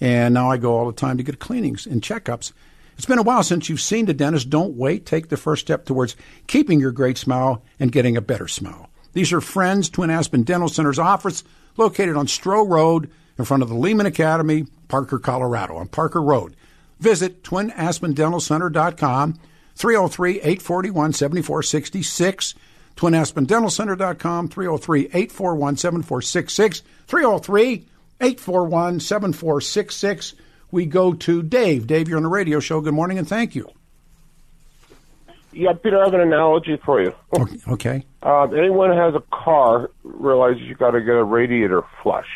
And 0.00 0.34
now 0.34 0.50
I 0.50 0.56
go 0.56 0.76
all 0.76 0.86
the 0.86 0.92
time 0.92 1.16
to 1.18 1.22
get 1.22 1.38
cleanings 1.38 1.86
and 1.86 2.02
checkups. 2.02 2.52
It's 2.96 3.06
been 3.06 3.18
a 3.18 3.22
while 3.22 3.42
since 3.42 3.68
you've 3.68 3.80
seen 3.80 4.06
the 4.06 4.14
dentist. 4.14 4.48
Don't 4.50 4.76
wait. 4.76 5.04
Take 5.04 5.28
the 5.28 5.36
first 5.36 5.62
step 5.62 5.84
towards 5.84 6.16
keeping 6.46 6.80
your 6.80 6.92
great 6.92 7.18
smile 7.18 7.62
and 7.78 7.92
getting 7.92 8.16
a 8.16 8.22
better 8.22 8.48
smile. 8.48 8.88
These 9.12 9.32
are 9.32 9.40
friends, 9.40 9.88
Twin 9.90 10.10
Aspen 10.10 10.42
Dental 10.42 10.68
Center's 10.68 10.98
office, 10.98 11.44
located 11.76 12.16
on 12.16 12.26
Stroh 12.26 12.68
Road 12.68 13.10
in 13.38 13.44
front 13.44 13.62
of 13.62 13.68
the 13.68 13.74
Leman 13.74 14.06
Academy, 14.06 14.66
Parker, 14.88 15.18
Colorado, 15.18 15.76
on 15.76 15.88
Parker 15.88 16.22
Road. 16.22 16.56
Visit 17.00 17.42
twinaspendentalcenter.com, 17.42 19.38
303 19.74 20.40
841 20.40 21.12
7466. 21.12 22.54
TwinAspenDentalCenter.com, 22.96 24.48
303 24.48 25.00
841 25.12 25.76
7466. 30.70 30.70
303 30.70 30.72
841 30.72 30.72
7466. 30.72 30.72
We 30.72 30.86
go 30.86 31.12
to 31.14 31.42
Dave. 31.42 31.86
Dave, 31.86 32.08
you're 32.08 32.16
on 32.16 32.22
the 32.22 32.28
radio 32.28 32.60
show. 32.60 32.80
Good 32.80 32.94
morning 32.94 33.18
and 33.18 33.28
thank 33.28 33.54
you. 33.54 33.70
Yeah, 35.52 35.72
Peter, 35.72 35.98
I 35.98 36.04
have 36.04 36.14
an 36.14 36.20
analogy 36.20 36.76
for 36.84 37.02
you. 37.02 37.14
Okay. 37.66 38.04
Um, 38.22 38.54
anyone 38.54 38.90
who 38.90 38.98
has 38.98 39.14
a 39.14 39.22
car 39.34 39.90
realizes 40.02 40.62
you 40.62 40.74
got 40.74 40.90
to 40.90 41.00
get 41.00 41.14
a 41.14 41.24
radiator 41.24 41.82
flush. 42.02 42.28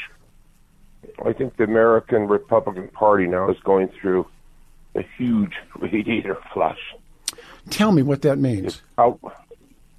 I 1.24 1.34
think 1.34 1.56
the 1.58 1.64
American 1.64 2.28
Republican 2.28 2.88
Party 2.88 3.26
now 3.26 3.50
is 3.50 3.58
going 3.62 3.88
through 3.88 4.26
a 4.94 5.02
huge 5.18 5.52
radiator 5.78 6.38
flush. 6.54 6.78
Tell 7.68 7.92
me 7.92 8.02
what 8.02 8.22
that 8.22 8.38
means. 8.38 8.80
Uh, 8.96 9.12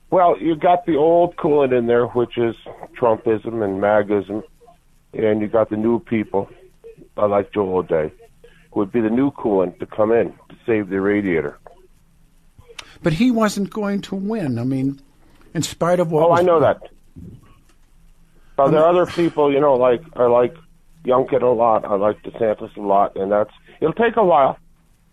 well, 0.09 0.37
you 0.39 0.55
got 0.55 0.85
the 0.87 0.95
old 0.95 1.35
coolant 1.35 1.77
in 1.77 1.85
there, 1.85 2.07
which 2.07 2.37
is 2.37 2.55
Trumpism 2.99 3.63
and 3.63 3.79
MAGism, 3.79 4.43
and 5.13 5.41
you 5.41 5.47
got 5.47 5.69
the 5.69 5.77
new 5.77 5.99
people, 5.99 6.49
uh, 7.17 7.27
like 7.27 7.53
Joel 7.53 7.77
O'Dea, 7.77 8.11
would 8.73 8.91
be 8.91 9.01
the 9.01 9.09
new 9.09 9.31
coolant 9.31 9.79
to 9.79 9.85
come 9.85 10.11
in 10.11 10.31
to 10.49 10.55
save 10.65 10.89
the 10.89 11.01
radiator. 11.01 11.57
But 13.03 13.13
he 13.13 13.31
wasn't 13.31 13.69
going 13.69 14.01
to 14.01 14.15
win. 14.15 14.59
I 14.59 14.63
mean, 14.63 15.01
in 15.53 15.63
spite 15.63 15.99
of 15.99 16.11
what. 16.11 16.23
Oh, 16.23 16.31
I 16.31 16.41
know 16.41 16.59
that. 16.59 16.81
But 18.55 18.69
there 18.71 18.81
are 18.81 18.89
other 18.89 19.03
um, 19.03 19.07
people, 19.07 19.51
you 19.51 19.59
know, 19.59 19.73
like 19.73 20.01
I 20.15 20.25
like 20.25 20.55
Youngkin 21.05 21.41
a 21.41 21.47
lot. 21.47 21.83
I 21.83 21.95
like 21.95 22.21
DeSantis 22.21 22.75
a 22.77 22.81
lot, 22.81 23.15
and 23.15 23.31
that's 23.31 23.51
it'll 23.79 23.93
take 23.93 24.17
a 24.17 24.23
while, 24.23 24.57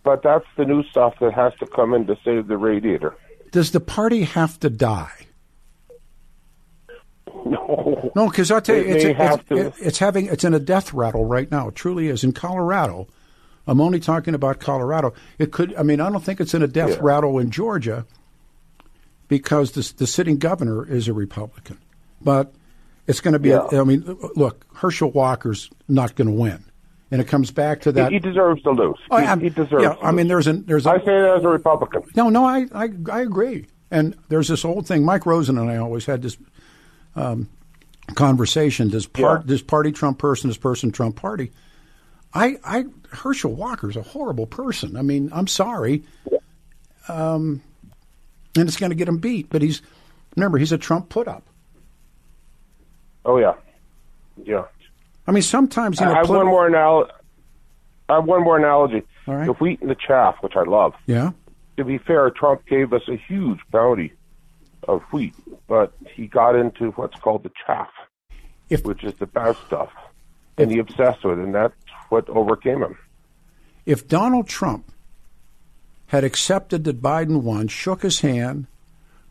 but 0.02 0.22
that's 0.22 0.44
the 0.56 0.64
new 0.64 0.82
stuff 0.84 1.14
that 1.20 1.32
has 1.32 1.54
to 1.60 1.66
come 1.66 1.94
in 1.94 2.06
to 2.06 2.16
save 2.24 2.46
the 2.46 2.58
radiator. 2.58 3.16
Does 3.50 3.70
the 3.70 3.80
party 3.80 4.24
have 4.24 4.60
to 4.60 4.70
die? 4.70 5.12
No, 7.46 8.10
No, 8.14 8.28
because 8.28 8.50
I'll 8.50 8.60
tell 8.60 8.76
you, 8.76 8.82
it's, 8.82 9.04
it's, 9.04 9.44
it's, 9.50 9.78
it's 9.78 9.98
having 9.98 10.26
it's 10.26 10.44
in 10.44 10.54
a 10.54 10.58
death 10.58 10.92
rattle 10.92 11.24
right 11.24 11.50
now. 11.50 11.68
It 11.68 11.76
truly 11.76 12.08
is 12.08 12.24
in 12.24 12.32
Colorado. 12.32 13.06
I'm 13.68 13.80
only 13.80 14.00
talking 14.00 14.34
about 14.34 14.58
Colorado. 14.58 15.12
It 15.38 15.52
could. 15.52 15.74
I 15.76 15.82
mean, 15.84 16.00
I 16.00 16.10
don't 16.10 16.24
think 16.24 16.40
it's 16.40 16.54
in 16.54 16.62
a 16.62 16.66
death 16.66 16.90
Yeah. 16.96 16.98
rattle 17.02 17.38
in 17.38 17.50
Georgia 17.50 18.04
because 19.28 19.72
the 19.72 19.92
the 19.98 20.06
sitting 20.06 20.38
governor 20.38 20.86
is 20.88 21.08
a 21.08 21.12
Republican, 21.12 21.78
but 22.20 22.52
it's 23.06 23.20
going 23.20 23.32
to 23.34 23.38
be. 23.38 23.50
Yeah. 23.50 23.66
A, 23.70 23.80
I 23.80 23.84
mean, 23.84 24.04
look, 24.34 24.66
Herschel 24.74 25.10
Walker's 25.10 25.70
not 25.88 26.14
going 26.14 26.28
to 26.28 26.34
win, 26.34 26.64
and 27.10 27.20
it 27.20 27.28
comes 27.28 27.50
back 27.50 27.82
to 27.82 27.92
that. 27.92 28.10
he, 28.10 28.16
he 28.16 28.20
deserves 28.20 28.62
to 28.62 28.70
lose. 28.70 28.96
Oh, 29.10 29.18
he, 29.18 29.44
he 29.44 29.50
deserves. 29.50 29.82
Yeah, 29.82 29.94
to 29.94 30.04
I 30.04 30.12
mean, 30.12 30.28
there's 30.28 30.46
an 30.46 30.64
there's 30.66 30.86
a, 30.86 30.90
I 30.90 30.98
say 30.98 31.04
that 31.06 31.36
as 31.38 31.44
a 31.44 31.48
Republican. 31.48 32.02
no, 32.16 32.30
no, 32.30 32.44
I, 32.44 32.66
I, 32.74 32.88
I 33.12 33.20
agree. 33.20 33.66
And 33.90 34.14
there's 34.28 34.48
this 34.48 34.64
old 34.64 34.86
thing. 34.86 35.04
Mike 35.04 35.24
Rosen 35.26 35.56
and 35.56 35.70
I 35.70 35.76
always 35.78 36.04
had 36.04 36.20
this 36.22 36.36
um, 37.16 37.48
conversation. 38.14 38.88
Does 38.88 39.06
part 39.06 39.40
Yeah. 39.42 39.46
this 39.46 39.62
party 39.62 39.92
Trump 39.92 40.18
person, 40.18 40.48
this 40.48 40.58
person 40.58 40.90
Trump 40.92 41.16
party? 41.16 41.52
I, 42.34 42.58
I 42.64 42.84
Herschel 43.10 43.54
Walker's 43.54 43.96
a 43.96 44.02
horrible 44.02 44.46
person. 44.46 44.96
I 44.96 45.02
mean, 45.02 45.30
I'm 45.32 45.46
sorry, 45.46 46.02
um, 47.08 47.62
and 48.56 48.68
it's 48.68 48.76
going 48.76 48.90
to 48.90 48.96
get 48.96 49.08
him 49.08 49.18
beat. 49.18 49.48
But 49.50 49.62
he's 49.62 49.82
remember 50.36 50.58
he's 50.58 50.72
a 50.72 50.78
Trump 50.78 51.08
put 51.08 51.26
up. 51.28 51.44
Oh 53.24 53.38
yeah, 53.38 53.54
yeah. 54.44 54.64
I 55.26 55.32
mean, 55.32 55.42
sometimes 55.42 56.00
you 56.00 56.06
know. 56.06 56.12
I 56.12 56.16
have 56.18 56.30
one 56.30 56.46
more 56.46 56.66
analogy. 56.66 57.12
I 58.08 58.14
have 58.16 58.24
one 58.24 58.42
more 58.42 58.56
analogy. 58.58 59.02
All 59.26 59.34
right. 59.34 59.46
The 59.46 59.52
wheat 59.54 59.80
and 59.80 59.90
the 59.90 59.96
chaff, 59.96 60.36
which 60.40 60.56
I 60.56 60.62
love. 60.62 60.94
Yeah. 61.06 61.32
to 61.76 61.84
be 61.84 61.98
fair, 61.98 62.30
Trump 62.30 62.66
gave 62.66 62.92
us 62.92 63.02
a 63.08 63.16
huge 63.16 63.58
bounty 63.70 64.12
of 64.86 65.02
wheat, 65.12 65.34
but 65.66 65.92
he 66.14 66.26
got 66.26 66.56
into 66.56 66.92
what's 66.92 67.18
called 67.20 67.42
the 67.42 67.50
chaff, 67.66 67.90
If 68.70 68.84
which 68.84 69.04
is 69.04 69.14
the 69.14 69.26
bad 69.26 69.56
stuff, 69.66 69.90
and 70.56 70.70
he 70.70 70.78
obsessed 70.78 71.24
with 71.24 71.38
it, 71.38 71.42
and 71.42 71.54
that's 71.54 71.74
what 72.08 72.28
overcame 72.28 72.82
him. 72.82 72.96
if 73.86 74.06
Donald 74.08 74.46
Trump 74.48 74.90
had 76.08 76.24
accepted 76.24 76.84
that 76.84 77.02
Biden 77.02 77.42
won, 77.42 77.68
shook 77.68 78.02
his 78.02 78.20
hand, 78.20 78.66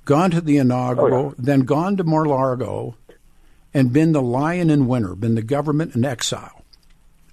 gone 0.05 0.31
to 0.31 0.41
the 0.41 0.57
inaugural, 0.57 1.13
Oh, 1.27 1.29
yeah. 1.29 1.33
then 1.37 1.59
gone 1.61 1.97
to 1.97 2.03
Mar-a-Lago, 2.03 2.95
and 3.73 3.91
been 3.93 4.11
the 4.13 4.21
lion 4.21 4.69
in 4.69 4.87
winter, 4.87 5.15
been 5.15 5.35
the 5.35 5.41
government 5.41 5.95
in 5.95 6.05
exile, 6.05 6.63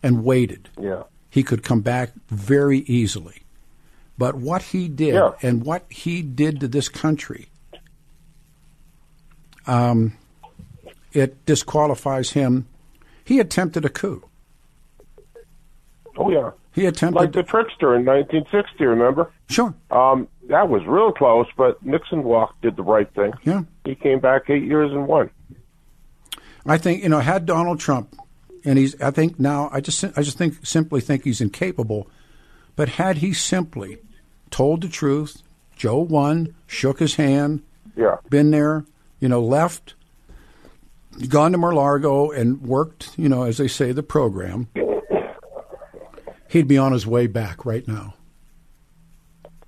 and 0.03 0.25
waited, 0.25 0.69
Yeah. 0.81 1.05
he 1.31 1.43
could 1.43 1.63
come 1.63 1.81
back 1.83 2.11
very 2.29 2.79
easily. 2.81 3.43
But 4.19 4.35
what 4.37 4.63
he 4.63 4.89
did 4.89 5.15
Yeah. 5.15 5.33
and 5.43 5.65
what 5.65 5.85
he 5.91 6.23
did 6.23 6.61
to 6.61 6.69
this 6.69 6.89
country, 6.89 7.49
um, 9.67 10.13
it 11.13 11.45
disqualifies 11.47 12.31
him. 12.31 12.67
He 13.25 13.41
attempted 13.41 13.85
a 13.85 13.89
coup. 13.89 14.25
Oh 16.17 16.31
yeah. 16.31 16.51
He 16.73 16.87
attempted. 16.87 17.19
Like 17.21 17.33
the 17.33 17.43
trickster 17.45 17.95
in 17.95 18.05
1960, 18.05 18.85
remember? 18.85 19.31
sure. 19.49 19.73
Um, 19.91 20.27
that 20.49 20.69
was 20.69 20.85
real 20.87 21.13
close, 21.13 21.47
but 21.57 21.81
Nixon 21.85 22.25
walked, 22.25 22.61
did 22.63 22.77
the 22.77 22.83
right 22.83 23.09
thing. 23.15 23.33
Yeah. 23.45 23.63
He 23.85 23.95
came 23.95 24.19
back 24.21 24.51
eight 24.51 24.65
years 24.65 24.91
and 24.91 25.07
won. 25.07 25.31
I 26.67 26.79
think 26.79 27.03
you 27.03 27.09
know 27.09 27.21
had 27.21 27.47
Donald 27.47 27.79
Trump, 27.81 28.15
and 28.65 28.79
he's. 28.79 29.01
I 29.01 29.11
think 29.11 29.39
now 29.39 29.69
I 29.73 29.81
just 29.81 30.03
I 30.05 30.23
just 30.23 30.39
think 30.39 30.65
simply 30.67 31.01
think 31.01 31.25
he's 31.25 31.41
incapable, 31.41 32.09
but 32.77 32.89
had 32.91 33.19
he 33.19 33.33
simply 33.33 33.99
told 34.51 34.81
the 34.83 34.89
truth 34.89 35.43
Joe 35.77 35.99
won, 35.99 36.55
shook 36.67 36.99
his 37.01 37.17
hand, 37.17 37.63
Yeah. 37.97 38.17
been 38.31 38.51
there, 38.51 38.85
you 39.21 39.29
know, 39.29 39.43
left, 39.43 39.95
gone 41.29 41.53
to 41.53 41.59
Mar-Largo 41.59 42.31
and 42.31 42.63
worked, 42.63 43.11
you 43.19 43.29
know, 43.29 43.43
as 43.43 43.59
they 43.59 43.69
say, 43.69 43.93
the 43.93 44.03
program. 44.03 44.69
He'd 46.55 46.69
be 46.69 46.79
on 46.79 46.93
his 46.93 47.07
way 47.07 47.27
back 47.27 47.67
right 47.67 47.87
now. 47.87 48.15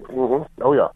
hmm 0.07 0.43
Oh 0.63 0.73
yeah. 0.73 0.89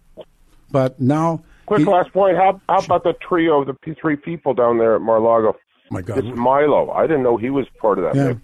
But 0.70 1.00
now, 1.00 1.42
Quick 1.66 1.80
he- 1.80 1.84
last 1.86 2.12
point. 2.12 2.36
How 2.36 2.60
how 2.68 2.78
about 2.78 3.02
the 3.04 3.12
trio 3.14 3.60
of 3.62 3.66
the 3.66 3.94
three 4.00 4.16
people 4.16 4.54
down 4.54 4.78
there 4.78 4.94
at 4.94 5.00
Mar-Lago? 5.02 5.56
my 5.90 6.00
God, 6.02 6.18
It's 6.18 6.36
Milo. 6.38 6.90
I 6.92 7.08
didn't 7.08 7.24
know 7.24 7.36
he 7.36 7.50
was 7.50 7.66
part 7.80 7.98
of 7.98 8.04
that 8.04 8.14
yeah, 8.14 8.28
mix. 8.28 8.40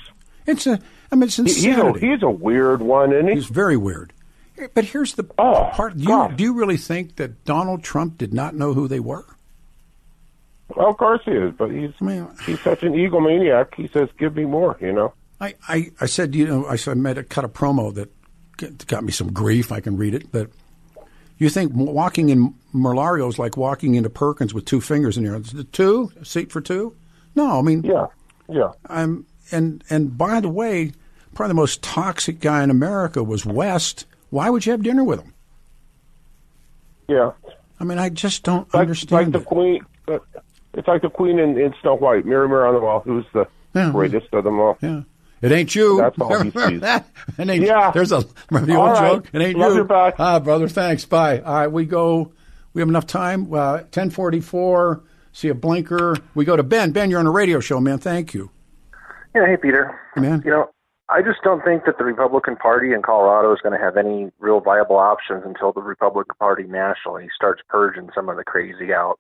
it's 0.46 0.66
a. 0.66 0.80
I 1.12 1.14
mean, 1.14 1.22
it's 1.24 1.36
He, 1.36 1.44
he's 1.44 1.66
a 1.78 1.92
he's 1.98 2.22
a 2.24 2.28
weird 2.30 2.82
one, 2.82 3.12
isn't 3.12 3.28
he? 3.28 3.34
He's 3.34 3.46
very 3.46 3.76
weird. 3.76 4.12
But 4.74 4.86
here's 4.86 5.14
the 5.14 5.24
Oh, 5.38 5.70
part. 5.72 5.96
Do 5.96 6.02
you, 6.02 6.28
do 6.34 6.42
you 6.42 6.52
really 6.54 6.78
think 6.78 7.16
that 7.16 7.44
Donald 7.44 7.84
Trump 7.84 8.18
did 8.18 8.34
not 8.34 8.54
know 8.56 8.72
who 8.74 8.88
they 8.88 8.98
were? 9.00 9.24
Well, 10.74 10.88
of 10.90 10.96
course 10.96 11.20
he 11.24 11.30
is, 11.30 11.52
but 11.56 11.70
he's 11.70 11.92
I 12.00 12.04
mean, 12.04 12.28
he's 12.44 12.60
such 12.62 12.82
an 12.82 12.94
egomaniac. 12.94 13.74
He 13.76 13.86
says, 13.86 14.08
"Give 14.18 14.34
me 14.34 14.46
more," 14.46 14.76
you 14.80 14.92
know. 14.92 15.12
I, 15.40 15.54
I, 15.68 15.90
I 16.00 16.06
said, 16.06 16.34
you 16.34 16.46
know, 16.46 16.66
I, 16.66 16.76
said, 16.76 16.92
I 16.92 16.94
made 16.94 17.18
a 17.18 17.22
cut 17.22 17.44
a 17.44 17.48
promo 17.48 17.92
that 17.94 18.10
got 18.86 19.04
me 19.04 19.12
some 19.12 19.32
grief. 19.32 19.70
I 19.70 19.80
can 19.80 19.96
read 19.96 20.14
it, 20.14 20.32
but 20.32 20.50
you 21.38 21.50
think 21.50 21.72
walking 21.74 22.30
in 22.30 22.54
Mar-Largo 22.72 23.28
is 23.28 23.38
like 23.38 23.56
walking 23.56 23.94
into 23.96 24.08
Perkins 24.08 24.54
with 24.54 24.64
two 24.64 24.80
fingers 24.80 25.18
in 25.18 25.24
your? 25.24 25.38
Two 25.72 26.10
a 26.20 26.24
seat 26.24 26.50
for 26.50 26.60
two? 26.62 26.96
No, 27.34 27.58
I 27.58 27.62
mean, 27.62 27.82
Yeah, 27.82 28.06
yeah. 28.48 28.72
I'm 28.88 29.26
and 29.52 29.84
and 29.90 30.16
by 30.16 30.40
the 30.40 30.48
way, 30.48 30.92
probably 31.34 31.48
the 31.50 31.54
most 31.54 31.82
toxic 31.82 32.40
guy 32.40 32.62
in 32.64 32.70
America 32.70 33.22
was 33.22 33.44
West. 33.44 34.06
Why 34.30 34.48
would 34.48 34.64
you 34.64 34.72
have 34.72 34.82
dinner 34.82 35.04
with 35.04 35.20
him? 35.20 35.34
Yeah, 37.08 37.32
I 37.78 37.84
mean, 37.84 37.98
I 37.98 38.08
just 38.08 38.42
don't 38.42 38.72
like, 38.74 38.80
understand 38.82 39.26
like 39.26 39.32
the 39.32 39.38
it. 39.40 39.44
queen. 39.44 39.86
Uh, 40.08 40.18
it's 40.74 40.88
like 40.88 41.02
the 41.02 41.10
queen 41.10 41.38
in, 41.38 41.58
in 41.58 41.74
Snow 41.82 41.94
White. 41.96 42.24
Mirror, 42.26 42.48
mirror 42.48 42.66
on 42.66 42.74
the 42.74 42.80
wall. 42.80 43.00
Who's 43.00 43.24
the 43.32 43.46
Yeah. 43.74 43.92
greatest 43.92 44.32
of 44.32 44.44
them 44.44 44.58
all? 44.58 44.76
Yeah. 44.80 45.02
It 45.46 45.52
ain't 45.52 45.74
you. 45.74 45.98
That's 45.98 46.18
all 46.18 46.28
he 46.28 46.34
Remember 46.50 46.68
sees. 46.70 46.80
that? 46.80 47.08
It 47.38 47.48
ain't, 47.48 47.64
Yeah. 47.64 47.90
There's 47.92 48.12
a 48.12 48.24
remember 48.50 48.72
the 48.72 48.78
old 48.78 48.90
right. 48.90 49.12
joke. 49.14 49.28
It 49.32 49.40
ain't 49.42 49.58
Love 49.58 49.72
you. 49.72 49.78
you 49.78 49.84
back. 49.84 50.14
Ah, 50.18 50.38
brother. 50.40 50.68
Thanks. 50.68 51.04
Bye. 51.04 51.40
All 51.40 51.54
right, 51.54 51.68
we 51.68 51.84
go. 51.86 52.32
We 52.72 52.80
have 52.82 52.88
enough 52.88 53.06
time. 53.06 53.52
Uh, 53.52 53.82
Ten 53.90 54.10
forty 54.10 54.40
four. 54.40 55.02
See 55.32 55.48
a 55.48 55.54
blinker. 55.54 56.16
We 56.34 56.44
go 56.44 56.56
to 56.56 56.62
Ben. 56.62 56.92
Ben, 56.92 57.10
you're 57.10 57.20
on 57.20 57.26
a 57.26 57.30
radio 57.30 57.60
show, 57.60 57.78
man. 57.80 57.98
Thank 57.98 58.32
you, 58.34 58.50
Yeah, 59.34 59.46
hey 59.46 59.56
Peter. 59.56 59.98
Hey, 60.14 60.20
man. 60.22 60.42
You 60.44 60.50
know, 60.50 60.70
I 61.10 61.20
just 61.22 61.42
don't 61.44 61.62
think 61.64 61.84
that 61.84 61.98
the 61.98 62.04
Republican 62.04 62.56
Party 62.56 62.92
in 62.92 63.02
Colorado 63.02 63.52
is 63.52 63.60
going 63.62 63.78
to 63.78 63.84
have 63.84 63.96
any 63.98 64.30
real 64.38 64.60
viable 64.60 64.96
options 64.96 65.42
until 65.44 65.72
the 65.72 65.82
Republican 65.82 66.34
Party 66.38 66.62
nationally 66.64 67.28
starts 67.36 67.60
purging 67.68 68.08
some 68.14 68.28
of 68.30 68.36
the 68.38 68.44
crazy 68.44 68.92
out 68.94 69.18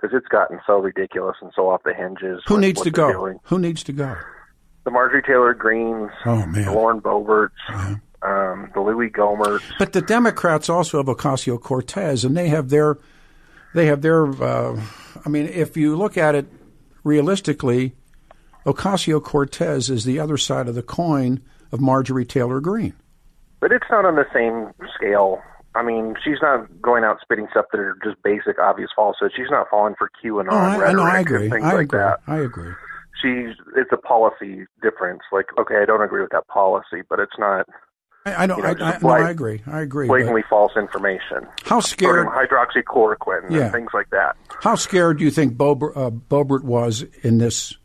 because 0.00 0.16
it's 0.16 0.28
gotten 0.28 0.60
so 0.66 0.78
ridiculous 0.78 1.36
and 1.42 1.52
so 1.54 1.68
off 1.68 1.82
the 1.84 1.92
hinges. 1.94 2.42
Who 2.46 2.54
with 2.54 2.62
needs 2.62 2.80
to 2.82 2.90
go? 2.90 3.12
doing. 3.12 3.38
Who 3.44 3.58
needs 3.58 3.82
to 3.84 3.92
go? 3.92 4.16
The 4.84 4.90
Marjorie 4.90 5.22
Taylor 5.22 5.54
Greens, 5.54 6.10
Oh 6.24 6.46
man. 6.46 6.64
the 6.64 6.72
Lauren 6.72 7.00
Boeberts, 7.00 7.50
um, 8.22 8.70
the 8.74 8.80
Louie 8.80 9.10
Gohmerts. 9.10 9.62
But 9.78 9.92
the 9.92 10.00
Democrats 10.00 10.68
also 10.70 10.96
have 10.98 11.06
Ocasio 11.06 11.60
Cortez, 11.60 12.24
and 12.24 12.36
they 12.36 12.48
have 12.48 12.70
their, 12.70 12.98
they 13.74 13.86
have 13.86 14.00
their. 14.02 14.26
Uh, 14.26 14.80
I 15.24 15.28
mean, 15.28 15.46
if 15.46 15.76
you 15.76 15.96
look 15.96 16.16
at 16.16 16.34
it 16.34 16.46
realistically, 17.04 17.94
Ocasio 18.66 19.22
Cortez 19.22 19.90
is 19.90 20.04
the 20.04 20.18
other 20.18 20.36
side 20.36 20.68
of 20.68 20.74
the 20.74 20.82
coin 20.82 21.40
of 21.72 21.80
Marjorie 21.80 22.24
Taylor 22.24 22.60
Greene. 22.60 22.94
But 23.60 23.72
it's 23.72 23.86
not 23.90 24.04
on 24.04 24.16
the 24.16 24.26
same 24.32 24.72
scale. 24.94 25.42
I 25.74 25.82
mean, 25.82 26.16
she's 26.24 26.38
not 26.42 26.66
going 26.82 27.04
out 27.04 27.18
spitting 27.20 27.46
stuff 27.50 27.66
that 27.72 27.78
are 27.78 27.96
just 28.02 28.20
basic, 28.22 28.58
obvious 28.58 28.90
falsehoods. 28.96 29.34
She's 29.36 29.50
not 29.50 29.68
falling 29.70 29.94
for 29.96 30.10
QAnon 30.24 30.48
Oh, 30.50 30.56
I, 30.56 30.74
I 30.74 30.78
rhetoric 30.78 30.96
know. 30.96 31.02
I 31.04 31.18
and 31.18 31.26
agree. 31.26 31.50
things 31.50 31.64
I 31.64 31.72
like 31.74 31.80
agree. 31.84 31.98
that. 32.00 32.20
I 32.26 32.38
agree. 32.38 32.72
She's 33.20 33.54
it's 33.76 33.90
a 33.92 33.96
policy 33.96 34.66
difference. 34.82 35.20
Like, 35.32 35.46
okay, 35.58 35.76
I 35.82 35.84
don't 35.84 36.02
agree 36.02 36.22
with 36.22 36.30
that 36.30 36.46
policy, 36.48 37.02
but 37.08 37.18
it's 37.20 37.38
not 37.38 37.66
I, 38.26 38.34
I 38.34 38.46
know. 38.46 38.56
You 38.56 38.62
know, 38.62 38.68
I, 38.68 38.72
I, 38.72 38.92
no, 38.94 38.98
blat- 39.00 39.20
I 39.22 39.30
agree. 39.30 39.62
I 39.66 39.80
agree. 39.80 40.06
blatantly 40.06 40.42
false 40.48 40.72
information. 40.76 41.46
How 41.64 41.80
scared? 41.80 42.26
Hydroxychloroquine 42.26 43.50
Yeah. 43.50 43.64
and 43.64 43.72
things 43.72 43.90
like 43.94 44.10
that. 44.10 44.36
How 44.62 44.74
scared 44.74 45.18
do 45.18 45.24
you 45.24 45.30
think 45.30 45.56
Bober, 45.56 45.96
uh, 45.96 46.10
Boebert 46.10 46.62
was 46.64 47.02
in 47.22 47.38
this? 47.38 47.76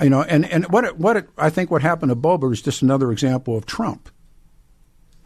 You 0.00 0.10
know, 0.10 0.22
and 0.22 0.46
and 0.46 0.64
what 0.72 0.84
it, 0.84 0.98
what 0.98 1.16
it, 1.16 1.28
I 1.36 1.50
think 1.50 1.70
what 1.70 1.82
happened 1.82 2.10
to 2.10 2.16
Boebert 2.16 2.52
is 2.52 2.62
just 2.62 2.82
another 2.82 3.12
example 3.12 3.56
of 3.56 3.66
Trump. 3.66 4.09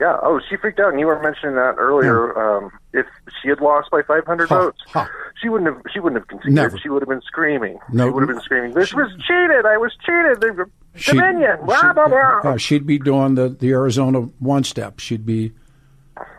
Yeah. 0.01 0.16
Oh, 0.22 0.40
she 0.51 0.57
freaked 0.57 0.80
out, 0.80 0.90
and 0.90 0.99
you 0.99 1.07
were 1.07 1.22
mentioning 1.22 1.55
that 1.55 1.76
earlier. 1.78 2.36
Um, 2.36 2.70
if 2.92 3.07
she 3.40 3.49
had 3.49 3.61
lost 3.61 3.90
by 3.92 4.03
500 4.03 4.49
Ha, 4.49 4.59
votes, 4.59 4.80
ha. 4.88 5.09
she 5.40 5.49
wouldn't 5.49 5.72
have. 5.72 5.82
She 5.92 6.01
wouldn't 6.01 6.20
have 6.20 6.26
conceded. 6.28 6.53
Never. 6.55 6.78
She 6.78 6.88
would 6.88 7.03
have 7.03 7.09
been 7.09 7.22
screaming. 7.22 7.78
No. 7.92 8.07
she 8.07 8.11
would 8.11 8.22
have 8.22 8.28
been 8.36 8.40
screaming. 8.42 8.72
This 8.74 8.92
was 8.92 9.09
cheated. 9.26 9.64
I 9.66 9.76
was 9.76 9.92
cheated. 10.05 10.57
Were 10.59 10.68
She- 10.97 11.12
Dominion. 11.12 11.59
Blah 11.64 11.76
she- 11.80 11.92
blah 11.95 12.09
blah. 12.09 12.40
uh, 12.42 12.57
she'd 12.57 12.86
be 12.86 12.99
doing 12.99 13.36
the, 13.36 13.49
the 13.51 13.70
Arizona 13.70 14.20
one 14.40 14.64
step. 14.64 14.99
She'd 14.99 15.24
be, 15.24 15.53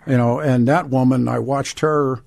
you 0.06 0.18
know, 0.18 0.40
and 0.40 0.68
that 0.68 0.90
woman, 0.90 1.28
I 1.30 1.40
watched 1.40 1.80
her 1.80 2.20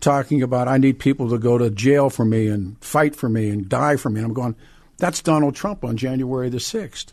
talking 0.00 0.42
about, 0.42 0.68
I 0.68 0.78
need 0.78 1.00
people 1.00 1.28
to 1.30 1.38
go 1.38 1.58
to 1.58 1.70
jail 1.70 2.10
for 2.10 2.24
me 2.24 2.46
and 2.46 2.76
fight 2.82 3.16
for 3.16 3.28
me 3.28 3.50
and 3.50 3.68
die 3.68 3.96
for 3.96 4.10
me. 4.10 4.20
And 4.20 4.26
I'm 4.28 4.34
going, 4.34 4.54
that's 4.98 5.20
Donald 5.22 5.56
Trump 5.56 5.84
on 5.84 5.96
January 5.96 6.48
the 6.48 6.58
6th. 6.58 7.12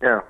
Yeah. 0.00 0.20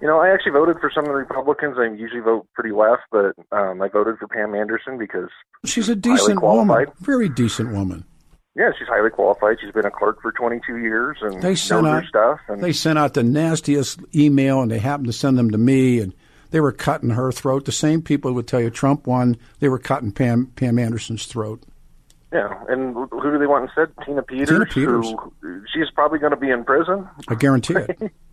You 0.00 0.06
know, 0.06 0.20
I 0.20 0.28
actually 0.32 0.52
voted 0.52 0.76
for 0.80 0.90
some 0.94 1.04
of 1.04 1.08
the 1.08 1.14
Republicans. 1.16 1.76
I 1.78 1.86
usually 1.94 2.20
vote 2.20 2.46
pretty 2.54 2.70
left, 2.74 3.02
but 3.10 3.34
um, 3.50 3.82
I 3.82 3.88
voted 3.88 4.18
for 4.18 4.28
Pam 4.28 4.54
Anderson 4.54 4.96
because 4.98 5.28
She's 5.64 5.88
a 5.88 5.96
decent 5.96 6.40
woman, 6.40 6.86
very 7.00 7.28
decent 7.28 7.72
woman. 7.72 8.04
yeah, 8.54 8.70
she's 8.78 8.86
highly 8.88 9.10
qualified. 9.10 9.56
She's 9.60 9.72
been 9.72 9.86
a 9.86 9.90
clerk 9.90 10.22
for 10.22 10.30
22 10.32 10.76
years 10.78 11.16
and 11.20 11.42
They 11.42 11.50
knows 11.50 11.60
sent 11.62 11.86
her 11.86 11.96
out 11.96 12.04
stuff. 12.04 12.40
And 12.48 12.62
they 12.62 12.72
sent 12.72 12.98
out 12.98 13.14
the 13.14 13.24
nastiest 13.24 14.00
email, 14.14 14.60
and 14.62 14.70
they 14.70 14.78
happened 14.78 15.06
to 15.08 15.12
send 15.12 15.36
them 15.36 15.50
to 15.50 15.58
me, 15.58 15.98
and 16.00 16.14
they 16.50 16.60
were 16.60 16.72
cutting 16.72 17.10
her 17.10 17.32
throat. 17.32 17.64
The 17.64 17.72
same 17.72 18.00
people 18.02 18.32
would 18.34 18.46
tell 18.46 18.60
you 18.60 18.70
Trump 18.70 19.06
won. 19.06 19.36
They 19.58 19.68
were 19.68 19.78
cutting 19.80 20.12
Pam 20.12 20.46
Pam 20.54 20.78
Anderson's 20.78 21.26
throat. 21.26 21.62
yeah, 22.32 22.54
and 22.68 22.94
who 22.94 23.32
do 23.32 23.38
they 23.38 23.46
want 23.46 23.64
instead? 23.64 23.92
Tina 24.06 24.22
Peters. 24.22 24.48
Tina 24.48 24.66
Peters. 24.66 25.10
Who, 25.40 25.62
she's 25.74 25.90
probably 25.92 26.20
going 26.20 26.30
to 26.32 26.36
be 26.38 26.50
in 26.50 26.64
prison. 26.64 27.08
I 27.28 27.34
guarantee 27.34 27.74
it. 27.74 28.12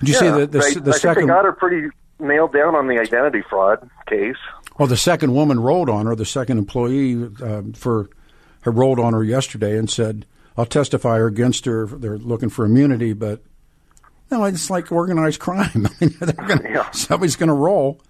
Did 0.00 0.08
you 0.08 0.14
yeah, 0.14 0.20
see 0.20 0.30
the 0.30 0.46
the, 0.46 0.58
I, 0.58 0.74
the 0.74 0.90
I 0.90 0.96
second? 0.96 1.14
think 1.14 1.28
they 1.28 1.34
got 1.34 1.44
her 1.44 1.52
pretty 1.52 1.88
nailed 2.20 2.52
down 2.52 2.74
on 2.74 2.86
the 2.88 2.98
identity 2.98 3.42
fraud 3.48 3.88
case. 4.08 4.36
Well, 4.78 4.88
the 4.88 4.96
second 4.96 5.34
woman 5.34 5.58
rolled 5.60 5.88
on 5.90 6.06
her. 6.06 6.14
The 6.14 6.24
second 6.24 6.58
employee 6.58 7.28
uh, 7.42 7.62
for 7.74 8.08
had 8.62 8.76
rolled 8.76 8.98
on 9.00 9.12
her 9.12 9.24
yesterday 9.24 9.76
and 9.76 9.90
said, 9.90 10.24
"I'll 10.56 10.66
testify 10.66 11.18
her 11.18 11.26
against 11.26 11.64
her. 11.64 11.86
They're 11.86 12.18
looking 12.18 12.48
for 12.48 12.64
immunity, 12.64 13.12
but 13.12 13.42
no, 14.30 14.44
it's 14.44 14.70
like 14.70 14.92
organized 14.92 15.40
crime. 15.40 15.88
I 16.00 16.04
mean, 16.04 16.14
gonna, 16.20 16.60
Yeah. 16.64 16.90
somebody's 16.92 17.36
going 17.36 17.48
to 17.48 17.54
roll." 17.54 18.00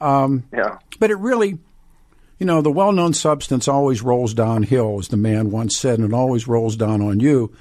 Yeah, 0.00 0.76
But 1.00 1.10
it 1.10 1.16
really, 1.16 1.58
you 2.38 2.44
know, 2.46 2.60
the 2.60 2.70
well-known 2.70 3.14
substance 3.14 3.66
always 3.66 4.02
rolls 4.02 4.34
downhill, 4.34 4.98
as 4.98 5.08
the 5.08 5.16
man 5.16 5.50
once 5.50 5.74
said, 5.76 5.98
and 5.98 6.12
it 6.12 6.14
always 6.14 6.46
rolls 6.46 6.76
down 6.76 7.00
on 7.00 7.18
you. 7.18 7.52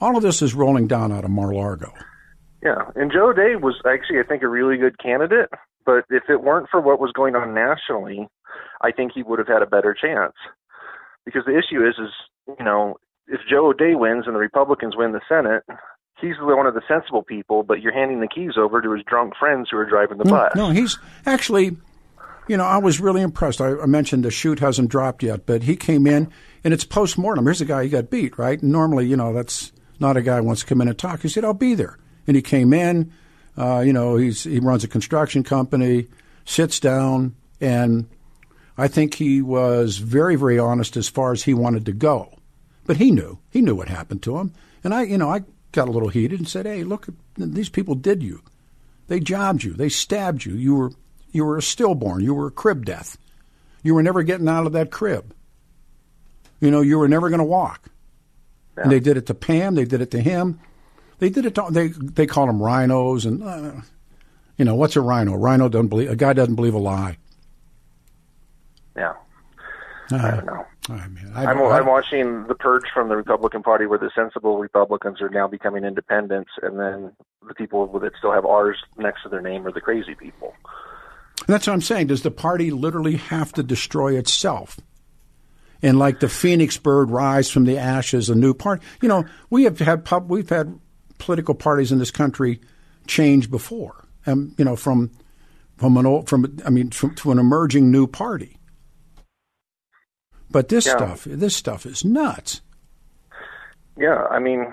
All 0.00 0.16
of 0.16 0.22
this 0.22 0.40
is 0.40 0.54
rolling 0.54 0.86
down 0.86 1.10
out 1.12 1.24
of 1.24 1.30
Mar-Largo. 1.30 1.92
Yeah. 2.62 2.90
And 2.94 3.10
Joe 3.12 3.30
O'Dea 3.30 3.56
was 3.56 3.76
actually, 3.86 4.18
I 4.20 4.22
think, 4.28 4.42
a 4.42 4.48
really 4.48 4.76
good 4.76 4.98
candidate. 4.98 5.48
But 5.86 6.04
if 6.10 6.24
it 6.28 6.42
weren't 6.42 6.68
for 6.70 6.80
what 6.80 7.00
was 7.00 7.10
going 7.12 7.34
on 7.34 7.54
nationally, 7.54 8.28
I 8.82 8.92
think 8.92 9.12
he 9.14 9.22
would 9.22 9.38
have 9.38 9.48
had 9.48 9.62
a 9.62 9.66
better 9.66 9.94
chance. 9.94 10.34
Because 11.24 11.42
the 11.46 11.56
issue 11.56 11.86
is, 11.86 11.94
is 11.98 12.10
you 12.58 12.64
know, 12.64 12.96
if 13.26 13.40
Joe 13.48 13.68
O'Dea 13.68 13.94
wins 13.94 14.24
and 14.26 14.34
the 14.34 14.40
Republicans 14.40 14.94
win 14.96 15.12
the 15.12 15.20
Senate, 15.28 15.62
he's 16.20 16.34
one 16.40 16.66
of 16.66 16.74
the 16.74 16.82
sensible 16.86 17.22
people, 17.22 17.62
but 17.62 17.80
you're 17.80 17.92
handing 17.94 18.20
the 18.20 18.28
keys 18.28 18.52
over 18.58 18.82
to 18.82 18.92
his 18.92 19.02
drunk 19.06 19.34
friends 19.38 19.68
who 19.70 19.78
are 19.78 19.88
driving 19.88 20.18
the 20.18 20.24
No, 20.24 20.30
bus. 20.32 20.52
no, 20.54 20.70
he's 20.70 20.98
actually, 21.24 21.76
you 22.48 22.56
know, 22.56 22.64
I 22.64 22.78
was 22.78 23.00
really 23.00 23.22
impressed. 23.22 23.60
I, 23.60 23.78
I 23.78 23.86
mentioned 23.86 24.24
the 24.24 24.30
shoot 24.30 24.58
hasn't 24.58 24.90
dropped 24.90 25.22
yet, 25.22 25.46
but 25.46 25.62
he 25.62 25.76
came 25.76 26.06
in 26.06 26.30
and 26.64 26.74
it's 26.74 26.84
post 26.84 27.16
mortem. 27.16 27.44
Here's 27.44 27.60
a 27.60 27.64
guy 27.66 27.84
who 27.84 27.88
got 27.90 28.10
beat, 28.10 28.38
right? 28.38 28.62
Normally, 28.62 29.06
you 29.06 29.16
know, 29.16 29.32
that's 29.32 29.72
not 29.98 30.16
a 30.16 30.22
guy 30.22 30.38
who 30.38 30.44
wants 30.44 30.62
to 30.62 30.66
come 30.66 30.80
in 30.80 30.88
and 30.88 30.98
talk. 30.98 31.20
He 31.22 31.28
said, 31.28 31.44
"I'll 31.44 31.54
be 31.54 31.74
there," 31.74 31.98
and 32.26 32.36
he 32.36 32.42
came 32.42 32.72
in. 32.72 33.12
Uh, 33.56 33.80
you 33.80 33.92
know, 33.92 34.16
he's 34.16 34.44
he 34.44 34.60
runs 34.60 34.84
a 34.84 34.88
construction 34.88 35.42
company, 35.42 36.06
sits 36.44 36.80
down, 36.80 37.34
and 37.60 38.08
I 38.78 38.88
think 38.88 39.14
he 39.14 39.42
was 39.42 39.98
very, 39.98 40.36
very 40.36 40.58
honest 40.58 40.96
as 40.96 41.08
far 41.08 41.32
as 41.32 41.42
he 41.42 41.54
wanted 41.54 41.86
to 41.86 41.92
go. 41.92 42.38
But 42.86 42.96
he 42.96 43.10
knew 43.10 43.38
he 43.50 43.60
knew 43.60 43.74
what 43.74 43.88
happened 43.88 44.22
to 44.22 44.38
him, 44.38 44.52
and 44.82 44.94
I, 44.94 45.02
you 45.02 45.18
know, 45.18 45.30
I 45.30 45.42
got 45.72 45.88
a 45.88 45.92
little 45.92 46.08
heated 46.08 46.38
and 46.38 46.48
said, 46.48 46.66
"Hey, 46.66 46.84
look, 46.84 47.08
these 47.36 47.68
people 47.68 47.94
did 47.94 48.22
you." 48.22 48.42
They 49.08 49.20
jobbed 49.20 49.64
you. 49.64 49.72
They 49.72 49.88
stabbed 49.88 50.44
you. 50.44 50.54
You 50.54 50.74
were 50.76 50.90
you 51.32 51.44
were 51.44 51.56
a 51.56 51.62
stillborn. 51.62 52.22
You 52.22 52.34
were 52.34 52.46
a 52.46 52.52
crib 52.52 52.84
death. 52.84 53.18
You 53.82 53.94
were 53.94 54.02
never 54.02 54.22
getting 54.22 54.48
out 54.48 54.66
of 54.66 54.72
that 54.72 54.90
crib. 54.90 55.34
You 56.60 56.70
know, 56.70 56.80
you 56.80 56.98
were 56.98 57.08
never 57.08 57.28
going 57.28 57.38
to 57.38 57.44
walk. 57.44 57.88
And 58.76 58.92
they 58.92 59.00
did 59.00 59.16
it 59.16 59.26
to 59.26 59.34
Pam. 59.34 59.74
They 59.74 59.84
did 59.84 60.00
it 60.00 60.10
to 60.12 60.20
him. 60.20 60.60
They 61.20 61.30
did 61.30 61.46
it 61.46 61.54
to 61.54 61.66
they 61.70 61.88
they 61.88 62.26
call 62.26 62.46
them 62.46 62.60
rhinos 62.62 63.24
and 63.26 63.42
uh, 63.42 63.72
you 64.56 64.64
know 64.64 64.74
what's 64.74 64.96
a 64.96 65.00
rhino? 65.00 65.34
A 65.34 65.38
rhino 65.38 65.68
doesn't 65.68 65.88
believe 65.88 66.10
a 66.10 66.16
guy 66.16 66.32
doesn't 66.32 66.56
believe 66.56 66.74
a 66.74 66.78
lie. 66.78 67.16
yeah. 68.96 69.12
Uh, 70.12 70.16
I 70.16 70.30
don't 70.32 70.46
know. 70.46 70.66
I 70.88 71.06
mean, 71.08 71.30
I, 71.34 71.44
I'm, 71.44 71.58
I- 71.60 71.78
I'm 71.78 71.86
watching 71.86 72.46
the 72.48 72.54
purge 72.56 72.82
from 72.92 73.08
the 73.08 73.16
Republican 73.16 73.62
Party, 73.62 73.86
where 73.86 73.98
the 73.98 74.10
sensible 74.12 74.58
Republicans 74.58 75.20
are 75.20 75.28
now 75.28 75.46
becoming 75.46 75.84
independents, 75.84 76.50
and 76.62 76.80
then 76.80 77.12
the 77.46 77.54
people 77.54 77.86
that 78.00 78.12
still 78.18 78.32
have 78.32 78.44
R's 78.44 78.76
next 78.96 79.22
to 79.22 79.28
their 79.28 79.40
name 79.40 79.64
are 79.66 79.72
the 79.72 79.80
crazy 79.80 80.16
people. 80.16 80.52
That's 81.46 81.66
what 81.68 81.74
I'm 81.74 81.80
saying. 81.80 82.08
Does 82.08 82.22
the 82.22 82.30
party 82.32 82.70
literally 82.72 83.16
have 83.16 83.52
to 83.52 83.62
destroy 83.62 84.16
itself? 84.16 84.80
And 85.80 85.96
like 85.98 86.18
the 86.20 86.28
phoenix 86.28 86.76
bird 86.76 87.10
rise 87.10 87.48
from 87.48 87.64
the 87.64 87.78
ashes, 87.78 88.28
a 88.28 88.34
new 88.34 88.52
party. 88.52 88.84
You 89.00 89.08
know, 89.08 89.24
we 89.48 89.62
have 89.64 89.78
had 89.78 90.04
pub, 90.04 90.28
we've 90.28 90.48
had 90.48 90.76
political 91.20 91.54
parties 91.54 91.92
in 91.92 91.98
this 91.98 92.10
country 92.10 92.60
change 93.06 93.50
before. 93.50 94.04
Um, 94.26 94.54
you 94.58 94.64
know, 94.64 94.76
from 94.76 95.10
from 95.76 95.96
an 95.96 96.04
old 96.06 96.28
from 96.28 96.58
I 96.66 96.70
mean 96.70 96.90
from, 96.90 97.14
to 97.16 97.30
an 97.30 97.38
emerging 97.38 97.90
new 97.90 98.06
party. 98.06 98.56
But 100.50 100.68
this 100.68 100.86
Yeah. 100.86 100.96
stuff, 100.96 101.24
this 101.24 101.54
stuff 101.54 101.86
is 101.86 102.04
nuts. 102.04 102.60
Yeah, 103.96 104.24
I 104.30 104.38
mean, 104.40 104.66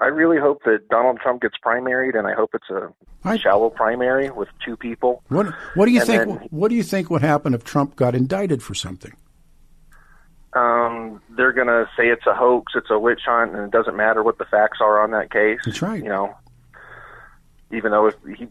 I 0.00 0.06
really 0.06 0.38
hope 0.38 0.62
that 0.64 0.88
Donald 0.88 1.18
Trump 1.20 1.42
gets 1.42 1.54
primaried, 1.64 2.16
and 2.18 2.26
I 2.26 2.32
hope 2.34 2.50
it's 2.54 2.70
a 2.70 2.88
I- 3.24 3.36
shallow 3.36 3.70
primary 3.70 4.30
with 4.30 4.48
two 4.64 4.76
people. 4.76 5.22
What 5.28 5.46
what 5.74 5.84
do 5.86 5.92
you 5.92 6.00
And 6.00 6.06
think? 6.08 6.26
then- 6.26 6.48
what 6.50 6.68
do 6.68 6.74
you 6.76 6.82
think 6.82 7.10
would 7.10 7.22
happen 7.22 7.54
if 7.54 7.62
Trump 7.64 7.94
got 7.96 8.14
indicted 8.14 8.62
for 8.62 8.74
something? 8.74 9.12
Um, 10.54 11.22
they're 11.30 11.52
going 11.52 11.68
to 11.68 11.88
say 11.96 12.08
it's 12.08 12.26
a 12.26 12.34
hoax, 12.34 12.72
it's 12.74 12.90
a 12.90 12.98
witch 12.98 13.22
hunt, 13.26 13.54
and 13.54 13.64
it 13.64 13.70
doesn't 13.70 13.96
matter 13.96 14.22
what 14.22 14.38
the 14.38 14.44
facts 14.44 14.78
are 14.80 15.02
on 15.02 15.10
that 15.12 15.30
case. 15.30 15.60
That's 15.64 15.80
right. 15.82 16.02
You 16.02 16.08
know, 16.10 16.34
even 17.70 17.90
though 17.90 18.06
if 18.08 18.14
he 18.36 18.46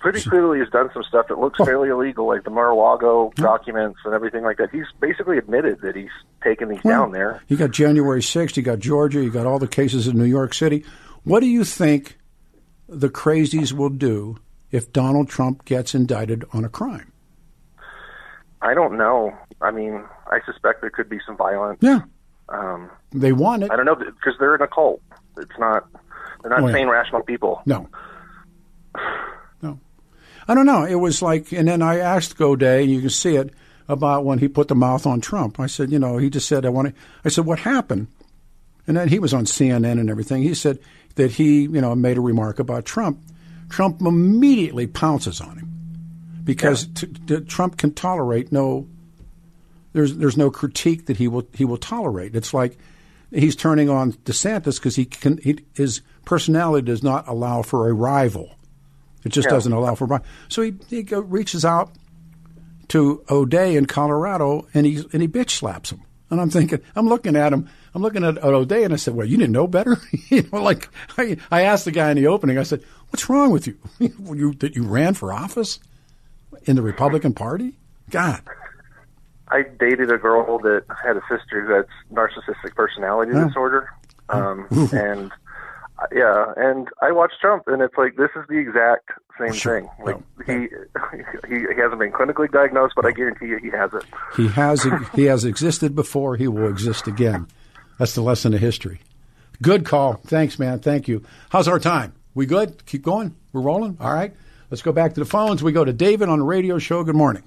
pretty 0.00 0.20
clearly 0.22 0.58
has 0.58 0.68
done 0.68 0.90
some 0.92 1.02
stuff 1.02 1.28
that 1.28 1.34
Oh. 1.34 1.40
looks 1.40 1.58
fairly 1.64 1.88
illegal, 1.88 2.26
like 2.26 2.44
the 2.44 2.50
Mar-a-Lago 2.50 3.32
documents 3.36 3.98
and 4.04 4.14
everything 4.14 4.42
like 4.44 4.58
that. 4.58 4.70
He's 4.70 4.84
basically 5.00 5.38
admitted 5.38 5.80
that 5.82 5.96
he's 5.96 6.10
taken 6.44 6.68
these 6.68 6.82
Well, 6.84 7.04
down 7.04 7.12
there. 7.12 7.42
You 7.48 7.56
got 7.56 7.70
January 7.70 8.20
6th, 8.20 8.56
you 8.56 8.62
got 8.62 8.78
Georgia, 8.80 9.22
you 9.22 9.30
got 9.30 9.46
all 9.46 9.58
the 9.58 9.66
cases 9.68 10.06
in 10.06 10.16
New 10.18 10.24
York 10.24 10.52
City. 10.54 10.84
What 11.24 11.40
do 11.40 11.46
you 11.46 11.64
think 11.64 12.18
the 12.88 13.08
crazies 13.08 13.72
will 13.72 13.88
do 13.90 14.36
if 14.70 14.92
Donald 14.92 15.28
Trump 15.28 15.64
gets 15.64 15.94
indicted 15.94 16.44
on 16.52 16.64
a 16.64 16.68
crime? 16.68 17.12
I 18.60 18.74
don't 18.74 18.96
know. 18.98 19.32
I 19.62 19.70
mean, 19.70 20.04
I 20.30 20.40
suspect 20.46 20.80
there 20.80 20.90
could 20.90 21.08
be 21.08 21.18
some 21.26 21.36
violence. 21.36 21.78
Yeah. 21.82 22.00
Um, 22.48 22.90
They 23.12 23.32
want 23.32 23.62
it. 23.64 23.70
I 23.70 23.76
don't 23.76 23.86
know 23.86 23.94
because 23.94 24.34
they're 24.38 24.54
in 24.54 24.62
a 24.62 24.66
cult. 24.68 25.00
It's 25.38 25.58
not. 25.58 25.86
They're 26.42 26.50
not 26.50 26.62
Oh, 26.62 26.66
yeah. 26.68 26.72
sane, 26.74 26.88
rational 26.88 27.22
people. 27.22 27.62
No. 27.66 27.88
No. 29.62 29.78
I 30.46 30.54
don't 30.54 30.66
know. 30.66 30.84
It 30.84 30.94
was 30.96 31.20
like, 31.20 31.52
and 31.52 31.68
then 31.68 31.82
I 31.82 31.98
asked 31.98 32.40
O'Dea, 32.40 32.82
and 32.82 32.90
you 32.90 33.00
can 33.00 33.10
see 33.10 33.36
it, 33.36 33.52
about 33.88 34.24
when 34.24 34.38
he 34.38 34.48
put 34.48 34.68
the 34.68 34.74
mouth 34.74 35.06
on 35.06 35.20
Trump. 35.20 35.58
I 35.58 35.66
said, 35.66 35.90
you 35.90 35.98
know, 35.98 36.18
he 36.18 36.28
just 36.30 36.46
said, 36.48 36.64
I 36.66 36.68
want 36.68 36.88
to, 36.88 36.94
I 37.24 37.28
said, 37.30 37.46
what 37.46 37.58
happened? 37.60 38.08
And 38.86 38.96
then 38.96 39.08
he 39.08 39.18
was 39.18 39.32
on 39.34 39.44
CNN 39.44 39.98
and 39.98 40.10
everything. 40.10 40.42
He 40.42 40.54
said 40.54 40.78
that 41.16 41.32
he, 41.32 41.62
you 41.62 41.80
know, 41.80 41.94
made 41.94 42.16
a 42.18 42.20
remark 42.20 42.58
about 42.58 42.84
Trump. 42.84 43.18
Trump 43.70 44.00
immediately 44.00 44.86
pounces 44.86 45.40
on 45.40 45.58
him 45.58 45.68
because 46.44 46.86
t- 46.86 47.06
t- 47.26 47.40
Trump 47.40 47.76
can 47.78 47.92
tolerate 47.92 48.52
no. 48.52 48.86
There's 49.98 50.14
there's 50.16 50.36
no 50.36 50.48
critique 50.48 51.06
that 51.06 51.16
he 51.16 51.26
will 51.26 51.44
he 51.54 51.64
will 51.64 51.76
tolerate. 51.76 52.36
It's 52.36 52.54
like 52.54 52.78
he's 53.32 53.56
turning 53.56 53.90
on 53.90 54.12
DeSantis 54.12 54.76
because 54.76 54.94
he 54.94 55.06
can 55.06 55.38
he, 55.38 55.58
his 55.74 56.02
personality 56.24 56.86
does 56.86 57.02
not 57.02 57.26
allow 57.26 57.62
for 57.62 57.88
a 57.88 57.92
rival. 57.92 58.54
It 59.24 59.30
just 59.30 59.46
Yeah. 59.48 59.54
doesn't 59.56 59.72
allow 59.72 59.96
for 59.96 60.06
rival. 60.06 60.24
So 60.48 60.62
he 60.62 60.74
he 60.88 61.02
go, 61.02 61.18
reaches 61.18 61.64
out 61.64 61.90
to 62.88 63.24
O'Dea 63.28 63.74
in 63.76 63.86
Colorado 63.86 64.68
and 64.72 64.86
he 64.86 65.04
and 65.12 65.20
he 65.20 65.26
bitch 65.26 65.50
slaps 65.50 65.90
him. 65.90 66.00
And 66.30 66.40
I'm 66.40 66.50
thinking, 66.50 66.80
I'm 66.94 67.08
looking 67.08 67.34
at 67.34 67.52
him, 67.52 67.68
I'm 67.92 68.02
looking 68.02 68.22
at, 68.22 68.36
at 68.38 68.44
O'Dea, 68.44 68.84
and 68.84 68.92
I 68.92 68.98
said, 68.98 69.14
"Well, 69.14 69.26
you 69.26 69.36
didn't 69.36 69.50
know 69.52 69.66
better." 69.66 69.96
you 70.28 70.48
know, 70.52 70.62
like 70.62 70.88
I, 71.16 71.38
I 71.50 71.62
asked 71.62 71.86
the 71.86 71.90
guy 71.90 72.10
in 72.12 72.16
the 72.18 72.28
opening, 72.28 72.56
I 72.56 72.62
said, 72.62 72.84
"What's 73.10 73.28
wrong 73.28 73.50
with 73.50 73.66
you? 73.66 73.76
you 73.98 74.52
that 74.60 74.76
you 74.76 74.84
ran 74.84 75.14
for 75.14 75.32
office 75.32 75.80
in 76.66 76.76
the 76.76 76.82
Republican 76.82 77.32
Party? 77.34 77.74
God, 78.10 78.40
I 79.50 79.62
dated 79.78 80.10
a 80.10 80.18
girl 80.18 80.58
that 80.58 80.84
had 81.04 81.16
a 81.16 81.22
sister 81.28 81.64
who 81.64 81.72
had 81.74 81.86
narcissistic 82.12 82.74
personality 82.74 83.32
Yeah. 83.34 83.46
disorder, 83.46 83.90
um, 84.28 84.66
and 84.92 85.30
uh, 85.98 86.06
yeah, 86.12 86.52
and 86.56 86.88
I 87.02 87.12
watched 87.12 87.40
Trump, 87.40 87.64
and 87.66 87.82
it's 87.82 87.96
like 87.96 88.16
this 88.16 88.30
is 88.36 88.44
the 88.48 88.58
exact 88.58 89.10
same 89.38 89.52
Sure. 89.52 89.80
thing. 89.80 89.90
Like 90.04 90.16
he, 90.46 90.68
he 91.48 91.60
he 91.74 91.80
hasn't 91.80 91.98
been 91.98 92.12
clinically 92.12 92.50
diagnosed, 92.50 92.94
but 92.96 93.06
I 93.06 93.12
guarantee 93.12 93.46
you 93.46 93.58
he 93.58 93.70
has 93.70 93.92
it. 93.94 94.04
he 94.36 94.48
has 94.48 94.86
he 95.14 95.24
has 95.24 95.44
existed 95.44 95.94
before, 95.94 96.36
he 96.36 96.48
will 96.48 96.68
exist 96.68 97.06
again. 97.06 97.46
That's 97.98 98.14
the 98.14 98.22
lesson 98.22 98.54
of 98.54 98.60
history." 98.60 99.00
Good 99.60 99.84
call. 99.84 100.14
Thanks, 100.26 100.58
man. 100.60 100.78
Thank 100.78 101.08
you. 101.08 101.24
How's 101.50 101.66
our 101.66 101.80
time? 101.80 102.12
We 102.34 102.46
good? 102.46 102.86
Keep 102.86 103.02
going. 103.02 103.34
We're 103.52 103.62
rolling. 103.62 103.96
All 104.00 104.12
right. 104.14 104.32
Let's 104.70 104.82
go 104.82 104.92
back 104.92 105.14
to 105.14 105.20
the 105.20 105.26
phones. 105.26 105.64
We 105.64 105.72
go 105.72 105.84
to 105.84 105.92
David 105.92 106.28
on 106.28 106.38
the 106.38 106.44
radio 106.44 106.78
show. 106.78 107.02
Good 107.02 107.16
morning. 107.16 107.42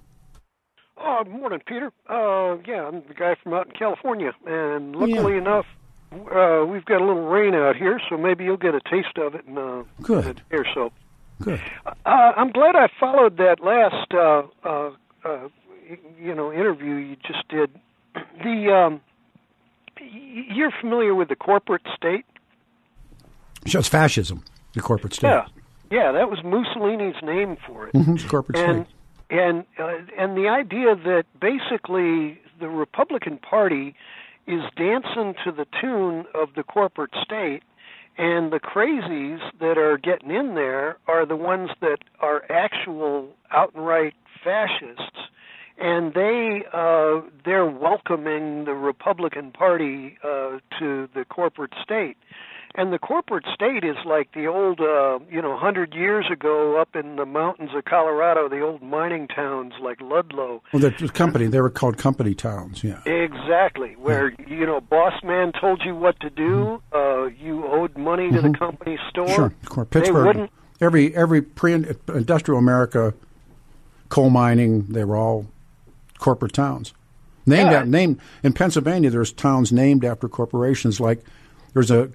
Oh, 1.04 1.24
good 1.24 1.34
morning, 1.34 1.62
Peter. 1.66 1.92
Uh, 2.08 2.58
yeah, 2.68 2.88
I'm 2.88 3.02
the 3.08 3.14
guy 3.16 3.36
from 3.42 3.54
out 3.54 3.68
in 3.68 3.74
California, 3.74 4.34
and 4.46 4.96
luckily 4.96 5.36
enough, 5.38 5.66
uh, 6.14 6.64
we've 6.68 6.86
got 6.86 7.02
a 7.02 7.06
little 7.06 7.28
rain 7.28 7.56
out 7.56 7.76
here, 7.76 8.00
so 8.10 8.18
maybe 8.18 8.44
you'll 8.44 8.58
get 8.58 8.76
a 8.76 8.82
taste 8.82 9.18
of 9.18 9.34
it 9.34 9.46
in, 9.48 9.58
uh, 9.58 9.84
Good. 10.02 10.42
in 10.52 10.60
a 10.60 10.64
so. 10.76 10.92
Good. 11.42 11.62
Uh, 11.86 11.92
I'm 12.06 12.52
glad 12.52 12.76
I 12.76 12.88
followed 13.00 13.38
that 13.38 13.62
last, 13.64 14.14
uh, 14.14 14.44
uh, 14.64 14.92
uh, 15.26 15.48
you 16.20 16.36
know, 16.36 16.52
interview 16.52 16.96
you 16.96 17.16
just 17.16 17.48
did. 17.50 17.72
The 18.44 18.74
um, 18.74 19.02
you're 20.02 20.72
familiar 20.82 21.14
with 21.14 21.30
the 21.30 21.36
corporate 21.36 21.84
state? 21.96 22.26
Just 23.66 23.90
fascism, 23.90 24.44
the 24.74 24.82
corporate 24.82 25.14
state. 25.14 25.28
Yeah, 25.30 25.46
yeah, 25.92 26.12
that 26.12 26.30
was 26.30 26.40
Mussolini's 26.44 27.22
name 27.24 27.56
for 27.66 27.88
it. 27.88 27.94
Mhm, 27.94 28.28
corporate 28.28 28.58
and 28.58 28.86
state. 28.86 28.96
And 29.32 29.66
uh, 29.80 29.94
and 30.18 30.38
the 30.38 30.50
idea 30.50 30.96
that 30.96 31.24
basically 31.40 32.40
the 32.60 32.68
Republican 32.68 33.38
Party 33.38 33.96
is 34.46 34.62
dancing 34.76 35.34
to 35.46 35.52
the 35.52 35.66
tune 35.80 36.26
of 36.36 36.50
the 36.56 36.64
corporate 36.64 37.14
state, 37.24 37.64
and 38.18 38.52
the 38.52 38.60
crazies 38.60 39.40
that 39.60 39.78
are 39.78 39.98
getting 39.98 40.32
in 40.32 40.56
there 40.56 40.98
are 41.08 41.26
the 41.26 41.36
ones 41.36 41.70
that 41.80 42.00
are 42.20 42.44
actual 42.52 43.30
outright 43.52 44.14
fascists, 44.44 45.30
and 45.78 46.14
they 46.14 46.64
uh, 46.74 47.22
they're 47.46 47.66
welcoming 47.66 48.66
the 48.66 48.74
Republican 48.74 49.52
Party 49.52 50.18
uh, 50.24 50.60
to 50.78 51.08
the 51.16 51.24
corporate 51.30 51.74
state. 51.82 52.18
And 52.76 52.94
the 52.94 53.00
corporate 53.00 53.44
state 53.54 53.84
is 53.84 53.98
like 54.06 54.32
the 54.34 54.48
old, 54.48 54.80
uh, 54.80 55.20
you 55.30 55.42
know, 55.42 55.58
hundred 55.58 55.94
years 55.94 56.26
ago 56.32 56.80
up 56.80 56.96
in 56.96 57.18
the 57.18 57.26
mountains 57.26 57.72
of 57.76 57.84
Colorado, 57.86 58.48
the 58.48 58.62
old 58.62 58.82
mining 58.82 59.28
towns 59.28 59.74
like 59.82 60.00
Ludlow. 60.00 60.64
Well, 60.74 60.82
the 60.90 61.10
company 61.14 61.48
they 61.48 61.60
were 61.60 61.70
called 61.70 61.98
company 61.98 62.34
towns. 62.34 62.82
Yeah. 62.84 63.02
Exactly, 63.06 63.96
where 63.98 64.34
you 64.48 64.66
know, 64.66 64.80
boss 64.80 65.14
man 65.24 65.52
told 65.60 65.82
you 65.86 65.96
what 65.96 66.20
to 66.22 66.30
do. 66.30 66.82
Uh, 66.94 67.26
you 67.26 67.66
owed 67.66 67.98
money 67.98 68.32
to 68.32 68.42
the 68.42 68.54
company 68.58 68.98
store. 69.10 69.26
Mm-hmm. 69.28 69.36
Sure. 69.36 69.46
Of 69.64 69.70
course. 69.70 69.88
They 69.92 70.00
Pittsburgh. 70.00 70.26
wouldn't. 70.28 70.52
Every 70.80 71.14
every 71.16 71.42
pre-industrial 71.42 72.58
America, 72.58 73.14
coal 74.10 74.30
mining, 74.30 74.86
they 74.88 75.04
were 75.04 75.18
all 75.18 75.46
corporate 76.20 76.54
towns. 76.54 76.94
Named 77.46 77.72
Yeah. 77.72 77.80
out, 77.80 77.88
named 77.88 78.20
in 78.44 78.54
Pennsylvania. 78.54 79.10
There's 79.10 79.34
towns 79.34 79.72
named 79.74 80.06
after 80.06 80.30
corporations. 80.30 81.00
Like 81.02 81.24
there's 81.74 81.92
a 81.92 82.10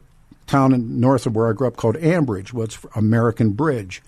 town 0.47 0.73
in 0.73 1.01
north 1.01 1.27
of 1.27 1.35
where 1.35 1.49
I 1.49 1.53
grew 1.53 1.67
up 1.67 1.77
called 1.77 1.97
Ambridge. 1.97 2.53
What's 2.53 2.79
American 2.95 3.51
Bridge. 3.51 4.03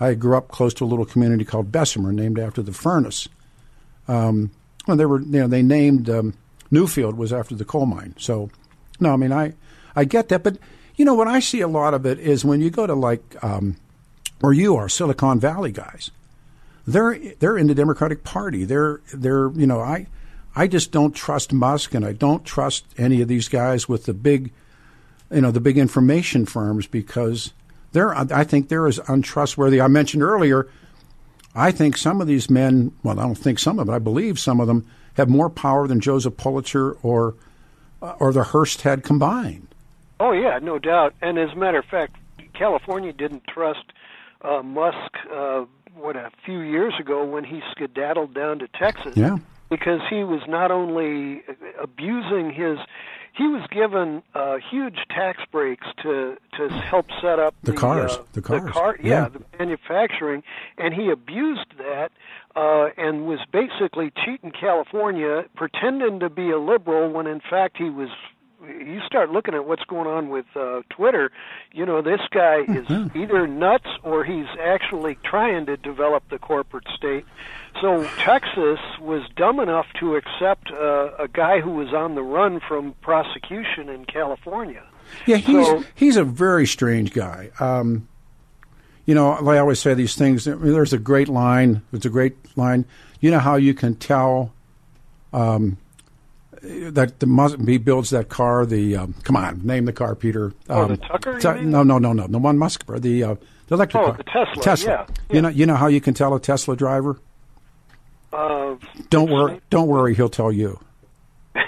I 0.00 0.14
grew 0.14 0.36
up 0.36 0.48
close 0.48 0.74
to 0.74 0.84
a 0.84 0.86
little 0.86 1.04
community 1.04 1.44
called 1.44 1.72
Bessemer, 1.72 2.12
named 2.12 2.38
after 2.38 2.62
the 2.62 2.72
furnace. 2.72 3.28
Um, 4.06 4.52
well, 4.86 4.96
they 4.96 5.06
were, 5.06 5.20
you 5.20 5.40
know, 5.40 5.48
they 5.48 5.62
named 5.62 6.08
um, 6.08 6.34
Newfield 6.70 7.16
was 7.16 7.32
after 7.32 7.54
the 7.54 7.64
coal 7.64 7.86
mine. 7.86 8.14
So, 8.18 8.50
no, 9.00 9.12
I 9.12 9.16
mean, 9.16 9.32
I, 9.32 9.54
I 9.96 10.04
get 10.04 10.28
that, 10.28 10.42
but 10.42 10.58
you 10.96 11.04
know, 11.04 11.14
what 11.14 11.28
I 11.28 11.40
see 11.40 11.60
a 11.60 11.68
lot 11.68 11.94
of 11.94 12.04
it 12.06 12.18
is 12.18 12.44
when 12.44 12.60
you 12.60 12.70
go 12.70 12.86
to 12.86 12.94
like, 12.94 13.22
um, 13.42 13.76
or 14.42 14.52
you 14.52 14.76
are 14.76 14.88
Silicon 14.88 15.40
Valley 15.40 15.72
guys, 15.72 16.10
they're 16.86 17.18
they're 17.38 17.58
in 17.58 17.66
the 17.66 17.74
Democratic 17.74 18.24
Party. 18.24 18.64
They're 18.64 19.00
they're 19.12 19.50
you 19.52 19.66
know, 19.66 19.80
I, 19.80 20.06
I 20.56 20.66
just 20.66 20.90
don't 20.90 21.14
trust 21.14 21.52
Musk, 21.52 21.94
and 21.94 22.04
I 22.04 22.12
don't 22.12 22.44
trust 22.44 22.86
any 22.96 23.20
of 23.20 23.28
these 23.28 23.48
guys 23.48 23.88
with 23.88 24.06
the 24.06 24.14
big, 24.14 24.52
you 25.30 25.40
know, 25.40 25.50
the 25.50 25.60
big 25.60 25.78
information 25.78 26.46
firms 26.46 26.86
because 26.86 27.52
they're, 27.92 28.14
I 28.14 28.44
think 28.44 28.68
they're 28.68 28.86
as 28.86 28.98
untrustworthy. 29.08 29.80
I 29.80 29.88
mentioned 29.88 30.22
earlier. 30.22 30.68
I 31.54 31.70
think 31.70 31.96
some 31.96 32.20
of 32.20 32.26
these 32.26 32.48
men, 32.50 32.92
well, 33.02 33.18
I 33.18 33.22
don't 33.22 33.34
think 33.34 33.58
some 33.58 33.78
of 33.78 33.86
them, 33.86 33.94
I 33.94 33.98
believe 33.98 34.38
some 34.38 34.60
of 34.60 34.66
them 34.66 34.86
have 35.14 35.28
more 35.28 35.50
power 35.50 35.88
than 35.88 36.00
Joseph 36.00 36.36
Pulitzer 36.36 36.92
or 37.02 37.34
uh, 38.00 38.14
or 38.20 38.32
the 38.32 38.44
Hearst 38.44 38.82
had 38.82 39.02
combined. 39.02 39.66
Oh 40.20 40.30
yeah, 40.32 40.60
no 40.62 40.78
doubt. 40.78 41.14
And 41.20 41.36
as 41.38 41.50
a 41.52 41.56
matter 41.56 41.78
of 41.78 41.84
fact, 41.86 42.14
California 42.54 43.12
didn't 43.12 43.42
trust 43.48 43.92
uh, 44.42 44.62
Musk. 44.62 45.16
Uh, 45.34 45.64
what 45.96 46.14
a 46.14 46.30
few 46.44 46.60
years 46.60 46.94
ago 47.00 47.24
when 47.24 47.42
he 47.42 47.60
skedaddled 47.72 48.32
down 48.34 48.60
to 48.60 48.68
Texas. 48.68 49.16
Yeah. 49.16 49.38
because 49.68 50.00
he 50.08 50.22
was 50.22 50.42
not 50.46 50.70
only 50.70 51.42
abusing 51.82 52.52
his 52.52 52.78
he 53.38 53.46
was 53.46 53.62
given 53.70 54.22
uh, 54.34 54.56
huge 54.70 54.98
tax 55.10 55.38
breaks 55.52 55.86
to 56.02 56.36
to 56.56 56.68
help 56.68 57.06
set 57.22 57.38
up 57.38 57.54
the, 57.62 57.70
the 57.70 57.78
cars, 57.78 58.16
uh, 58.16 58.22
the 58.32 58.42
cars, 58.42 58.64
the 58.64 58.70
car, 58.70 58.96
yeah, 59.00 59.10
yeah. 59.10 59.28
the 59.28 59.40
manufacturing, 59.58 60.42
and 60.76 60.92
he 60.92 61.08
abused 61.10 61.72
that 61.78 62.10
uh, 62.56 62.88
and 62.96 63.26
was 63.26 63.38
basically 63.52 64.12
cheating 64.24 64.50
California, 64.50 65.44
pretending 65.54 66.18
to 66.18 66.28
be 66.28 66.50
a 66.50 66.58
liberal 66.58 67.10
when 67.10 67.26
in 67.28 67.40
fact 67.40 67.76
he 67.78 67.88
was. 67.88 68.10
You 68.60 69.00
start 69.06 69.30
looking 69.30 69.54
at 69.54 69.66
what's 69.66 69.84
going 69.84 70.08
on 70.08 70.30
with 70.30 70.46
uh, 70.56 70.82
Twitter, 70.90 71.30
you 71.72 71.86
know 71.86 72.02
this 72.02 72.20
guy 72.30 72.60
is 72.62 72.86
Mm-hmm. 72.86 73.16
either 73.22 73.46
nuts 73.46 73.86
or 74.02 74.24
he's 74.24 74.46
actually 74.60 75.16
trying 75.22 75.66
to 75.66 75.76
develop 75.76 76.28
the 76.28 76.38
corporate 76.38 76.86
state. 76.96 77.24
So 77.80 78.04
Texas 78.18 78.80
was 79.00 79.22
dumb 79.36 79.60
enough 79.60 79.86
to 80.00 80.16
accept 80.16 80.72
uh, 80.72 81.10
a 81.20 81.28
guy 81.28 81.60
who 81.60 81.70
was 81.72 81.92
on 81.94 82.16
the 82.16 82.22
run 82.22 82.58
from 82.66 82.94
prosecution 83.00 83.88
in 83.88 84.04
California. 84.06 84.82
Yeah, 85.26 85.36
he's 85.36 85.66
So- 85.66 85.84
he's 85.94 86.16
a 86.16 86.24
very 86.24 86.66
strange 86.66 87.12
guy. 87.12 87.50
Um, 87.60 88.08
you 89.06 89.14
know, 89.14 89.30
I 89.32 89.58
always 89.58 89.78
say 89.78 89.94
these 89.94 90.16
things. 90.16 90.48
I 90.48 90.54
mean, 90.56 90.72
there's 90.72 90.92
a 90.92 90.98
great 90.98 91.28
line. 91.28 91.82
It's 91.92 92.04
a 92.06 92.10
great 92.10 92.34
line. 92.56 92.84
You 93.20 93.30
know 93.30 93.38
how 93.38 93.54
you 93.56 93.72
can 93.72 93.94
tell 93.94 94.52
um, 95.32 95.76
that 96.62 97.20
the 97.20 97.26
Mus- 97.26 97.56
he 97.66 97.78
builds 97.78 98.10
that 98.10 98.28
car. 98.28 98.66
The 98.66 98.96
um, 98.96 99.14
come 99.24 99.36
on, 99.36 99.60
name 99.64 99.84
the 99.84 99.92
car, 99.92 100.14
Peter. 100.14 100.52
Oh, 100.68 100.82
Um, 100.82 100.88
the 100.90 100.96
Tucker, 100.98 101.32
you 101.34 101.40
Te- 101.40 101.52
mean? 101.54 101.70
no, 101.70 101.82
no, 101.82 101.98
no, 101.98 102.12
no. 102.12 102.26
The 102.26 102.38
one 102.38 102.58
Musk. 102.58 102.84
The 102.86 103.22
uh, 103.24 103.34
the 103.68 103.74
electric 103.74 104.02
Oh, 104.02 104.06
car. 104.12 104.16
the 104.16 104.24
Tesla, 104.24 104.62
Tesla. 104.62 104.90
yeah, 104.90 105.06
You 105.34 105.42
know, 105.42 105.48
you 105.48 105.66
know 105.66 105.76
how 105.76 105.86
you 105.88 106.00
can 106.00 106.14
tell 106.14 106.34
a 106.34 106.40
Tesla 106.40 106.74
driver. 106.76 107.18
Uh, 108.32 108.76
Don't 109.10 109.30
worry. 109.30 109.60
Don't 109.70 109.88
worry. 109.88 110.14
He'll 110.14 110.28
tell 110.28 110.52
you. 110.52 110.78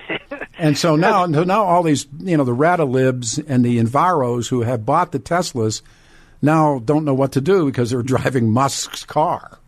And 0.59 0.77
so 0.77 0.95
now, 0.95 1.25
so 1.27 1.43
now 1.45 1.65
all 1.65 1.83
these, 1.83 2.07
you 2.19 2.37
know, 2.37 2.45
the 2.45 2.55
Radalibs 2.55 3.43
and 3.49 3.65
the 3.65 3.79
Enviros 3.79 4.49
who 4.51 4.61
have 4.61 4.85
bought 4.85 5.11
the 5.11 5.19
Teslas 5.19 5.81
now 6.43 6.81
don't 6.81 7.07
know 7.07 7.15
what 7.15 7.33
to 7.33 7.41
do 7.41 7.65
because 7.65 7.89
they're 7.91 8.03
driving 8.15 8.51
Musk's 8.51 9.03
car. 9.05 9.59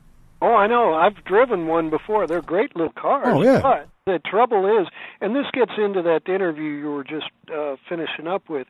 Oh, 0.43 0.57
I 0.57 0.67
know. 0.67 0.93
I've 0.93 1.23
driven 1.25 1.69
one 1.69 1.89
before. 1.89 2.27
They're 2.27 2.43
great 2.43 2.75
little 2.75 2.93
cars. 2.93 3.29
Oh, 3.29 3.43
yeah. 3.43 3.61
But 3.61 3.89
the 4.07 4.19
trouble 4.19 4.67
is, 4.81 4.89
and 5.21 5.37
this 5.37 5.47
gets 5.53 5.71
into 5.79 6.03
that 6.03 6.29
interview 6.29 6.65
you 6.65 6.91
were 6.91 7.05
just 7.05 7.31
uh, 7.57 7.77
finishing 7.89 8.27
up 8.27 8.49
with. 8.49 8.67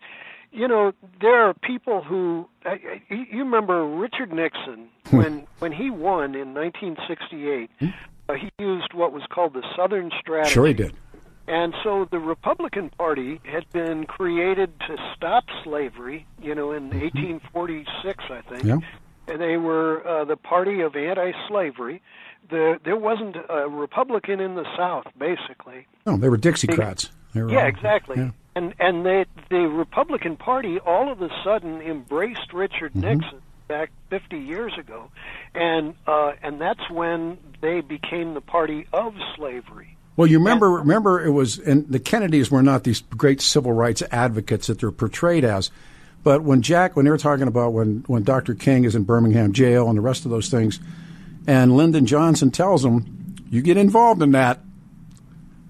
You 0.53 0.69
know, 0.69 0.93
there 1.23 1.49
are 1.49 1.55
people 1.55 2.03
who 2.03 2.47
I, 2.67 2.73
I, 2.73 3.03
you 3.09 3.39
remember 3.39 3.87
Richard 3.87 4.31
Nixon 4.35 4.91
when 5.11 5.47
when 5.61 5.73
he 5.73 5.89
won 5.89 6.35
in 6.35 6.53
1968. 6.53 7.71
Uh, 8.29 8.35
he 8.35 8.51
used 8.59 8.93
what 8.93 9.15
was 9.15 9.23
called 9.31 9.55
the 9.55 9.65
Southern 9.75 10.11
Strategy. 10.21 10.53
Sure, 10.53 10.67
he 10.67 10.75
did. 10.75 10.95
And 11.49 11.75
so 11.83 12.07
the 12.11 12.19
Republican 12.19 12.91
Party 12.91 13.41
had 13.45 13.69
been 13.73 14.05
created 14.05 14.79
to 14.81 14.97
stop 15.17 15.45
slavery, 15.65 16.27
you 16.41 16.55
know, 16.55 16.73
in 16.73 16.91
1846, 16.91 18.25
I 18.31 18.41
think. 18.43 18.65
Yeah. 18.65 18.77
They 19.27 19.57
were 19.57 20.07
uh, 20.07 20.25
the 20.25 20.37
party 20.37 20.81
of 20.81 20.97
anti-slavery. 20.97 22.03
The, 22.51 22.79
there 22.85 22.97
wasn't 22.97 23.37
a 23.49 23.69
Republican 23.69 24.41
in 24.41 24.55
the 24.57 24.65
South, 24.77 25.07
basically. 25.19 25.87
No, 26.07 26.17
they 26.17 26.29
were 26.29 26.37
Dixiecrats. 26.39 27.09
They 27.33 27.43
were 27.43 27.51
Yeah, 27.51 27.61
all- 27.63 27.67
exactly. 27.69 28.17
yeah. 28.19 28.31
And 28.55 28.75
and 28.79 29.07
they, 29.07 29.25
the 29.49 29.61
Republican 29.67 30.37
Party 30.37 30.79
all 30.79 31.11
of 31.11 31.23
a 31.23 31.31
sudden 31.43 31.81
embraced 31.81 32.53
Richard 32.53 32.93
Mm-hmm. 32.93 33.01
Nixon 33.21 33.41
back 33.67 33.91
50 34.11 34.37
years 34.39 34.75
ago, 34.79 35.11
and 35.55 35.95
uh, 36.07 36.33
and 36.43 36.61
that's 36.61 36.91
when 36.91 37.39
they 37.63 37.81
became 37.81 38.35
the 38.35 38.43
party 38.43 38.87
of 38.93 39.15
slavery. 39.37 39.97
Well, 40.17 40.27
you 40.27 40.39
remember, 40.39 40.69
remember 40.71 41.25
it 41.25 41.31
was, 41.31 41.59
and 41.59 41.89
the 41.89 41.99
Kennedys 41.99 42.51
were 42.51 42.63
not 42.63 42.85
these 42.85 43.01
great 43.17 43.41
civil 43.41 43.73
rights 43.73 44.03
advocates 44.11 44.67
that 44.67 44.81
they're 44.81 44.91
portrayed 44.91 45.45
as. 45.45 45.71
But 46.25 46.43
when 46.43 46.63
Jack, 46.63 46.95
when 46.95 47.05
they 47.05 47.11
were 47.11 47.19
talking 47.19 47.49
about 47.49 47.73
when, 47.73 48.05
when 48.07 48.23
Dr. 48.23 48.55
King 48.55 48.85
is 48.85 48.95
in 48.95 49.05
Birmingham 49.05 49.53
jail 49.53 49.89
and 49.89 49.99
the 49.99 50.03
rest 50.03 50.25
of 50.25 50.31
those 50.31 50.49
things, 50.49 50.79
and 51.47 51.77
Lyndon 51.77 52.07
Johnson 52.07 52.51
tells 52.51 52.85
him, 52.85 53.35
you 53.51 53.61
get 53.61 53.77
involved 53.77 54.23
in 54.23 54.33
that, 54.33 54.61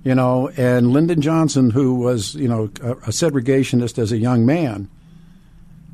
you 0.05 0.15
know, 0.15 0.49
and 0.57 0.93
Lyndon 0.93 1.21
Johnson, 1.21 1.71
who 1.71 1.95
was, 1.95 2.35
you 2.35 2.49
know, 2.49 2.71
a, 2.83 2.93
a 2.93 3.11
segregationist 3.11 3.99
as 3.99 4.13
a 4.13 4.19
young 4.19 4.45
man, 4.45 4.89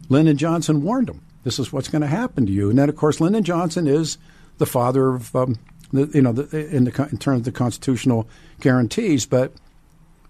Lyndon 0.09 0.37
Johnson 0.37 0.83
warned 0.83 1.11
him, 1.11 1.23
this 1.45 1.59
is 1.59 1.73
what's 1.73 1.89
going 1.89 2.03
to 2.03 2.09
happen 2.09 2.47
to 2.47 2.53
you. 2.53 2.71
And 2.71 2.79
then, 2.79 2.89
of 2.89 2.97
course, 2.97 3.21
Lyndon 3.21 3.45
Johnson 3.45 3.87
is 3.87 4.19
the 4.59 4.67
father 4.67 5.15
of, 5.15 5.37
um, 5.37 5.59
the, 5.93 6.11
you 6.13 6.23
know, 6.23 6.33
the, 6.33 6.67
in, 6.69 6.85
the, 6.85 7.09
in 7.11 7.19
terms 7.19 7.41
of 7.41 7.45
the 7.45 7.53
constitutional 7.53 8.29
guarantees. 8.61 9.25
But 9.25 9.53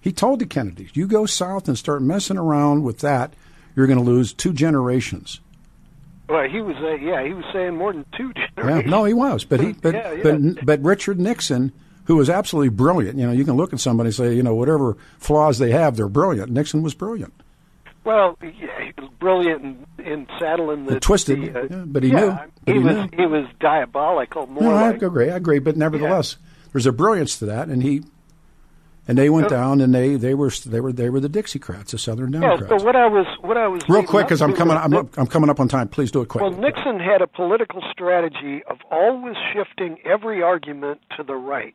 he 0.00 0.12
told 0.12 0.40
the 0.40 0.46
Kennedys, 0.46 0.90
you 0.94 1.06
go 1.06 1.26
south 1.26 1.66
and 1.66 1.78
start 1.78 2.02
messing 2.02 2.36
around 2.36 2.82
with 2.82 2.98
that, 3.00 3.34
you're 3.78 3.86
going 3.86 3.98
to 3.98 4.04
lose 4.04 4.34
two 4.34 4.52
generations. 4.52 5.40
Well, 6.28 6.46
he 6.46 6.60
was, 6.60 6.76
uh, 6.82 6.96
yeah, 6.96 7.24
he 7.24 7.32
was 7.32 7.44
saying 7.54 7.76
more 7.76 7.92
than 7.94 8.04
two 8.16 8.32
Yeah, 8.36 8.46
generations. 8.56 8.90
no, 8.90 9.04
he 9.04 9.14
was, 9.14 9.44
but 9.44 9.60
he, 9.60 9.72
but, 9.72 9.94
Yeah, 9.94 10.12
yeah. 10.12 10.22
but, 10.22 10.66
but 10.66 10.82
Richard 10.82 11.18
Nixon, 11.18 11.72
who 12.04 12.16
was 12.16 12.28
absolutely 12.28 12.68
brilliant. 12.70 13.16
You 13.18 13.26
know, 13.28 13.32
you 13.32 13.44
can 13.44 13.56
look 13.56 13.72
at 13.72 13.80
somebody 13.80 14.08
and 14.08 14.14
say, 14.14 14.34
you 14.34 14.42
know, 14.42 14.54
whatever 14.54 14.96
flaws 15.18 15.58
they 15.58 15.70
have, 15.70 15.96
they're 15.96 16.08
brilliant. 16.08 16.50
Nixon 16.50 16.82
was 16.82 16.92
brilliant. 16.92 17.32
Well, 18.04 18.36
yeah, 18.42 18.50
he 18.84 18.92
was 19.00 19.10
brilliant 19.18 19.86
in, 19.98 20.04
in 20.04 20.26
saddling 20.38 20.86
the 20.86 20.94
And 20.94 21.02
twisted, 21.02 21.40
the, 21.40 21.60
uh, 21.60 21.66
yeah, 21.70 21.84
but 21.86 22.02
he 22.02 22.10
yeah, 22.10 22.20
knew, 22.20 22.30
but 22.30 22.50
he, 22.66 22.72
he 22.74 22.78
was 22.80 22.96
knew. 22.96 23.08
he 23.16 23.26
was 23.26 23.46
diabolical. 23.60 24.46
More 24.48 24.62
No, 24.64 24.74
I 24.74 24.90
agree. 24.90 25.30
I 25.30 25.36
agree. 25.36 25.58
But 25.60 25.76
nevertheless, 25.76 26.36
there's 26.72 26.86
a 26.86 26.92
brilliance 26.92 27.38
to 27.38 27.46
that, 27.46 27.68
and 27.68 27.82
he 27.82 28.02
and 29.08 29.16
they 29.16 29.30
went 29.30 29.48
down, 29.48 29.80
and 29.80 29.94
they 29.94 30.16
they 30.16 30.34
were 30.34 30.50
they 30.50 30.80
were 30.80 30.92
they 30.92 31.08
were 31.08 31.18
the 31.18 31.30
Dixiecrats, 31.30 31.86
the 31.86 31.98
Southern 31.98 32.32
yeah. 32.32 32.40
Democrats. 32.40 32.82
So 32.82 32.86
what 32.86 32.94
I 32.94 33.06
was 33.06 33.26
what 33.40 33.56
I 33.56 33.66
was 33.66 33.82
Real 33.88 34.04
quick, 34.04 34.26
because 34.26 34.42
I'm 34.42 34.54
coming 34.54 34.76
I'm, 34.76 34.94
I'm 35.16 35.26
coming 35.26 35.48
up 35.48 35.58
on 35.58 35.66
time. 35.66 35.88
Please 35.88 36.12
do 36.12 36.20
it 36.20 36.28
quick. 36.28 36.42
Well, 36.42 36.52
Nixon 36.52 37.00
had 37.00 37.22
a 37.22 37.26
political 37.26 37.82
strategy 37.90 38.62
of 38.68 38.76
always 38.90 39.36
shifting 39.52 39.98
every 40.04 40.42
argument 40.42 41.00
to 41.16 41.22
the 41.22 41.34
right, 41.34 41.74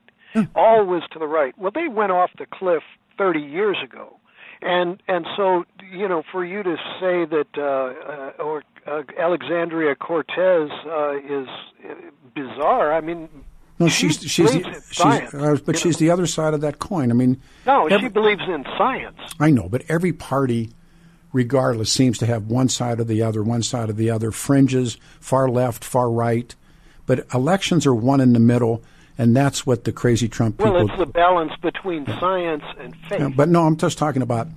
always 0.56 1.02
to 1.12 1.20
the 1.20 1.28
right. 1.28 1.58
Well, 1.58 1.72
they 1.74 1.88
went 1.88 2.12
off 2.12 2.30
the 2.38 2.46
cliff 2.46 2.84
30 3.18 3.40
years 3.40 3.78
ago, 3.84 4.20
and 4.62 5.02
and 5.08 5.26
so 5.36 5.64
you 5.92 6.08
know, 6.08 6.22
for 6.32 6.46
you 6.46 6.62
to 6.62 6.76
say 7.00 7.26
that 7.26 7.48
uh, 7.58 8.42
uh, 8.42 8.44
or 8.44 8.64
uh, 8.86 9.02
Alexandria 9.20 9.96
Cortez 9.96 10.70
uh, 10.86 11.18
is 11.18 11.48
uh, 11.84 11.94
bizarre, 12.36 12.94
I 12.94 13.02
mean. 13.02 13.28
No, 13.80 13.88
she 13.90 14.10
she's 14.10 14.32
she's 14.32 14.52
the, 14.52 14.84
she's 14.92 15.34
uh, 15.34 15.58
but 15.66 15.78
she's 15.78 16.00
know. 16.00 16.06
the 16.06 16.12
other 16.12 16.28
side 16.28 16.54
of 16.54 16.62
that 16.62 16.80
coin. 16.80 17.10
I 17.12 17.14
mean, 17.14 17.42
No, 17.66 17.88
every- 17.88 18.08
she 18.08 18.14
believes 18.14 18.42
in 18.48 18.64
science. 18.78 19.18
I 19.40 19.50
know, 19.52 19.68
but 19.70 19.84
every 19.90 20.14
party, 20.14 20.70
regardless, 21.32 21.92
seems 21.92 22.18
to 22.20 22.26
have 22.26 22.48
one 22.48 22.70
side 22.70 23.00
or 23.00 23.04
the 23.04 23.22
other, 23.24 23.42
one 23.44 23.64
side 23.64 23.90
or 23.90 23.94
the 23.94 24.10
other, 24.10 24.32
fringes, 24.32 24.98
far 25.20 25.50
left, 25.50 25.84
far 25.84 26.10
right. 26.10 26.54
But 27.06 27.26
elections 27.34 27.86
are 27.86 27.96
one 27.96 28.22
in 28.22 28.34
the 28.34 28.40
middle, 28.40 28.84
and 29.18 29.36
that's 29.36 29.66
what 29.66 29.84
the 29.84 29.92
crazy 29.92 30.30
Trump 30.30 30.58
people. 30.58 30.74
Well, 30.74 30.88
it's 30.88 30.98
the 30.98 31.06
balance 31.06 31.52
between 31.62 32.06
science 32.06 32.64
and 32.80 32.96
faith. 33.10 33.20
Yeah, 33.20 33.30
but 33.36 33.50
no, 33.50 33.64
I'm 33.64 33.76
just 33.78 33.98
talking 33.98 34.22
about 34.22 34.48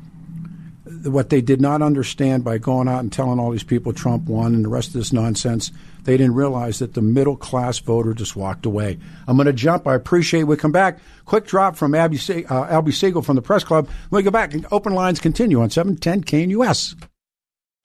what 1.04 1.30
they 1.30 1.40
did 1.40 1.60
not 1.60 1.82
understand 1.82 2.44
by 2.44 2.58
going 2.58 2.88
out 2.88 3.00
and 3.00 3.12
telling 3.12 3.38
all 3.38 3.50
these 3.50 3.64
people 3.64 3.92
Trump 3.92 4.24
won 4.28 4.54
and 4.54 4.64
the 4.64 4.68
rest 4.68 4.88
of 4.88 4.94
this 4.94 5.12
nonsense. 5.12 5.72
They 6.04 6.16
didn't 6.16 6.34
realize 6.34 6.78
that 6.78 6.94
the 6.94 7.02
middle 7.02 7.36
class 7.36 7.78
voter 7.78 8.14
just 8.14 8.36
walked 8.36 8.66
away. 8.66 8.98
I'm 9.26 9.36
going 9.36 9.46
to 9.46 9.52
jump. 9.52 9.88
I 9.88 9.94
appreciate. 9.94 10.44
We 10.44 10.56
come 10.56 10.72
back. 10.72 10.98
Quick 11.24 11.46
drop 11.46 11.76
from 11.76 11.94
Abby, 11.94 12.16
uh, 12.16 12.20
Albie 12.68 12.94
Siegel 12.94 13.22
from 13.22 13.34
the 13.36 13.42
press 13.42 13.64
club. 13.64 13.88
When 14.10 14.20
we 14.20 14.22
go 14.22 14.30
back, 14.30 14.54
open 14.70 14.94
lines 14.94 15.18
continue 15.18 15.60
on 15.60 15.70
710 15.70 16.22
KNUS. 16.22 16.94